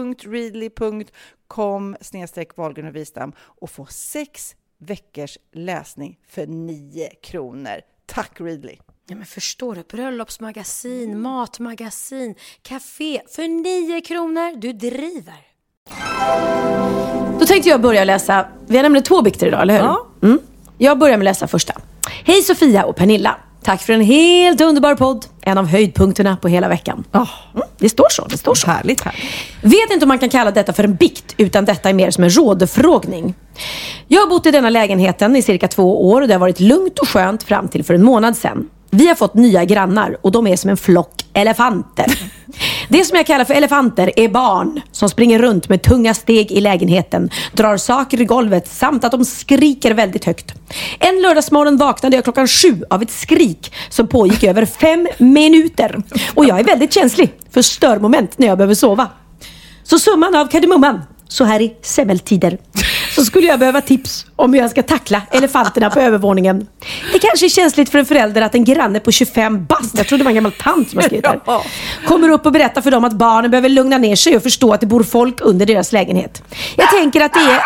snedstreck 2.00 2.56
Wahlgren 2.56 2.86
och 2.86 2.96
Wistam 2.96 3.32
och 3.38 3.70
få 3.70 3.86
sex 3.86 4.54
veckors 4.78 5.38
läsning 5.52 6.18
för 6.28 6.46
9 6.46 7.10
kronor. 7.22 7.80
Tack 8.06 8.40
Readly! 8.40 8.76
Ja, 9.06 9.16
men 9.16 9.26
förstår 9.26 9.74
du? 9.74 9.82
Bröllopsmagasin, 9.82 11.20
matmagasin, 11.20 12.34
café 12.62 13.22
för 13.28 13.48
9 13.48 14.00
kronor. 14.00 14.56
Du 14.56 14.72
driver! 14.72 15.36
Då 17.38 17.46
tänkte 17.46 17.68
jag 17.68 17.80
börja 17.80 18.04
läsa, 18.04 18.48
vi 18.66 18.76
har 18.76 18.82
nämligen 18.82 19.04
två 19.04 19.22
bikter 19.22 19.46
idag, 19.46 19.62
eller 19.62 19.74
hur? 19.74 19.80
Ja. 19.80 20.11
Mm. 20.22 20.38
Jag 20.78 20.98
börjar 20.98 21.16
med 21.16 21.28
att 21.28 21.30
läsa 21.30 21.46
första. 21.46 21.74
Hej 22.24 22.42
Sofia 22.42 22.84
och 22.84 22.96
Pernilla. 22.96 23.36
Tack 23.62 23.82
för 23.82 23.92
en 23.92 24.00
helt 24.00 24.60
underbar 24.60 24.94
podd. 24.94 25.26
En 25.40 25.58
av 25.58 25.66
höjdpunkterna 25.66 26.36
på 26.36 26.48
hela 26.48 26.68
veckan. 26.68 27.04
Oh. 27.12 27.30
Mm, 27.54 27.68
det 27.78 27.88
står 27.88 28.06
så. 28.10 28.24
Det 28.24 28.38
står 28.38 28.54
så. 28.54 28.70
Härligt, 28.70 29.00
härligt. 29.00 29.24
Vet 29.60 29.90
inte 29.92 30.04
om 30.04 30.08
man 30.08 30.18
kan 30.18 30.28
kalla 30.28 30.50
detta 30.50 30.72
för 30.72 30.84
en 30.84 30.94
bikt, 30.94 31.34
utan 31.36 31.64
detta 31.64 31.88
är 31.88 31.92
mer 31.92 32.10
som 32.10 32.24
en 32.24 32.30
rådfrågning. 32.30 33.34
Jag 34.08 34.20
har 34.20 34.28
bott 34.28 34.46
i 34.46 34.50
denna 34.50 34.70
lägenheten 34.70 35.36
i 35.36 35.42
cirka 35.42 35.68
två 35.68 36.10
år 36.10 36.22
och 36.22 36.28
det 36.28 36.34
har 36.34 36.38
varit 36.38 36.60
lugnt 36.60 36.98
och 36.98 37.08
skönt 37.08 37.42
fram 37.42 37.68
till 37.68 37.84
för 37.84 37.94
en 37.94 38.04
månad 38.04 38.36
sedan. 38.36 38.68
Vi 38.94 39.08
har 39.08 39.14
fått 39.14 39.34
nya 39.34 39.64
grannar 39.64 40.16
och 40.22 40.32
de 40.32 40.46
är 40.46 40.56
som 40.56 40.70
en 40.70 40.76
flock 40.76 41.26
elefanter. 41.32 42.06
Det 42.88 43.04
som 43.04 43.16
jag 43.16 43.26
kallar 43.26 43.44
för 43.44 43.54
elefanter 43.54 44.12
är 44.16 44.28
barn 44.28 44.80
som 44.92 45.08
springer 45.08 45.38
runt 45.38 45.68
med 45.68 45.82
tunga 45.82 46.14
steg 46.14 46.52
i 46.52 46.60
lägenheten, 46.60 47.30
drar 47.52 47.76
saker 47.76 48.20
i 48.20 48.24
golvet 48.24 48.68
samt 48.68 49.04
att 49.04 49.12
de 49.12 49.24
skriker 49.24 49.94
väldigt 49.94 50.24
högt. 50.24 50.54
En 50.98 51.22
lördagsmorgon 51.22 51.76
vaknade 51.76 52.16
jag 52.16 52.24
klockan 52.24 52.48
sju 52.48 52.84
av 52.90 53.02
ett 53.02 53.10
skrik 53.10 53.74
som 53.88 54.08
pågick 54.08 54.44
över 54.44 54.64
fem 54.64 55.08
minuter. 55.18 56.02
Och 56.34 56.44
jag 56.44 56.60
är 56.60 56.64
väldigt 56.64 56.92
känslig 56.92 57.34
för 57.50 57.62
störmoment 57.62 58.38
när 58.38 58.46
jag 58.46 58.58
behöver 58.58 58.74
sova. 58.74 59.08
Så 59.82 59.98
summan 59.98 60.36
av 60.36 60.46
kardemumman 60.46 61.00
så 61.28 61.44
här 61.44 61.60
i 61.60 61.76
semmeltider 61.82 62.58
så 63.14 63.24
skulle 63.24 63.46
jag 63.46 63.58
behöva 63.58 63.80
tips 63.80 64.26
om 64.36 64.52
hur 64.52 64.60
jag 64.60 64.70
ska 64.70 64.82
tackla 64.82 65.22
elefanterna 65.30 65.90
på 65.90 66.00
övervåningen. 66.00 66.66
Det 67.12 67.18
kanske 67.18 67.46
är 67.46 67.50
känsligt 67.50 67.90
för 67.90 67.98
en 67.98 68.06
förälder 68.06 68.42
att 68.42 68.54
en 68.54 68.64
granne 68.64 69.00
på 69.00 69.12
25 69.12 69.66
bast, 69.66 69.98
jag 69.98 70.06
trodde 70.06 70.22
det 70.22 70.24
var 70.24 70.30
en 70.30 70.34
gammal 70.34 70.52
tant 70.52 70.90
som 70.90 70.98
har 70.98 71.04
skrivit 71.04 71.24
det 71.24 71.40
kommer 72.06 72.28
upp 72.28 72.46
och 72.46 72.52
berättar 72.52 72.80
för 72.82 72.90
dem 72.90 73.04
att 73.04 73.12
barnen 73.12 73.50
behöver 73.50 73.68
lugna 73.68 73.98
ner 73.98 74.16
sig 74.16 74.36
och 74.36 74.42
förstå 74.42 74.72
att 74.72 74.80
det 74.80 74.86
bor 74.86 75.02
folk 75.02 75.40
under 75.40 75.66
deras 75.66 75.92
lägenhet. 75.92 76.42
Jag 76.76 76.90
tänker 76.90 77.20
att 77.20 77.32
det 77.32 77.40
är 77.40 77.60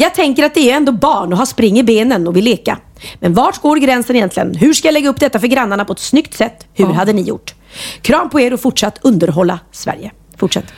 jag 0.00 0.14
tänker 0.14 0.44
att 0.44 0.54
det 0.54 0.70
är 0.70 0.76
ändå 0.76 0.92
barn 0.92 1.32
och 1.32 1.38
har 1.38 1.46
spring 1.46 1.78
i 1.78 1.82
benen 1.82 2.28
och 2.28 2.36
vill 2.36 2.44
leka. 2.44 2.78
Men 3.20 3.34
vart 3.34 3.58
går 3.58 3.76
gränsen 3.76 4.16
egentligen? 4.16 4.54
Hur 4.54 4.72
ska 4.72 4.88
jag 4.88 4.92
lägga 4.92 5.08
upp 5.08 5.20
detta 5.20 5.40
för 5.40 5.46
grannarna 5.46 5.84
på 5.84 5.92
ett 5.92 5.98
snyggt 5.98 6.34
sätt? 6.34 6.66
Hur 6.74 6.86
hade 6.86 7.12
ni 7.12 7.22
gjort? 7.22 7.54
Kram 8.02 8.30
på 8.30 8.40
er 8.40 8.52
och 8.52 8.60
fortsatt 8.60 8.98
underhålla 9.02 9.60
Sverige. 9.72 10.10
Fortsätt. 10.38 10.72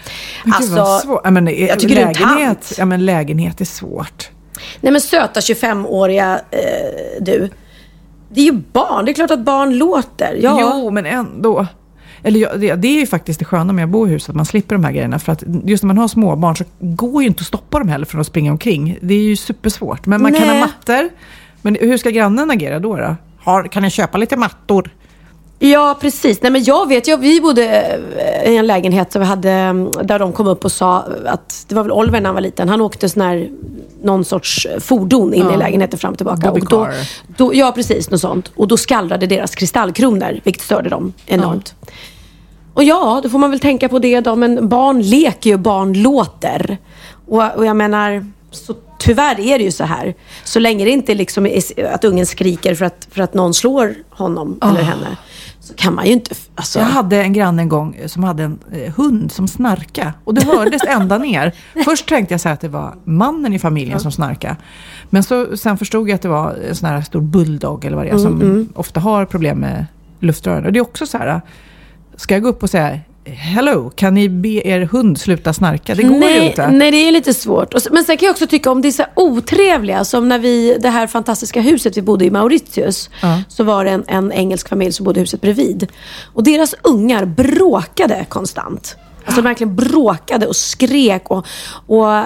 Men 0.44 0.54
alltså, 0.54 1.20
ja, 1.24 1.30
men, 1.30 1.66
jag 1.66 1.78
tycker 1.78 1.94
lägenhet, 1.94 2.74
ja, 2.78 2.84
men 2.84 3.06
lägenhet 3.06 3.60
är 3.60 3.64
svårt. 3.64 4.30
Nej 4.80 4.92
men 4.92 5.00
söta 5.00 5.40
25-åriga 5.40 6.40
eh, 6.50 6.60
du. 7.20 7.48
Det 8.28 8.40
är 8.40 8.44
ju 8.44 8.52
barn. 8.52 9.04
Det 9.04 9.10
är 9.10 9.14
klart 9.14 9.30
att 9.30 9.44
barn 9.44 9.78
låter. 9.78 10.38
Ja. 10.42 10.58
Jo, 10.60 10.90
men 10.90 11.06
ändå. 11.06 11.66
Eller 12.22 12.58
det, 12.58 12.74
det 12.74 12.88
är 12.88 13.00
ju 13.00 13.06
faktiskt 13.06 13.38
det 13.38 13.44
sköna 13.44 13.72
med 13.72 13.84
att 13.84 13.90
bo 13.90 14.06
i 14.06 14.10
huset, 14.10 14.28
att 14.28 14.36
man 14.36 14.46
slipper 14.46 14.74
de 14.74 14.84
här 14.84 14.92
grejerna. 14.92 15.18
För 15.18 15.32
att 15.32 15.42
just 15.64 15.82
när 15.82 15.86
man 15.86 15.98
har 15.98 16.08
småbarn 16.08 16.56
så 16.56 16.64
går 16.78 17.22
ju 17.22 17.28
inte 17.28 17.40
att 17.40 17.46
stoppa 17.46 17.78
dem 17.78 17.88
heller 17.88 18.06
från 18.06 18.20
att 18.20 18.26
springa 18.26 18.52
omkring. 18.52 18.98
Det 19.00 19.14
är 19.14 19.22
ju 19.22 19.36
supersvårt. 19.36 20.06
Men 20.06 20.22
man 20.22 20.32
kan 20.32 20.42
ha 20.42 20.52
Nej. 20.52 20.60
mattor. 20.60 21.08
Men 21.62 21.74
hur 21.80 21.98
ska 21.98 22.10
grannen 22.10 22.50
agera 22.50 22.78
då? 22.78 22.96
då? 22.96 23.16
Har, 23.38 23.64
kan 23.64 23.82
jag 23.82 23.92
köpa 23.92 24.18
lite 24.18 24.36
mattor? 24.36 24.90
Ja, 25.62 25.98
precis. 26.00 26.42
Nej, 26.42 26.52
men 26.52 26.64
jag 26.64 26.88
vet, 26.88 27.06
jag, 27.06 27.16
vi 27.18 27.40
bodde 27.40 27.64
eh, 28.44 28.52
i 28.52 28.56
en 28.56 28.66
lägenhet 28.66 29.12
som 29.12 29.20
vi 29.20 29.26
hade, 29.26 29.50
mm, 29.50 29.90
där 30.02 30.18
de 30.18 30.32
kom 30.32 30.46
upp 30.46 30.64
och 30.64 30.72
sa 30.72 31.04
att, 31.26 31.64
det 31.68 31.74
var 31.74 31.82
väl 31.82 31.92
Oliver 31.92 32.20
när 32.20 32.28
han 32.28 32.34
var 32.34 32.42
liten, 32.42 32.68
han 32.68 32.80
åkte 32.80 33.08
sån 33.08 33.22
här, 33.22 33.50
någon 34.02 34.24
sorts 34.24 34.66
fordon 34.78 35.34
in 35.34 35.46
Ja. 35.48 35.54
i 35.54 35.56
lägenheten 35.56 35.98
fram 35.98 36.12
och 36.12 36.18
tillbaka. 36.18 36.50
Och 36.50 36.60
då, 36.60 36.88
då, 37.36 37.54
ja, 37.54 37.72
precis. 37.72 38.10
Något 38.10 38.20
sånt. 38.20 38.52
Och 38.56 38.68
då 38.68 38.76
skallrade 38.76 39.26
deras 39.26 39.54
kristallkronor, 39.54 40.40
vilket 40.44 40.62
störde 40.62 40.88
dem 40.88 41.12
enormt. 41.26 41.74
Och 42.74 42.84
ja, 42.84 43.20
då 43.22 43.28
får 43.28 43.38
man 43.38 43.50
väl 43.50 43.60
tänka 43.60 43.88
på 43.88 43.98
det 43.98 44.20
då. 44.20 44.36
Men 44.36 44.68
barn 44.68 45.02
leker 45.02 45.50
ju, 45.50 45.56
barn 45.56 46.02
låter. 46.02 46.78
Och, 47.28 47.56
och 47.56 47.66
jag 47.66 47.76
menar, 47.76 48.26
så 48.50 48.74
tyvärr 48.98 49.40
är 49.40 49.58
det 49.58 49.64
ju 49.64 49.72
så 49.72 49.84
här. 49.84 50.14
Så 50.44 50.58
länge 50.58 50.84
det 50.84 50.90
inte 50.90 51.14
liksom 51.14 51.46
är 51.46 51.84
att 51.94 52.04
ungen 52.04 52.26
skriker 52.26 52.74
för 52.74 52.84
att, 52.84 53.08
för 53.10 53.22
att 53.22 53.34
någon 53.34 53.54
slår 53.54 53.94
honom 54.10 54.58
eller 54.62 54.82
henne. 54.82 55.16
Så 55.70 55.76
kan 55.76 55.94
man 55.94 56.06
ju 56.06 56.12
inte... 56.12 56.34
Alltså, 56.54 56.78
Jag 56.78 56.86
hade 56.86 57.22
en 57.22 57.32
granne 57.32 57.62
en 57.62 57.68
gång 57.68 57.96
som 58.06 58.24
hade 58.24 58.42
en 58.42 58.58
eh, 58.72 58.92
hund 58.92 59.32
som 59.32 59.48
snarka 59.48 60.14
och 60.24 60.34
det 60.34 60.44
hördes 60.44 60.82
ända 60.88 61.18
ner. 61.18 61.54
Först 61.84 62.08
tänkte 62.08 62.34
jag 62.34 62.40
så 62.40 62.48
att 62.48 62.60
det 62.60 62.68
var 62.68 62.94
mannen 63.04 63.52
i 63.54 63.58
familjen 63.58 64.00
som 64.00 64.12
snarka. 64.12 64.56
Men 65.10 65.22
så, 65.22 65.56
sen 65.56 65.78
förstod 65.78 66.08
jag 66.08 66.14
att 66.14 66.22
det 66.22 66.28
var 66.28 66.54
en 66.68 66.76
sån 66.76 66.88
här 66.88 67.02
stor 67.02 67.20
bulldog 67.20 67.84
eller 67.84 67.96
vad 67.96 68.06
det 68.06 68.10
är, 68.10 68.18
som 68.18 68.68
ofta 68.74 69.00
har 69.00 69.24
problem 69.24 69.58
med 69.58 69.86
luftrören. 70.20 70.66
Och 70.66 70.72
det 70.72 70.78
är 70.78 70.82
också 70.82 71.06
så 71.06 71.18
här, 71.18 71.40
ska 72.16 72.34
jag 72.34 72.42
gå 72.42 72.48
upp 72.48 72.62
och 72.62 72.70
säga 72.70 73.00
Hello, 73.24 73.90
kan 73.94 74.14
ni 74.14 74.28
be 74.28 74.68
er 74.68 74.80
hund 74.80 75.20
sluta 75.20 75.52
snarka? 75.52 75.94
Det 75.94 76.02
går 76.02 76.18
nej, 76.18 76.40
ju 76.40 76.46
inte. 76.46 76.70
Nej, 76.70 76.90
det 76.90 77.08
är 77.08 77.12
lite 77.12 77.34
svårt. 77.34 77.74
Men 77.90 78.04
sen 78.04 78.16
kan 78.16 78.26
jag 78.26 78.32
också 78.32 78.46
tycka 78.46 78.70
om 78.70 78.82
det 78.82 78.88
är 78.88 78.92
så 78.92 79.04
otrevliga, 79.16 80.04
som 80.04 80.28
när 80.28 80.38
vi, 80.38 80.78
det 80.80 80.88
här 80.88 81.06
fantastiska 81.06 81.60
huset 81.60 81.96
vi 81.96 82.02
bodde 82.02 82.24
i 82.24 82.30
Mauritius, 82.30 83.10
Ja. 83.22 83.42
så 83.48 83.64
var 83.64 83.84
det 83.84 83.90
en, 83.90 84.04
en 84.08 84.32
engelsk 84.32 84.68
familj 84.68 84.92
som 84.92 85.04
bodde 85.04 85.20
i 85.20 85.22
huset 85.22 85.40
bredvid. 85.40 85.86
Och 86.34 86.44
deras 86.44 86.74
ungar 86.82 87.24
bråkade 87.24 88.26
konstant. 88.28 88.96
Alltså 89.24 89.42
de 89.42 89.48
verkligen 89.48 89.76
bråkade 89.76 90.46
och 90.46 90.56
skrek 90.56 91.30
och, 91.30 91.46
och 91.86 92.14
eh, 92.16 92.24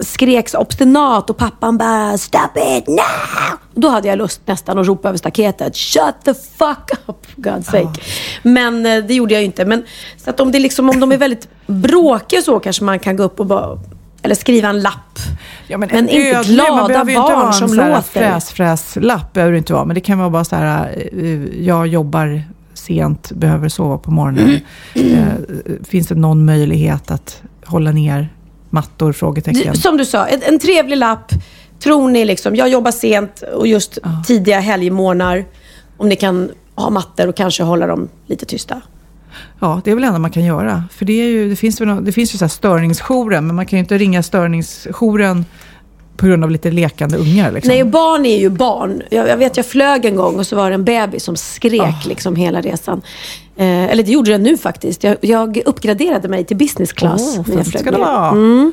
skrek 0.00 0.48
så 0.48 0.58
obstinat 0.58 1.30
och 1.30 1.36
pappan 1.36 1.78
bara 1.78 2.18
“Stop 2.18 2.58
it 2.78 2.88
now!” 2.88 3.58
Då 3.74 3.88
hade 3.88 4.08
jag 4.08 4.18
lust 4.18 4.40
nästan 4.44 4.78
att 4.78 4.86
ropa 4.86 5.08
över 5.08 5.18
staketet 5.18 5.76
“Shut 5.76 6.14
the 6.24 6.34
fuck 6.34 6.90
up, 7.06 7.26
for 7.26 7.42
God's 7.42 7.62
sake”. 7.62 8.00
Men 8.42 8.86
eh, 8.86 9.04
det 9.04 9.14
gjorde 9.14 9.34
jag 9.34 9.40
ju 9.40 9.46
inte. 9.46 9.64
Men, 9.64 9.84
så 10.16 10.30
att 10.30 10.40
om, 10.40 10.52
det 10.52 10.58
liksom, 10.58 10.90
om 10.90 11.00
de 11.00 11.12
är 11.12 11.18
väldigt 11.18 11.48
bråkiga 11.66 12.42
så 12.42 12.60
kanske 12.60 12.84
man 12.84 12.98
kan 12.98 13.16
gå 13.16 13.22
upp 13.22 13.40
och 13.40 13.46
bara 13.46 13.78
eller 14.26 14.34
skriva 14.34 14.68
en 14.68 14.80
lapp. 14.80 15.18
Ja, 15.66 15.78
men, 15.78 15.88
Men 15.88 15.98
en 15.98 16.08
inte 16.08 16.38
ödlig, 16.38 16.54
glada 16.54 17.00
inte 17.00 17.14
barn 17.14 17.34
ha 17.34 17.46
en 17.46 17.52
som 17.52 17.68
så 17.68 17.80
här 17.80 17.90
låter. 17.90 18.02
Fräs-fräs-lapp 18.02 19.32
behöver 19.32 19.52
det 19.52 19.58
inte 19.58 19.72
vara. 19.72 19.84
Men 19.84 19.94
det 19.94 20.00
kan 20.00 20.18
vara 20.18 20.30
bara 20.30 20.44
så 20.44 20.56
här, 20.56 21.04
eh, 21.12 21.64
jag 21.66 21.86
jobbar 21.86 22.42
sent, 22.86 23.32
behöver 23.32 23.68
sova 23.68 23.98
på 23.98 24.10
morgonen. 24.10 24.60
Mm. 24.94 25.18
Eh, 25.18 25.32
finns 25.84 26.06
det 26.06 26.14
någon 26.14 26.44
möjlighet 26.44 27.10
att 27.10 27.42
hålla 27.64 27.92
ner 27.92 28.28
mattor? 28.70 29.12
Frågetecken. 29.12 29.76
Som 29.76 29.96
du 29.96 30.04
sa, 30.04 30.26
en, 30.26 30.42
en 30.42 30.58
trevlig 30.58 30.96
lapp. 30.96 31.32
Tror 31.82 32.08
ni 32.08 32.24
liksom, 32.24 32.56
jag 32.56 32.68
jobbar 32.68 32.90
sent 32.90 33.42
och 33.54 33.66
just 33.66 33.98
tidiga 34.26 34.60
helgmorgnar. 34.60 35.44
Om 35.96 36.08
ni 36.08 36.16
kan 36.16 36.50
ha 36.74 36.90
mattor 36.90 37.28
och 37.28 37.36
kanske 37.36 37.62
hålla 37.62 37.86
dem 37.86 38.08
lite 38.26 38.46
tysta. 38.46 38.80
Ja, 39.60 39.80
det 39.84 39.90
är 39.90 39.94
väl 39.94 40.02
det 40.02 40.08
enda 40.08 40.18
man 40.18 40.30
kan 40.30 40.44
göra. 40.44 40.84
För 40.92 41.04
det, 41.04 41.12
är 41.12 41.26
ju, 41.26 41.50
det 41.50 41.56
finns, 41.56 41.80
väl, 41.80 42.04
det 42.04 42.12
finns 42.12 42.34
ju 42.34 42.38
så 42.38 42.44
här 42.44 42.50
störningsjouren, 42.50 43.46
men 43.46 43.56
man 43.56 43.66
kan 43.66 43.76
ju 43.76 43.80
inte 43.80 43.98
ringa 43.98 44.22
störningsjouren 44.22 45.44
på 46.16 46.26
grund 46.26 46.44
av 46.44 46.50
lite 46.50 46.70
lekande 46.70 47.16
ungar. 47.16 47.52
Liksom. 47.52 47.68
Nej, 47.68 47.84
barn 47.84 48.26
är 48.26 48.36
ju 48.38 48.50
barn. 48.50 49.02
Jag, 49.10 49.28
jag 49.28 49.36
vet, 49.36 49.56
jag 49.56 49.66
flög 49.66 50.04
en 50.04 50.16
gång 50.16 50.38
och 50.38 50.46
så 50.46 50.56
var 50.56 50.70
det 50.70 50.74
en 50.74 50.84
bebis 50.84 51.24
som 51.24 51.36
skrek 51.36 51.80
Ah. 51.82 52.08
liksom 52.08 52.36
hela 52.36 52.60
resan. 52.60 53.02
Eh, 53.58 53.84
eller 53.84 54.02
det 54.02 54.12
gjorde 54.12 54.30
den 54.30 54.42
nu 54.42 54.56
faktiskt. 54.56 55.04
Jag, 55.04 55.16
jag 55.20 55.62
uppgraderade 55.64 56.28
mig 56.28 56.44
till 56.44 56.56
business 56.56 56.92
class. 56.92 57.38
När 57.46 57.56
jag 57.56 57.66
ska 57.66 57.90
det 57.90 57.98
vara. 57.98 58.28
Mm. 58.28 58.72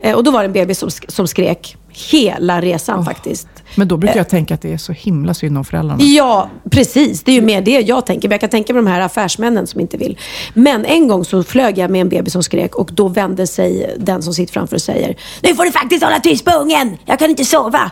Eh, 0.00 0.14
och 0.16 0.24
då 0.24 0.30
var 0.30 0.40
det 0.40 0.46
en 0.46 0.52
bebis 0.52 0.78
som, 0.78 0.90
som 0.90 1.28
skrek 1.28 1.76
hela 2.10 2.60
resan 2.60 3.04
faktiskt. 3.04 3.48
Men 3.74 3.88
då 3.88 3.96
brukar 3.96 4.16
jag 4.16 4.28
tänka 4.28 4.54
att 4.54 4.62
det 4.62 4.72
är 4.72 4.78
så 4.78 4.92
himla 4.92 5.34
synd 5.34 5.58
om 5.58 5.64
föräldrarna. 5.64 6.02
Ja, 6.02 6.50
precis. 6.70 7.22
Det 7.22 7.32
är 7.32 7.34
ju 7.34 7.42
mer 7.42 7.62
det 7.62 7.80
jag 7.80 8.06
tänker. 8.06 8.28
Men 8.28 8.34
jag 8.34 8.40
kan 8.40 8.50
tänka 8.50 8.72
mig 8.72 8.82
de 8.82 8.90
här 8.90 9.00
affärsmännen 9.00 9.66
som 9.66 9.80
inte 9.80 9.96
vill. 9.96 10.18
Men 10.54 10.84
en 10.84 11.08
gång 11.08 11.24
så 11.24 11.42
flög 11.42 11.78
jag 11.78 11.90
med 11.90 12.00
en 12.00 12.08
bebis 12.08 12.32
som 12.32 12.42
skrek 12.42 12.74
och 12.74 12.90
då 12.92 13.08
vände 13.08 13.46
sig 13.46 13.96
den 13.98 14.22
som 14.22 14.34
sitter 14.34 14.52
framför 14.52 14.76
och 14.76 14.82
säger 14.82 15.16
Nu 15.42 15.54
får 15.54 15.64
du 15.64 15.72
faktiskt 15.72 16.04
hålla 16.04 16.20
tyst 16.20 16.44
på 16.44 16.50
ungen! 16.50 16.96
Jag 17.04 17.18
kan 17.18 17.30
inte 17.30 17.44
sova! 17.44 17.90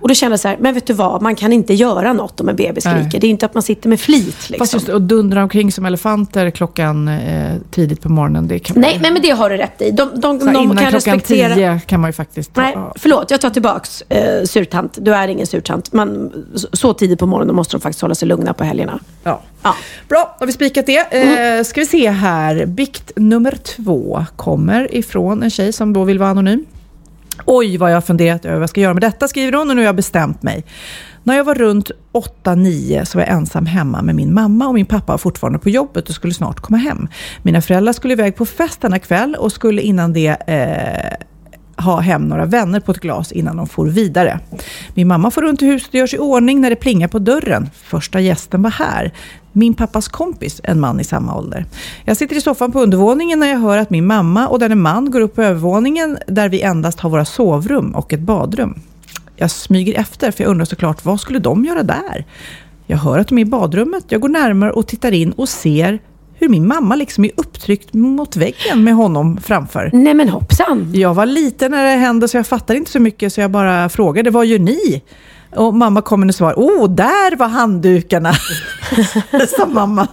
Och 0.00 0.08
då 0.08 0.14
kände 0.14 0.32
jag 0.32 0.40
så 0.40 0.48
här, 0.48 0.56
men 0.60 0.74
vet 0.74 0.86
du 0.86 0.92
vad? 0.92 1.22
Man 1.22 1.36
kan 1.36 1.52
inte 1.52 1.74
göra 1.74 2.12
något 2.12 2.40
om 2.40 2.48
en 2.48 2.56
bebis 2.56 2.84
Nej. 2.84 3.00
skriker. 3.00 3.20
Det 3.20 3.26
är 3.26 3.30
inte 3.30 3.46
att 3.46 3.54
man 3.54 3.62
sitter 3.62 3.88
med 3.88 4.00
flit. 4.00 4.26
Liksom. 4.26 4.58
Fast 4.58 4.72
just 4.72 4.88
att 4.88 5.02
dundra 5.02 5.42
omkring 5.42 5.72
som 5.72 5.86
elefanter 5.86 6.50
klockan 6.50 7.08
eh, 7.08 7.54
tidigt 7.70 8.00
på 8.00 8.08
morgonen, 8.08 8.48
det 8.48 8.58
kan 8.58 8.80
Nej, 8.80 8.98
men, 9.02 9.12
men 9.12 9.22
det 9.22 9.30
har 9.30 9.50
du 9.50 9.56
rätt 9.56 9.82
i. 9.82 9.90
De, 9.90 10.20
de, 10.20 10.40
här, 10.40 10.54
de 10.54 10.62
innan 10.62 10.76
kan 10.76 10.90
klockan 10.90 10.92
respektera... 10.92 11.54
tio 11.54 11.80
kan 11.86 12.00
man 12.00 12.08
ju 12.08 12.12
faktiskt 12.12 12.54
ta. 12.54 12.60
Nej, 12.60 12.76
förlåt. 12.96 13.30
Jag 13.30 13.40
tar 13.40 13.50
tillbaks 13.50 14.02
eh, 14.02 14.44
surtant. 14.44 14.98
Du 15.00 15.14
är 15.14 15.28
ingen 15.28 15.46
surtant. 15.46 15.92
Men 15.92 16.32
så- 16.72 16.94
tidigt 16.94 17.18
på 17.18 17.26
morgonen 17.26 17.56
måste 17.56 17.76
de 17.76 17.80
faktiskt 17.80 18.02
hålla 18.02 18.14
sig 18.14 18.28
lugna 18.28 18.54
på 18.54 18.64
helgerna. 18.64 18.98
Ja. 19.24 19.42
Ja. 19.62 19.74
Bra, 20.08 20.36
har 20.40 20.46
vi 20.46 20.52
spikat 20.52 20.86
det. 20.86 20.98
Eh, 20.98 21.64
ska 21.64 21.80
vi 21.80 21.86
se 21.86 22.10
här. 22.10 22.66
Bikt 22.66 23.12
nummer 23.16 23.58
två 23.76 24.24
kommer 24.36 24.94
ifrån 24.94 25.42
en 25.42 25.50
tjej 25.50 25.72
som 25.72 25.92
då 25.92 26.04
vill 26.04 26.18
vara 26.18 26.30
anonym. 26.30 26.64
Oj, 27.46 27.76
vad 27.76 27.90
jag 27.90 27.96
har 27.96 28.00
funderat 28.00 28.44
över 28.44 28.54
vad 28.54 28.62
jag 28.62 28.70
ska 28.70 28.80
göra 28.80 28.94
med 28.94 29.02
detta, 29.02 29.28
skriver 29.28 29.52
hon 29.52 29.70
och 29.70 29.76
nu 29.76 29.82
har 29.82 29.86
jag 29.86 29.96
bestämt 29.96 30.42
mig. 30.42 30.64
När 31.22 31.36
jag 31.36 31.44
var 31.44 31.54
runt 31.54 31.90
8-9 32.44 33.04
så 33.04 33.18
var 33.18 33.24
jag 33.24 33.34
ensam 33.34 33.66
hemma 33.66 34.02
med 34.02 34.14
min 34.14 34.34
mamma 34.34 34.68
och 34.68 34.74
min 34.74 34.86
pappa 34.86 35.12
var 35.12 35.18
fortfarande 35.18 35.58
på 35.58 35.70
jobbet 35.70 36.08
och 36.08 36.14
skulle 36.14 36.34
snart 36.34 36.60
komma 36.60 36.78
hem. 36.78 37.08
Mina 37.42 37.62
föräldrar 37.62 37.92
skulle 37.92 38.12
iväg 38.12 38.36
på 38.36 38.46
fest 38.46 38.80
denna 38.80 38.98
kväll 38.98 39.34
och 39.34 39.52
skulle 39.52 39.82
innan 39.82 40.12
det 40.12 40.28
eh, 40.28 41.26
ha 41.84 42.00
hem 42.00 42.22
några 42.22 42.44
vänner 42.44 42.80
på 42.80 42.92
ett 42.92 43.00
glas 43.00 43.32
innan 43.32 43.56
de 43.56 43.66
for 43.66 43.86
vidare. 43.86 44.40
Min 44.94 45.08
mamma 45.08 45.30
får 45.30 45.42
runt 45.42 45.62
i 45.62 45.66
huset 45.66 45.88
och 45.88 45.94
gör 45.94 46.06
sig 46.06 46.16
i 46.16 46.20
ordning 46.20 46.60
när 46.60 46.70
det 46.70 46.76
plingar 46.76 47.08
på 47.08 47.18
dörren. 47.18 47.70
Första 47.74 48.20
gästen 48.20 48.62
var 48.62 48.70
här. 48.70 49.12
Min 49.52 49.74
pappas 49.74 50.08
kompis, 50.08 50.60
en 50.64 50.80
man 50.80 51.00
i 51.00 51.04
samma 51.04 51.38
ålder. 51.38 51.66
Jag 52.04 52.16
sitter 52.16 52.36
i 52.36 52.40
soffan 52.40 52.72
på 52.72 52.80
undervåningen 52.80 53.38
när 53.38 53.46
jag 53.46 53.58
hör 53.58 53.78
att 53.78 53.90
min 53.90 54.06
mamma 54.06 54.48
och 54.48 54.58
denne 54.58 54.74
man 54.74 55.10
går 55.10 55.20
upp 55.20 55.34
på 55.34 55.42
övervåningen 55.42 56.18
där 56.26 56.48
vi 56.48 56.62
endast 56.62 57.00
har 57.00 57.10
våra 57.10 57.24
sovrum 57.24 57.94
och 57.94 58.12
ett 58.12 58.20
badrum. 58.20 58.80
Jag 59.36 59.50
smyger 59.50 60.00
efter 60.00 60.30
för 60.30 60.44
jag 60.44 60.50
undrar 60.50 60.64
såklart, 60.64 61.04
vad 61.04 61.20
skulle 61.20 61.38
de 61.38 61.64
göra 61.64 61.82
där? 61.82 62.26
Jag 62.86 62.98
hör 62.98 63.18
att 63.18 63.28
de 63.28 63.38
är 63.38 63.42
i 63.42 63.44
badrummet. 63.44 64.04
Jag 64.08 64.20
går 64.20 64.28
närmare 64.28 64.72
och 64.72 64.86
tittar 64.86 65.12
in 65.12 65.32
och 65.32 65.48
ser 65.48 65.98
hur 66.34 66.48
min 66.48 66.66
mamma 66.66 66.94
liksom 66.94 67.24
är 67.24 67.30
upptryckt 67.36 67.94
mot 67.94 68.36
väggen 68.36 68.84
med 68.84 68.94
honom 68.94 69.38
framför. 69.42 69.90
Nej 69.92 70.14
men 70.14 70.28
hoppsan. 70.28 70.90
Jag 70.94 71.14
var 71.14 71.26
liten 71.26 71.70
när 71.70 71.84
det 71.84 71.90
hände 71.90 72.28
så 72.28 72.36
jag 72.36 72.46
fattade 72.46 72.76
inte 72.78 72.90
så 72.90 73.00
mycket 73.00 73.32
så 73.32 73.40
jag 73.40 73.50
bara 73.50 73.88
frågade, 73.88 74.30
vad 74.30 74.46
gör 74.46 74.58
ni? 74.58 75.02
Och 75.56 75.74
mamma 75.74 76.02
kom 76.02 76.20
med 76.20 76.34
svar, 76.34 76.54
åh, 76.56 76.90
där 76.90 77.36
var 77.36 77.48
handdukarna, 77.48 78.32
sa 79.56 79.66
mamma. 79.66 80.08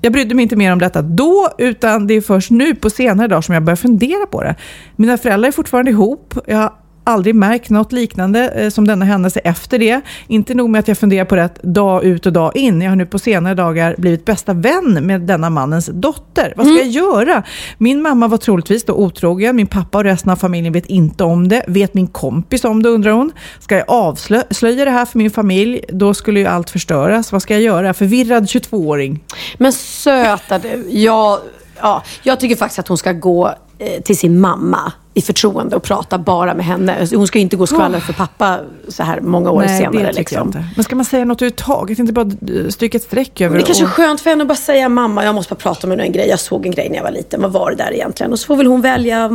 Jag 0.00 0.12
brydde 0.12 0.34
mig 0.34 0.42
inte 0.42 0.56
mer 0.56 0.72
om 0.72 0.78
detta 0.78 1.02
då, 1.02 1.48
utan 1.58 2.06
det 2.06 2.14
är 2.14 2.20
först 2.20 2.50
nu 2.50 2.74
på 2.74 2.90
senare 2.90 3.28
dagar 3.28 3.40
som 3.40 3.54
jag 3.54 3.64
börjar 3.64 3.76
fundera 3.76 4.26
på 4.26 4.42
det. 4.42 4.54
Mina 4.96 5.18
föräldrar 5.18 5.48
är 5.48 5.52
fortfarande 5.52 5.90
ihop. 5.90 6.34
Jag 6.46 6.56
har 6.56 6.72
aldrig 7.04 7.34
märkt 7.34 7.70
något 7.70 7.92
liknande 7.92 8.48
eh, 8.48 8.70
som 8.70 8.86
denna 8.86 9.04
händelse 9.04 9.40
efter 9.40 9.78
det. 9.78 10.00
Inte 10.26 10.54
nog 10.54 10.70
med 10.70 10.78
att 10.78 10.88
jag 10.88 10.98
funderar 10.98 11.24
på 11.24 11.34
det 11.34 11.50
dag 11.62 12.04
ut 12.04 12.26
och 12.26 12.32
dag 12.32 12.56
in. 12.56 12.82
Jag 12.82 12.90
har 12.90 12.96
nu 12.96 13.06
på 13.06 13.18
senare 13.18 13.54
dagar 13.54 13.94
blivit 13.98 14.24
bästa 14.24 14.52
vän 14.52 14.98
med 15.02 15.20
denna 15.20 15.50
mannens 15.50 15.90
dotter. 15.92 16.54
Vad 16.56 16.66
ska 16.66 16.76
jag 16.76 16.86
göra? 16.86 17.42
Min 17.78 18.02
mamma 18.02 18.28
var 18.28 18.38
troligtvis 18.38 18.84
då 18.84 18.92
otrogen. 18.92 19.56
Min 19.56 19.66
pappa 19.66 19.98
och 19.98 20.04
resten 20.04 20.30
av 20.30 20.36
familjen 20.36 20.72
vet 20.72 20.86
inte 20.86 21.24
om 21.24 21.48
det. 21.48 21.64
Vet 21.66 21.94
min 21.94 22.06
kompis 22.06 22.64
om 22.64 22.82
det 22.82 22.88
undrar 22.88 23.12
hon. 23.12 23.32
Ska 23.58 23.76
jag 23.76 23.84
avslöja 23.88 24.84
det 24.84 24.90
här 24.90 25.04
för 25.04 25.18
min 25.18 25.30
familj? 25.30 25.80
Då 25.88 26.14
skulle 26.14 26.40
ju 26.40 26.46
allt 26.46 26.70
förstöras. 26.70 27.32
Vad 27.32 27.42
ska 27.42 27.54
jag 27.54 27.62
göra? 27.62 27.94
Förvirrad 27.94 28.44
22-åring. 28.44 29.20
Men 29.58 29.72
söta 29.72 30.58
du. 30.58 30.86
Jag, 30.88 31.38
ja, 31.80 32.02
jag 32.22 32.40
tycker 32.40 32.56
faktiskt 32.56 32.78
att 32.78 32.88
hon 32.88 32.98
ska 32.98 33.12
gå 33.12 33.54
eh, 33.78 34.02
till 34.02 34.16
sin 34.16 34.40
mamma 34.40 34.92
i 35.14 35.20
förtroende 35.22 35.76
och 35.76 35.82
prata 35.82 36.18
bara 36.18 36.54
med 36.54 36.64
henne. 36.66 37.06
Hon 37.14 37.26
ska 37.26 37.38
inte 37.38 37.56
gå 37.56 37.62
och 37.62 37.68
skvallra 37.68 38.00
för 38.00 38.12
pappa 38.12 38.58
så 38.88 39.02
här 39.02 39.20
många 39.20 39.50
år 39.50 39.60
Nej, 39.66 39.78
senare. 39.78 40.06
det 40.06 40.12
liksom. 40.12 40.46
inte. 40.46 40.64
Men 40.76 40.84
ska 40.84 40.96
man 40.96 41.04
säga 41.04 41.24
något 41.24 41.42
överhuvudtaget? 41.42 41.98
Inte 41.98 42.12
bara 42.12 42.26
eh, 42.26 42.68
stryka 42.68 42.98
ett 42.98 43.04
streck 43.04 43.40
över 43.40 43.50
Men 43.50 43.60
det 43.60 43.66
kanske 43.66 43.84
är 43.84 43.86
och- 43.86 43.90
skönt 43.92 44.20
för 44.20 44.30
henne 44.30 44.42
att 44.42 44.48
bara 44.48 44.54
säga 44.54 44.88
mamma, 44.88 45.24
jag 45.24 45.34
måste 45.34 45.54
bara 45.54 45.60
prata 45.60 45.86
med 45.86 46.00
en 46.00 46.12
grej. 46.12 46.28
Jag 46.28 46.40
såg 46.40 46.66
en 46.66 46.72
grej 46.72 46.88
när 46.88 46.96
jag 46.96 47.04
var 47.04 47.10
liten. 47.10 47.42
Vad 47.42 47.52
var 47.52 47.70
det 47.70 47.76
där 47.76 47.92
egentligen? 47.94 48.32
Och 48.32 48.38
så 48.38 48.46
får 48.46 48.56
väl 48.56 48.66
hon 48.66 48.80
välja. 48.80 49.30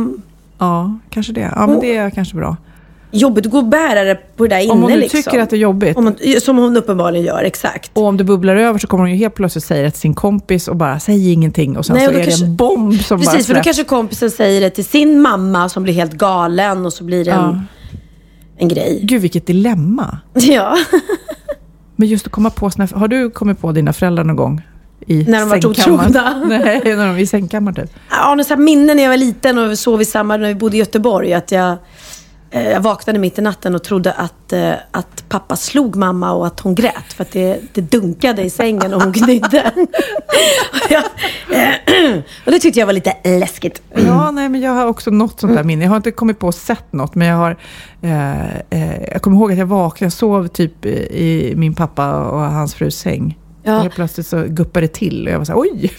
Ja, 0.58 0.98
kanske 1.10 1.32
det. 1.32 1.52
Ja, 1.56 1.66
men 1.66 1.80
det 1.80 1.96
är 1.96 2.10
kanske 2.10 2.36
bra. 2.36 2.56
Jobbigt 3.10 3.46
att 3.46 3.52
gå 3.52 3.58
och 3.58 3.64
bära 3.66 4.04
det 4.04 4.18
på 4.36 4.46
det 4.46 4.54
där 4.56 4.60
inne. 4.62 4.72
Om 4.72 4.82
hon 4.82 4.90
nu 4.90 4.96
liksom. 4.98 5.22
tycker 5.22 5.40
att 5.40 5.50
det 5.50 5.56
är 5.56 5.58
jobbigt. 5.58 5.96
Om 5.96 6.04
man, 6.04 6.16
som 6.40 6.56
hon 6.58 6.76
uppenbarligen 6.76 7.26
gör, 7.26 7.42
exakt. 7.44 7.90
Och 7.94 8.02
om 8.02 8.16
det 8.16 8.24
bubblar 8.24 8.56
över 8.56 8.78
så 8.78 8.86
kommer 8.86 9.02
hon 9.04 9.10
ju 9.10 9.16
helt 9.16 9.34
plötsligt 9.34 9.64
säga 9.64 9.82
det 9.82 9.90
till 9.90 10.00
sin 10.00 10.14
kompis 10.14 10.68
och 10.68 10.76
bara 10.76 11.00
säg 11.00 11.32
ingenting 11.32 11.76
och 11.76 11.86
sen 11.86 11.96
Nej, 11.96 12.04
så 12.04 12.08
och 12.10 12.14
då 12.14 12.20
är 12.20 12.24
kanske- 12.24 12.44
det 12.44 12.50
en 12.50 12.56
bomb 12.56 13.00
som 13.00 13.20
bara 13.20 13.30
Precis, 13.30 13.46
för 13.46 13.54
då 13.54 13.60
kanske 13.62 13.84
kompisen 13.84 14.30
säger 14.30 14.60
det 14.60 14.70
till 14.70 14.84
sin 14.84 15.20
mamma 15.20 15.68
som 15.68 15.82
blir 15.82 15.94
helt 15.94 16.12
galen 16.12 16.86
och 16.86 16.92
så 16.92 17.04
blir 17.04 17.24
det 17.24 17.30
en, 17.30 17.36
Ja. 17.40 17.60
en 18.58 18.68
grej. 18.68 19.00
Gud 19.02 19.22
vilket 19.22 19.46
dilemma. 19.46 20.18
Ja, 20.34 20.76
Men 21.96 22.08
just 22.08 22.26
att 22.26 22.32
komma 22.32 22.50
på 22.50 22.70
sina... 22.70 22.88
Har 22.94 23.08
du 23.08 23.30
kommit 23.30 23.60
på 23.60 23.72
dina 23.72 23.92
föräldrar 23.92 24.24
någon 24.24 24.36
gång? 24.36 24.62
I 25.06 25.24
När 25.28 25.40
de 25.40 25.48
varit 25.48 25.64
otrogna? 25.64 26.42
Nej, 26.48 26.82
när 26.84 27.06
de 27.06 27.18
i 27.18 27.26
sängkammaren 27.26 27.74
typ. 27.74 27.90
har 28.08 28.30
några 28.36 28.44
så 28.44 28.56
minnen 28.56 28.96
när 28.96 29.02
jag 29.04 29.10
var 29.10 29.16
liten 29.16 29.58
och 29.58 29.70
vi 29.70 29.76
sov 29.76 30.02
i 30.02 30.04
samma, 30.04 30.36
när 30.36 30.48
vi 30.48 30.54
bodde 30.54 30.76
i 30.76 30.78
Göteborg. 30.80 31.34
Att 31.34 31.52
jag, 31.52 31.70
eh, 31.70 31.74
jag 32.50 32.80
vaknade 32.80 33.18
mitt 33.18 33.38
i 33.38 33.42
natten 33.42 33.74
och 33.74 33.82
trodde 33.84 34.12
att, 34.12 34.52
eh, 34.52 34.72
att 34.90 35.24
pappa 35.28 35.56
slog 35.56 35.96
mamma 35.96 36.32
och 36.32 36.46
att 36.46 36.60
hon 36.60 36.74
grät. 36.74 37.12
För 37.16 37.22
att 37.22 37.32
det, 37.32 37.60
det 37.74 37.80
dunkade 37.80 38.42
i 38.42 38.50
sängen 38.50 38.94
och 38.94 39.02
hon 39.02 39.12
gnydde. 39.12 39.72
och, 40.72 40.90
jag, 40.90 41.04
eh, 41.50 42.18
och 42.46 42.52
det 42.52 42.58
tyckte 42.58 42.80
jag 42.80 42.86
var 42.86 42.92
lite 42.92 43.14
läskigt. 43.24 43.82
Ja, 43.94 44.30
nej, 44.30 44.48
men 44.48 44.60
jag 44.60 44.72
har 44.72 44.86
också 44.86 45.10
något 45.10 45.40
sånt 45.40 45.54
där 45.56 45.64
minne. 45.64 45.84
Jag 45.84 45.90
har 45.90 45.96
inte 45.96 46.10
kommit 46.10 46.38
på 46.38 46.46
och 46.46 46.54
sett 46.54 46.92
något, 46.92 47.14
men 47.14 47.28
jag 47.28 47.36
har... 47.36 47.56
Eh, 48.02 48.56
eh, 48.70 49.02
jag 49.12 49.22
kommer 49.22 49.36
ihåg 49.36 49.52
att 49.52 49.58
jag 49.58 49.66
vaknade, 49.66 50.04
jag 50.04 50.12
sov 50.12 50.48
typ 50.48 50.86
i, 50.86 51.52
min 51.56 51.74
pappa 51.74 52.14
och 52.24 52.40
hans 52.40 52.74
frus 52.74 52.98
säng. 52.98 53.38
Ja. 53.62 53.86
Och 53.86 53.92
plötsligt 53.92 54.26
så 54.26 54.44
guppade 54.48 54.86
det 54.86 54.92
till 54.92 55.26
och 55.26 55.32
jag 55.32 55.38
var 55.38 55.44
så 55.44 55.52
här, 55.52 55.60
oj! 55.60 55.92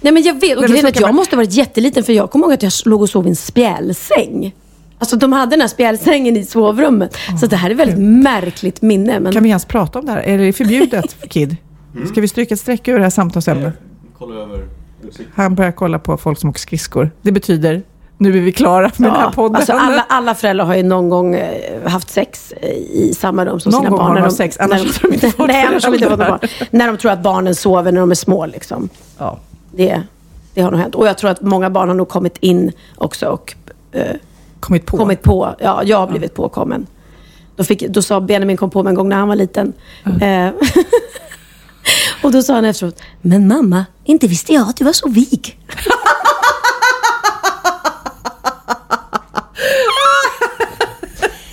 Nej 0.00 0.12
men 0.12 0.22
jag 0.22 0.40
vet, 0.40 0.58
och 0.58 0.64
grejen 0.64 0.86
att 0.86 1.00
jag 1.00 1.08
man- 1.08 1.14
måste 1.14 1.36
ha 1.36 1.42
varit 1.42 1.52
jätteliten 1.52 2.04
för 2.04 2.12
jag 2.12 2.30
kommer 2.30 2.46
ihåg 2.46 2.52
att 2.54 2.62
jag 2.62 2.72
låg 2.84 3.02
och 3.02 3.08
sov 3.10 3.26
i 3.26 3.30
en 3.30 3.36
spjälsäng. 3.36 4.52
Alltså 4.98 5.16
de 5.16 5.32
hade 5.32 5.50
den 5.50 5.60
här 5.60 5.68
spjälsängen 5.68 6.36
i 6.36 6.44
sovrummet. 6.44 7.16
Så 7.40 7.46
det 7.46 7.56
här 7.56 7.70
är 7.70 7.74
ett 7.74 7.80
väldigt 7.80 7.98
märkligt 7.98 8.82
minne. 8.82 9.20
Men... 9.20 9.32
Kan 9.32 9.42
vi 9.42 9.48
ens 9.48 9.64
prata 9.64 9.98
om 9.98 10.06
det 10.06 10.12
här? 10.12 10.22
Är 10.22 10.38
det 10.38 10.52
förbjudet, 10.52 11.16
Kid? 11.30 11.56
Ska 12.10 12.20
vi 12.20 12.28
stryka 12.28 12.54
ett 12.54 12.60
streck 12.60 12.88
över 12.88 12.98
det 12.98 13.04
här 13.04 13.10
samtalsämnet? 13.10 13.74
Utsikt. 15.04 15.30
Han 15.34 15.54
börjar 15.54 15.72
kolla 15.72 15.98
på 15.98 16.16
folk 16.16 16.38
som 16.38 16.50
åker 16.50 16.60
skridskor. 16.60 17.10
Det 17.22 17.32
betyder, 17.32 17.82
nu 18.18 18.38
är 18.38 18.40
vi 18.40 18.52
klara 18.52 18.90
med 18.96 19.10
den 19.10 19.20
här 19.20 19.30
podden. 19.30 19.56
Alltså 19.56 19.72
alla, 19.72 20.06
alla 20.08 20.34
föräldrar 20.34 20.64
har 20.66 20.76
ju 20.76 20.82
någon 20.82 21.08
gång 21.08 21.34
eh, 21.34 21.88
haft 21.90 22.10
sex 22.10 22.52
eh, 22.52 22.70
i 22.70 23.12
samma 23.16 23.44
rum 23.44 23.60
som 23.60 23.70
Någon 23.72 23.80
sina 23.80 23.90
gång 23.90 23.98
barn. 23.98 24.06
har 24.06 24.14
de 24.14 24.20
när 24.20 24.24
haft 24.26 24.36
sex, 24.36 24.56
annars 24.60 25.02
har 25.02 25.02
de 25.08 25.14
inte 25.14 25.30
fått 25.30 25.48
Nej, 25.48 25.66
annars 25.66 25.84
har 25.84 25.92
de 25.92 25.96
inte 25.96 26.08
fått 26.08 26.18
barn. 26.18 26.38
När 26.70 26.86
de 26.86 26.96
tror 26.96 27.12
att 27.12 27.22
barnen 27.22 27.54
sover 27.54 27.92
när 27.92 28.00
de 28.00 28.10
är 28.10 28.14
små. 28.14 28.46
Liksom. 28.46 28.88
Ja. 29.18 29.38
Det, 29.74 30.02
det 30.54 30.60
har 30.62 30.70
nog 30.70 30.80
hänt. 30.80 30.94
Och 30.94 31.06
jag 31.06 31.18
tror 31.18 31.30
att 31.30 31.40
många 31.40 31.70
barn 31.70 31.88
har 31.88 31.96
nog 31.96 32.08
kommit 32.08 32.36
in 32.40 32.72
också 32.94 33.26
och 33.28 33.54
eh, 33.92 34.02
Kommit 34.60 34.86
på. 34.86 34.96
kommit 34.96 35.22
på. 35.22 35.54
Ja, 35.58 35.82
jag 35.84 35.98
har 35.98 36.06
blivit 36.06 36.34
påkommen. 36.34 36.86
Då, 37.56 37.64
fick, 37.64 37.88
då 37.88 38.02
sa 38.02 38.20
Benjamin 38.20 38.56
kom 38.56 38.70
på 38.70 38.82
mig 38.82 38.90
en 38.90 38.94
gång 38.94 39.08
när 39.08 39.16
han 39.16 39.28
var 39.28 39.36
liten. 39.36 39.72
Eh, 40.20 40.48
och 42.22 42.32
då 42.32 42.42
sa 42.42 42.54
han 42.54 42.64
efteråt, 42.64 43.02
men 43.20 43.48
mamma, 43.48 43.84
inte 44.04 44.26
visste 44.26 44.52
jag 44.52 44.68
att 44.68 44.76
du 44.76 44.84
var 44.84 44.92
så 44.92 45.08
vig. 45.08 45.58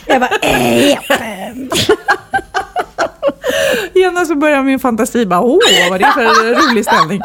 jag 0.08 0.22
bara, 0.22 0.36
eh, 0.42 0.98
Genast 3.94 4.28
så 4.28 4.36
börjar 4.36 4.64
min 4.64 4.80
fantasi 4.80 5.26
bara, 5.26 5.42
åh, 5.42 5.60
vad 5.90 6.00
det 6.00 6.06
är 6.06 6.12
för 6.12 6.70
rolig 6.72 6.86
ställning. 6.86 7.22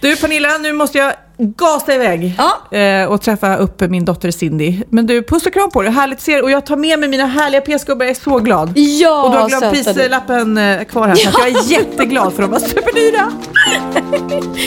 Du 0.00 0.16
Pernilla, 0.16 0.58
nu 0.58 0.72
måste 0.72 0.98
jag 0.98 1.12
gasa 1.38 1.94
iväg 1.94 2.34
eh, 2.70 3.12
och 3.12 3.22
träffa 3.22 3.56
upp 3.56 3.80
min 3.80 4.04
dotter 4.04 4.30
Cindy. 4.30 4.82
Men 4.88 5.06
du, 5.06 5.22
puss 5.22 5.46
och 5.46 5.52
kram 5.52 5.70
på 5.70 5.82
dig, 5.82 5.92
härligt 5.92 6.18
att 6.18 6.22
se 6.22 6.32
dig. 6.32 6.42
Och 6.42 6.50
jag 6.50 6.66
tar 6.66 6.76
med 6.76 6.98
mig 6.98 7.08
mina 7.08 7.26
härliga 7.26 7.60
PS-gubbar, 7.60 8.04
jag 8.04 8.10
är 8.10 8.20
så 8.20 8.38
glad. 8.38 8.72
Ja, 8.74 9.22
och 9.22 9.30
du 9.32 9.38
har 9.38 9.48
glömt 9.48 9.74
prislappen 9.74 10.58
eh, 10.58 10.84
kvar 10.84 11.08
här, 11.08 11.14
så 11.14 11.28
att 11.28 11.38
jag 11.38 11.48
är 11.48 11.62
jätteglad 11.70 12.32
för 12.34 12.42
de 12.42 12.50
var 12.50 12.58
superdyra. 12.58 13.32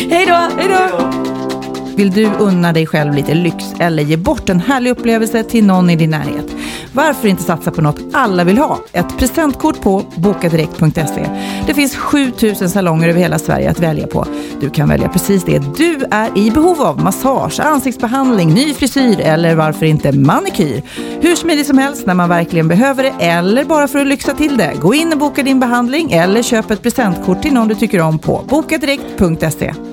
Hej 0.09 0.26
då! 0.26 0.47
Hej 0.57 0.70
då! 0.70 1.42
Vill 1.95 2.11
du 2.11 2.25
unna 2.39 2.73
dig 2.73 2.85
själv 2.85 3.13
lite 3.13 3.33
lyx 3.33 3.65
eller 3.79 4.03
ge 4.03 4.17
bort 4.17 4.49
en 4.49 4.59
härlig 4.59 4.91
upplevelse 4.91 5.43
till 5.43 5.65
någon 5.65 5.89
i 5.89 5.95
din 5.95 6.09
närhet? 6.09 6.45
Varför 6.93 7.27
inte 7.27 7.43
satsa 7.43 7.71
på 7.71 7.81
något 7.81 7.99
alla 8.13 8.43
vill 8.43 8.57
ha? 8.57 8.79
Ett 8.91 9.17
presentkort 9.17 9.81
på 9.81 10.03
bokadirekt.se. 10.15 11.29
Det 11.67 11.73
finns 11.73 11.95
7000 11.95 12.69
salonger 12.69 13.09
över 13.09 13.19
hela 13.19 13.39
Sverige 13.39 13.69
att 13.69 13.79
välja 13.79 14.07
på. 14.07 14.27
Du 14.61 14.69
kan 14.69 14.89
välja 14.89 15.09
precis 15.09 15.43
det 15.43 15.59
du 15.77 16.05
är 16.11 16.37
i 16.37 16.51
behov 16.51 16.81
av. 16.81 17.03
Massage, 17.03 17.59
ansiktsbehandling, 17.59 18.53
ny 18.53 18.73
frisyr 18.73 19.19
eller 19.19 19.55
varför 19.55 19.85
inte 19.85 20.11
manikyr. 20.11 20.81
Hur 21.21 21.35
smidigt 21.35 21.67
som 21.67 21.77
helst 21.77 22.05
när 22.05 22.13
man 22.13 22.29
verkligen 22.29 22.67
behöver 22.67 23.03
det 23.03 23.25
eller 23.25 23.65
bara 23.65 23.87
för 23.87 23.99
att 23.99 24.07
lyxa 24.07 24.33
till 24.33 24.57
det. 24.57 24.73
Gå 24.81 24.93
in 24.93 25.13
och 25.13 25.19
boka 25.19 25.43
din 25.43 25.59
behandling 25.59 26.11
eller 26.11 26.43
köp 26.43 26.71
ett 26.71 26.81
presentkort 26.81 27.41
till 27.41 27.53
någon 27.53 27.67
du 27.67 27.75
tycker 27.75 28.01
om 28.01 28.19
på 28.19 28.43
bokadirekt.se. 28.49 29.92